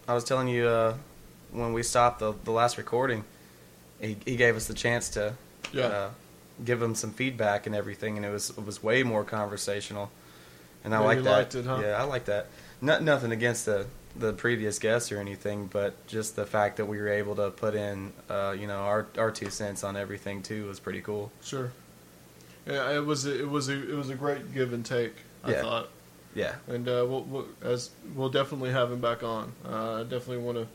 [0.08, 0.94] I was telling you uh,
[1.52, 3.24] when we stopped the, the last recording,
[4.00, 5.34] he, he gave us the chance to
[5.72, 5.86] Yeah.
[5.86, 6.10] uh,
[6.64, 10.10] give him some feedback and everything, and it was it was way more conversational.
[10.84, 11.30] And I Yeah, like that.
[11.30, 11.78] liked it, huh?
[11.80, 12.46] Yeah, I like that.
[12.80, 16.98] No, nothing against the the previous guests or anything, but just the fact that we
[16.98, 20.66] were able to put in, uh, you know, our our two cents on everything too
[20.66, 21.30] was pretty cool.
[21.42, 21.70] Sure.
[22.66, 25.14] Yeah, it was a, it was a it was a great give and take.
[25.44, 25.62] I Yeah.
[25.62, 25.88] thought,
[26.34, 29.52] Yeah, and uh, we'll, we'll as we'll definitely have him back on.
[29.68, 30.66] Uh, I definitely want to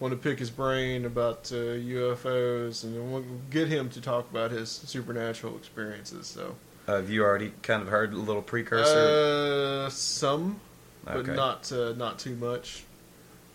[0.00, 4.50] want to pick his brain about uh, UFOs, and we'll get him to talk about
[4.50, 6.26] his supernatural experiences.
[6.26, 6.56] So,
[6.88, 9.86] uh, have you already kind of heard a little precursor?
[9.86, 10.60] uh, some,
[11.04, 12.84] but not uh, not too much.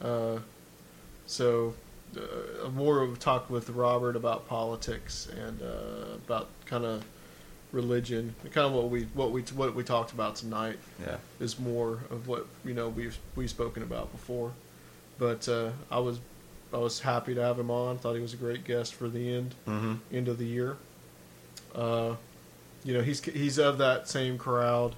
[0.01, 0.39] Uh,
[1.26, 1.73] so,
[2.15, 7.03] uh, more of a talk with Robert about politics and uh, about kind of
[7.72, 11.18] religion, kind of what we what we what we talked about tonight yeah.
[11.39, 14.53] is more of what you know we've we've spoken about before.
[15.19, 16.19] But uh, I was
[16.73, 17.98] I was happy to have him on.
[17.98, 19.94] Thought he was a great guest for the end Mm-hmm.
[20.15, 20.77] end of the year.
[21.73, 22.15] Uh,
[22.84, 24.95] you know, he's he's of that same crowd,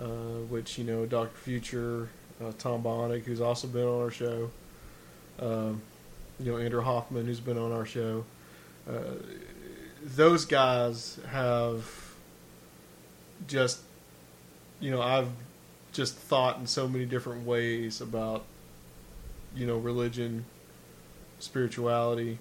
[0.00, 0.04] uh,
[0.48, 2.08] which you know, Doctor Future,
[2.44, 4.50] uh, Tom Bonnick, who's also been on our show.
[5.38, 5.80] Um,
[6.40, 8.24] you know, Andrew Hoffman, who's been on our show.
[8.88, 9.00] Uh,
[10.04, 11.84] those guys have
[13.48, 13.80] just,
[14.80, 15.28] you know, I've
[15.92, 18.44] just thought in so many different ways about,
[19.56, 20.44] you know, religion,
[21.38, 22.38] spirituality,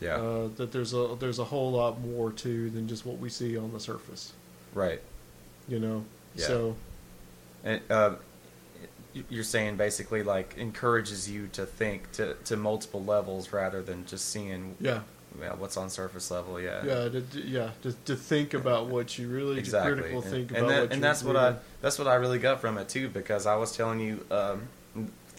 [0.00, 0.16] Yeah.
[0.16, 3.56] uh, that there's a there's a whole lot more to than just what we see
[3.56, 4.32] on the surface.
[4.74, 5.00] right.
[5.68, 6.04] You know,
[6.34, 6.46] Yeah.
[6.46, 6.76] so
[7.64, 8.14] And uh,
[9.28, 14.30] you're saying basically like encourages you to think to, to multiple levels rather than just
[14.30, 15.00] seeing yeah,
[15.40, 16.60] yeah, what's on surface level.
[16.60, 16.84] Yeah.
[16.84, 19.94] yeah, to, yeah, to, to think about what you really Exactly.
[19.94, 22.60] critical and, think and about that- and that's what I that's what I really got
[22.60, 24.68] from it too because I was telling you um,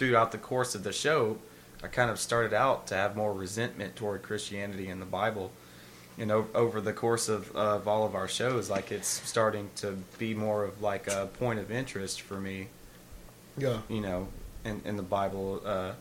[0.02, 1.38] throughout the course of the show,
[1.84, 5.52] I kind of started out to have more resentment toward Christianity and the Bible.
[6.18, 10.00] You know, over the course of, of all of our shows, like it's starting to
[10.18, 12.70] be more of like a point of interest for me
[13.56, 14.28] yeah, you know,
[14.66, 15.92] and, in the Bible, uh,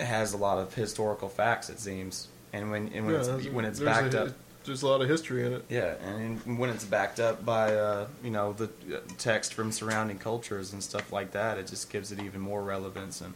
[0.00, 1.70] has a lot of historical facts.
[1.70, 4.28] It seems, and when and when Yeah, it's when it's backed a, up,
[4.64, 5.64] There's a lot of history in it.
[5.68, 10.18] yeah, and when it's backed up by uh, you know the uh, text from surrounding
[10.18, 13.20] cultures and stuff like that, it just gives it even more relevance.
[13.20, 13.34] And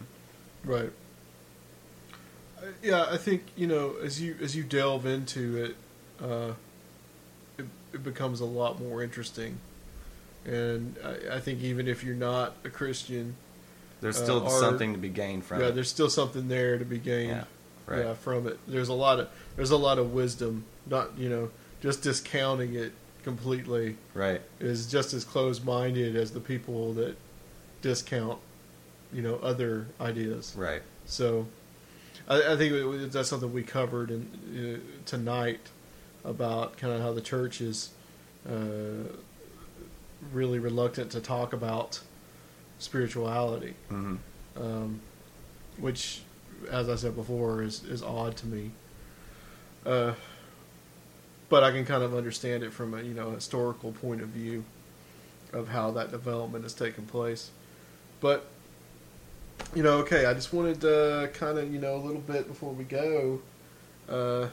[0.64, 0.92] Right.
[2.58, 5.76] Uh, Yeah, I think you know as you as you delve into it,
[6.24, 6.52] uh,
[7.58, 9.58] it, it becomes a lot more interesting,
[10.44, 13.34] and I, I think even if you're not a Christian,
[14.00, 15.74] there's Uh, still something to be gained from yeah, it.
[15.74, 17.30] there's still something there to be gained.
[17.30, 17.44] Yeah,
[17.86, 18.04] right.
[18.04, 18.58] Yeah, from it.
[18.66, 20.64] There's a lot of there's a lot of wisdom.
[20.86, 21.50] Not you know
[21.80, 22.92] just discounting it
[23.22, 24.40] completely Right.
[24.60, 27.16] is just as closed minded as the people that
[27.82, 28.38] discount
[29.12, 30.54] you know other ideas.
[30.56, 30.82] Right.
[31.06, 31.46] So,
[32.28, 35.60] I, I think it- that's something we covered in, uh, tonight
[36.24, 37.90] about kind of how the church is
[38.48, 39.08] uh,
[40.32, 42.00] really reluctant to talk about
[42.78, 44.16] spirituality, hmm
[44.56, 45.00] um,
[45.78, 46.22] which,
[46.70, 48.70] as I said before, is is odd to me.
[49.84, 50.14] Uh,
[51.48, 54.64] but I can kind of understand it from a you know historical point of view
[55.52, 57.50] of how that development has taken place.
[58.20, 58.46] But
[59.74, 62.72] you know, okay, I just wanted to kind of you know a little bit before
[62.72, 63.40] we go.
[64.08, 64.48] Uh,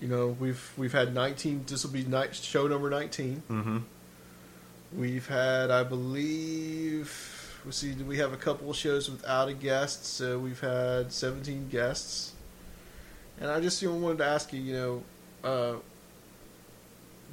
[0.00, 1.64] you know, we've we've had nineteen.
[1.66, 3.42] This will be night show number nineteen.
[3.48, 3.78] hmm
[4.92, 10.04] We've had, I believe, we see, we have a couple of shows without a guest,
[10.04, 12.32] so we've had 17 guests.
[13.40, 15.02] And I just you know, wanted to ask you, you know,
[15.42, 15.74] uh,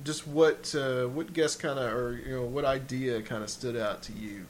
[0.04, 3.76] just what uh, what guest kind of, or you know, what idea kind of stood
[3.76, 4.46] out to you?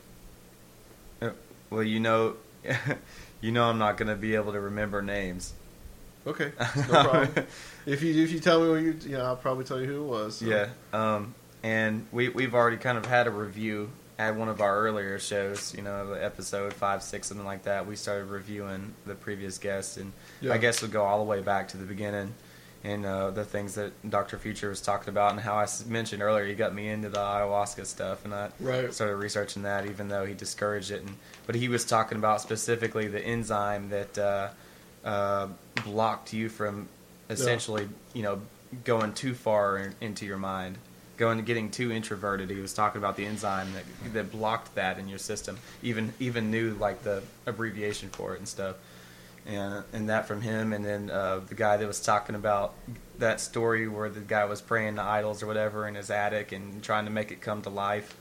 [1.69, 2.35] Well, you know,
[3.41, 5.53] you know, I'm not going to be able to remember names.
[6.25, 7.47] Okay, no problem.
[7.85, 10.03] if you if you tell me what you, you know, I'll probably tell you who
[10.03, 10.37] it was.
[10.37, 10.45] so.
[10.45, 10.67] Yeah.
[10.93, 11.33] Um,
[11.63, 13.89] and we we've already kind of had a review
[14.19, 15.73] at one of our earlier shows.
[15.75, 17.85] You know, episode five, six, something like that.
[17.85, 20.11] We started reviewing the previous guests, and
[20.41, 20.53] Yeah.
[20.53, 22.33] I guess we'll go all the way back to the beginning.
[22.83, 24.37] and uh, the things that Dr.
[24.37, 27.85] Future was talking about, and how I mentioned earlier, he got me into the ayahuasca
[27.87, 28.93] stuff, and I Right.
[28.93, 31.01] started researching that, even though he discouraged it.
[31.01, 31.15] And
[31.47, 34.49] but he was talking about specifically the enzyme that uh,
[35.03, 35.47] uh,
[35.83, 36.87] blocked you from
[37.31, 38.41] essentially, you know,
[38.85, 40.77] going too far in, into your mind,
[41.17, 42.49] going to getting too introverted.
[42.49, 45.57] He was talking about the enzyme that that blocked that in your system.
[45.83, 48.75] Even even knew like the abbreviation for it and stuff.
[49.45, 52.73] And, and that from him, and then uh, the guy that was talking about
[53.19, 56.83] that story where the guy was praying to idols or whatever in his attic and
[56.83, 58.17] trying to make it come to life.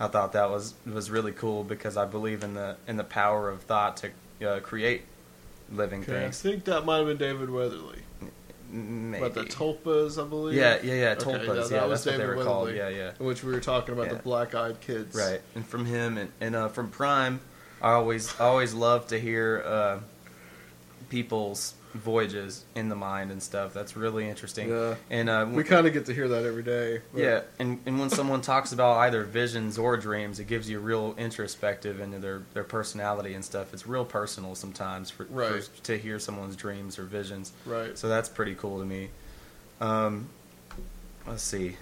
[0.00, 3.48] I thought that was was really cool because I believe in the in the power
[3.48, 5.02] of thought to uh, create
[5.72, 8.00] living Okay, I think that might have been David Weatherly.
[8.76, 9.24] Maybe.
[9.24, 10.56] About the tulpas, I believe.
[10.56, 11.14] Yeah, yeah, yeah.
[11.14, 11.46] Tulpas.
[11.46, 12.74] yeah, Yeah, that was that's what they David were called.
[12.74, 13.12] Yeah, yeah.
[13.20, 14.14] In which we were talking about Yeah.
[14.14, 15.14] the black-eyed kids.
[15.14, 15.40] Right.
[15.54, 17.40] And from him and, and uh, from Prime,
[17.80, 19.98] I always I always love to hear uh,
[21.08, 23.72] people's voyages in the mind and stuff.
[23.72, 24.68] That's really interesting.
[24.68, 24.96] Yeah.
[25.10, 27.00] And uh, We kind of get to hear that every day.
[27.12, 30.80] but- Yeah, and, and when someone talks about either visions or dreams, it gives you
[30.80, 33.72] real introspective into their, their personality and stuff.
[33.72, 35.62] It's real personal sometimes for, Right.
[35.62, 37.52] for to hear someone's dreams or visions.
[37.64, 37.96] Right.
[37.96, 39.10] So that's pretty cool to me.
[39.80, 40.28] Um,
[41.26, 41.76] let's see.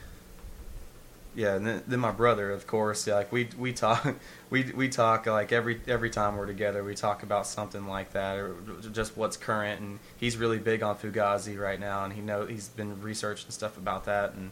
[1.35, 3.07] Yeah, and then, then my brother, of course.
[3.07, 4.17] Yeah, like we we talk,
[4.51, 8.37] we we talk like every every time we're together, we talk about something like that
[8.37, 8.55] or
[8.93, 9.81] just what's current.
[9.81, 13.79] And he's really big on Fugazi right now, and he know he's been researching stuff
[13.79, 14.35] about that.
[14.35, 14.51] And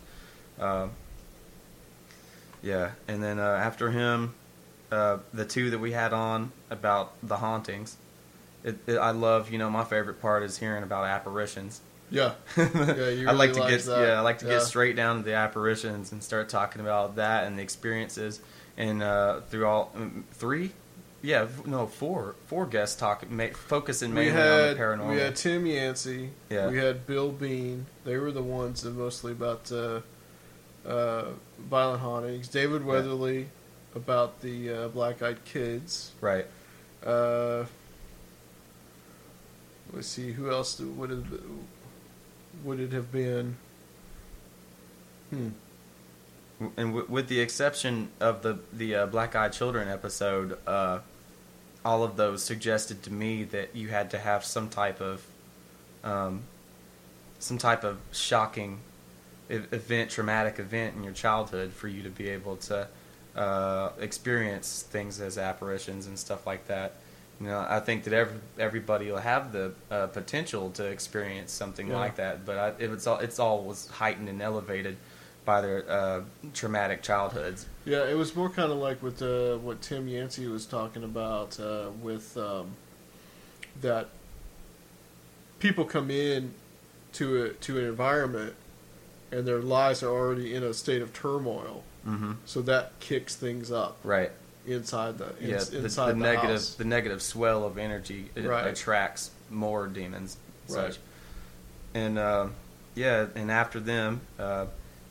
[0.58, 0.88] uh,
[2.62, 4.34] yeah, and then uh, after him,
[4.90, 7.96] uh, the two that we had on about the hauntings.
[8.62, 11.80] It, it, I love, you know, my favorite part is hearing about apparitions.
[12.10, 12.32] Yeah.
[12.56, 14.00] Yeah, I like to get that.
[14.00, 14.52] yeah, I like to Yeah.
[14.58, 18.40] get straight down to the apparitions and start talking about that and the experiences.
[18.76, 20.72] And uh, through all mm, three,
[21.22, 25.10] yeah, no, four, four guests talk, ma- focusing mainly had on the paranormal.
[25.14, 26.30] we had Tim Yancey.
[26.48, 26.68] Yeah.
[26.68, 27.86] We had Bill Bean.
[28.04, 30.00] They were the ones that mostly about uh,
[30.86, 31.24] uh,
[31.58, 32.48] violent hauntings.
[32.48, 33.48] David Weatherly
[33.94, 36.12] about the uh, black-eyed kids.
[36.20, 36.46] right.
[37.04, 37.64] Uh,
[39.92, 41.26] let's see who else would have
[42.64, 43.56] would it have been?
[45.30, 45.48] Hmm.
[46.58, 50.98] and w- with the exception of the the uh, Black Eyed Children episode, uh,
[51.84, 55.24] all of those suggested to me that you had to have some type of
[56.02, 56.42] um,
[57.38, 58.80] some type of shocking
[59.48, 62.86] event, traumatic event in your childhood for you to be able to
[63.36, 66.94] uh, experience things as apparitions and stuff like that.
[67.40, 71.88] You know, I think that every, everybody will have the uh, potential to experience something
[71.88, 71.96] Yeah.
[71.96, 74.96] like that, but I, it's all it's all was heightened and elevated
[75.46, 76.20] by their uh,
[76.52, 77.64] traumatic childhoods.
[77.86, 81.58] Yeah, it was more kind of like with uh, what Tim Yancey was talking about
[81.58, 82.72] uh, with um,
[83.80, 84.08] that
[85.60, 86.52] people come in
[87.14, 88.54] to a, to an environment
[89.32, 92.32] and their lives are already in a state of turmoil, Mm-hmm.
[92.46, 94.30] so that kicks things up Right.
[94.66, 95.54] Inside the Yeah.
[95.54, 96.74] ins- The, inside the the, negative house.
[96.74, 98.66] the negative swell of energy it Right.
[98.66, 100.36] attracts more demons.
[100.68, 100.92] and Right.
[100.92, 101.00] Such.
[101.94, 102.46] And uh,
[102.94, 104.66] yeah, and after them, uh,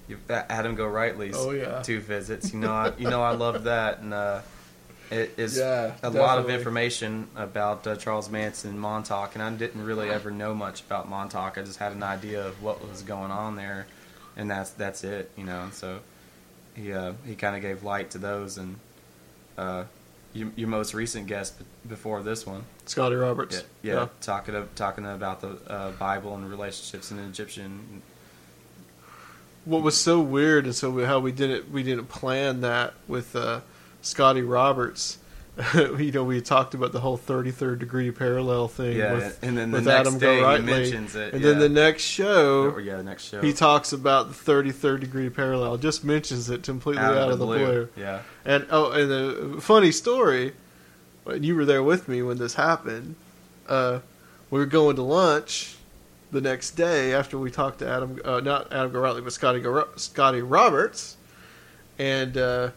[0.08, 1.82] you, Adam Gorightly's Oh, yeah.
[1.82, 2.54] two visits.
[2.54, 4.42] You know, I, you know, I love that, and uh,
[5.12, 9.50] it is Yeah, a lot of information about uh, Charles Manson and Montauk, and I
[9.52, 11.58] didn't really ever know much about Montauk.
[11.58, 13.88] I just had an idea of what was going on there,
[14.38, 15.32] and that's that's it.
[15.36, 16.00] You know, and so
[16.76, 18.80] he uh, he kind of gave light to those, and
[19.60, 19.84] uh,
[20.34, 21.54] your, your most recent guest
[21.88, 23.64] before this one, Scotty yeah, Roberts.
[23.82, 28.02] yeah, talking of, talking about the uh, Bible and relationships in Egyptian.
[29.66, 33.62] What was so weird, and so how we didn't we didn't plan that with uh,
[34.02, 35.18] Scotty Roberts.
[35.74, 39.72] you know, we talked about the whole 33rd degree parallel thing Yeah, with, and then
[39.72, 41.50] the with next Adam day he mentions it, and yeah.
[41.50, 43.42] then the next show yeah, the next show.
[43.42, 45.78] he talks about the 33rd degree parallel.
[45.78, 47.90] Just mentions it completely out, of the blue.
[47.96, 50.54] Yeah, And oh, and a funny story.
[51.40, 53.16] You were there with me when this happened,
[53.68, 54.00] uh,
[54.50, 55.76] we were going to lunch
[56.32, 59.64] the next day after we talked to Adam, uh, not Adam Gorightly, but Scotty
[59.98, 61.18] Scotty Roberts,
[62.00, 62.72] and uh,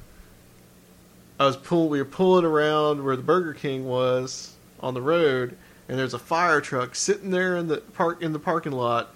[1.43, 1.89] I was pull.
[1.89, 5.57] We were pulling around where the Burger King was on the road,
[5.89, 9.13] and there's a fire truck sitting there in the park in the parking lot.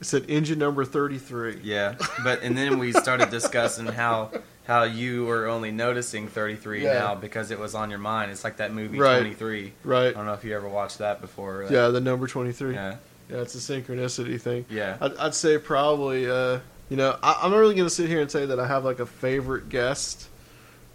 [0.00, 1.60] It said engine number thirty three.
[1.62, 1.96] yeah.
[2.24, 4.30] But and then we started discussing how
[4.66, 6.92] how you were only noticing 33 Yeah.
[6.92, 8.30] now because it was on your mind.
[8.30, 9.20] It's like that movie Right.
[9.20, 9.72] 23.
[9.82, 10.08] Right.
[10.08, 11.66] I don't know if you ever watched that before.
[11.70, 12.74] Yeah, the number twenty three.
[12.74, 12.96] Yeah.
[13.30, 14.64] Yeah, it's a synchronicity thing.
[14.70, 14.96] Yeah.
[15.02, 18.20] I'd, I'd say probably, uh, you know, I, I'm not really going to sit here
[18.22, 20.28] and say that I have like a favorite guest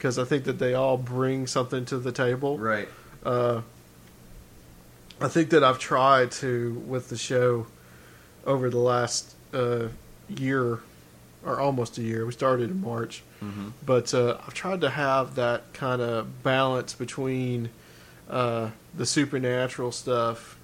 [0.04, 2.58] because I think that they all bring something to the table.
[2.58, 2.90] Right.
[3.26, 3.62] Uh,
[5.22, 7.68] I think that I've tried to with the show
[8.46, 9.88] over the last uh,
[10.28, 10.80] year
[11.46, 12.26] or almost a year.
[12.26, 16.94] We started in March, hmm but uh, I've tried to have that kind of balance
[16.94, 17.70] between
[18.30, 20.58] uh, the supernatural stuff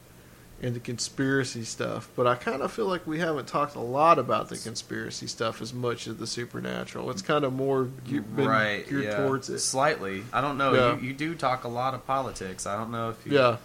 [0.62, 2.10] and the conspiracy stuff.
[2.16, 5.62] But I kind of feel like we haven't talked a lot about the conspiracy stuff
[5.62, 7.10] as much as the supernatural.
[7.12, 8.88] It's kind of more ge- been right.
[8.88, 9.26] geared yeah.
[9.26, 9.60] towards it.
[9.60, 10.24] Slightly.
[10.34, 10.74] I don't know.
[10.74, 10.96] Yeah.
[10.98, 12.66] You, you do talk a lot of politics.
[12.66, 13.58] I don't know if you, Yeah,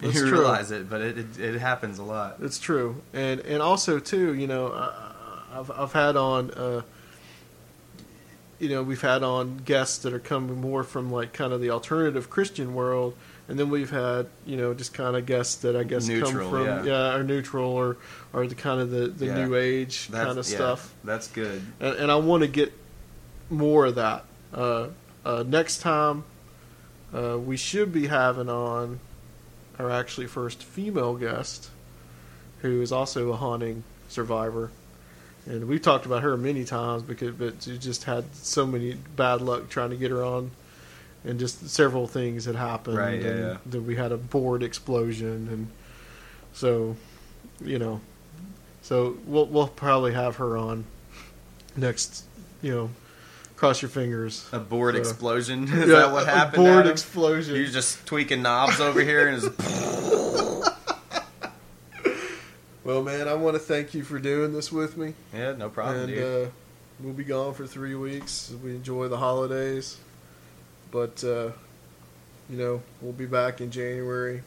[0.00, 0.32] you true.
[0.32, 2.38] realize it, but it, it it happens a lot.
[2.40, 6.82] It's true, and and also too, you know, I, I've I've had on, uh,
[8.58, 11.70] you know, we've had on guests that are coming more from like kind of the
[11.70, 13.16] alternative Christian world,
[13.48, 16.50] and then we've had you know just kind of guests that I guess Neutral, come
[16.50, 17.14] from yeah.
[17.14, 17.96] are neutral or
[18.32, 19.44] or the kind of the the Yeah.
[19.44, 21.62] new age That's- kind of yeah, stuff, That's good.
[21.80, 22.72] and, and I want to get
[23.50, 24.24] more of that.
[24.54, 24.88] Uh,
[25.24, 26.24] uh, next time,
[27.14, 29.00] uh, we should be having on
[29.78, 31.70] our actually first female guest,
[32.60, 34.70] who is also a haunting survivor,
[35.46, 39.40] and we've talked about her many times because but she just had so many bad
[39.40, 40.50] luck trying to get her on,
[41.24, 42.96] and just several things had happened.
[42.98, 43.56] Right, yeah, and yeah.
[43.66, 45.68] Then we had a board explosion, and
[46.52, 46.96] so,
[47.64, 48.00] you know,
[48.82, 50.84] so we'll we'll probably have her on
[51.76, 52.24] next.
[52.62, 52.90] You know,
[53.56, 54.48] cross your fingers.
[54.52, 55.64] A board So- explosion.
[55.68, 56.56] Is Yeah, that what a happened?
[56.64, 56.92] board Adam?
[56.92, 57.56] explosion.
[57.56, 60.68] You're just tweaking knobs over here, and it's,
[62.84, 65.14] Well, man, I want to thank you for doing this with me.
[65.32, 66.46] yeah, no problem, and dude.
[66.46, 66.50] uh,
[66.98, 68.52] we'll be gone for three weeks.
[68.62, 69.98] We enjoy the holidays,
[70.92, 71.50] but uh,
[72.48, 74.42] you know we'll be back in January.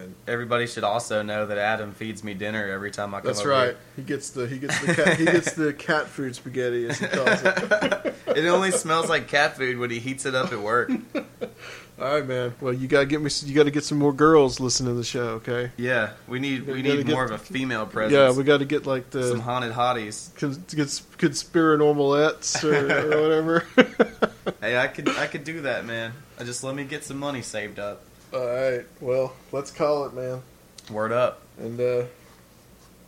[0.00, 3.44] And Everybody should also know that Adam feeds me dinner every time I come that's
[3.44, 3.66] right.
[3.66, 3.76] here.
[3.96, 7.06] He gets the he gets the cat, he gets the cat food spaghetti as he
[7.08, 8.14] calls it.
[8.28, 10.90] it only smells like cat food when he heats it up at work.
[12.02, 12.52] All right, man.
[12.60, 13.30] Well, you gotta get me.
[13.44, 15.28] You gotta get some more girls listening to the show.
[15.34, 15.70] Okay.
[15.76, 18.12] Yeah, we need We we need get- more of a female presence.
[18.12, 20.34] Yeah, we got to get like the some haunted hotties.
[20.34, 22.74] cons- cons- conspiranormalettes or,
[23.14, 23.66] or whatever.
[24.60, 26.12] Hey, I could I could do that, man.
[26.38, 28.02] I just let me get some money saved up.
[28.32, 28.84] All right.
[29.00, 30.42] Well, let's call it, man.
[30.90, 31.42] Word up.
[31.58, 32.04] And uh,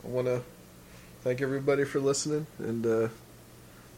[0.05, 0.43] I want to
[1.23, 2.47] thank everybody for listening.
[2.59, 3.09] And uh,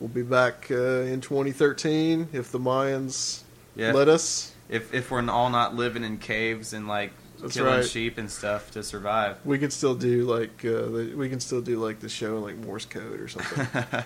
[0.01, 3.43] we'll be back uh, in 2013 if the Mayans
[3.74, 3.93] Yeah.
[3.93, 4.52] let us.
[4.69, 7.85] If if we're all not living in caves and like That's killing right.
[7.85, 9.39] sheep and stuff to survive.
[9.45, 12.57] We can still do like uh, the, we can still do like the show like
[12.57, 13.83] Morse code or something.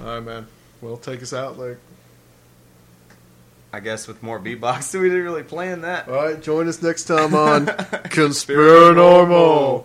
[0.00, 0.46] All right, man.
[0.80, 1.78] Well, take us out, like.
[3.70, 6.08] I guess with more beatbox, we didn't really plan that.
[6.08, 9.84] All right, join us next time on Conspiranormal.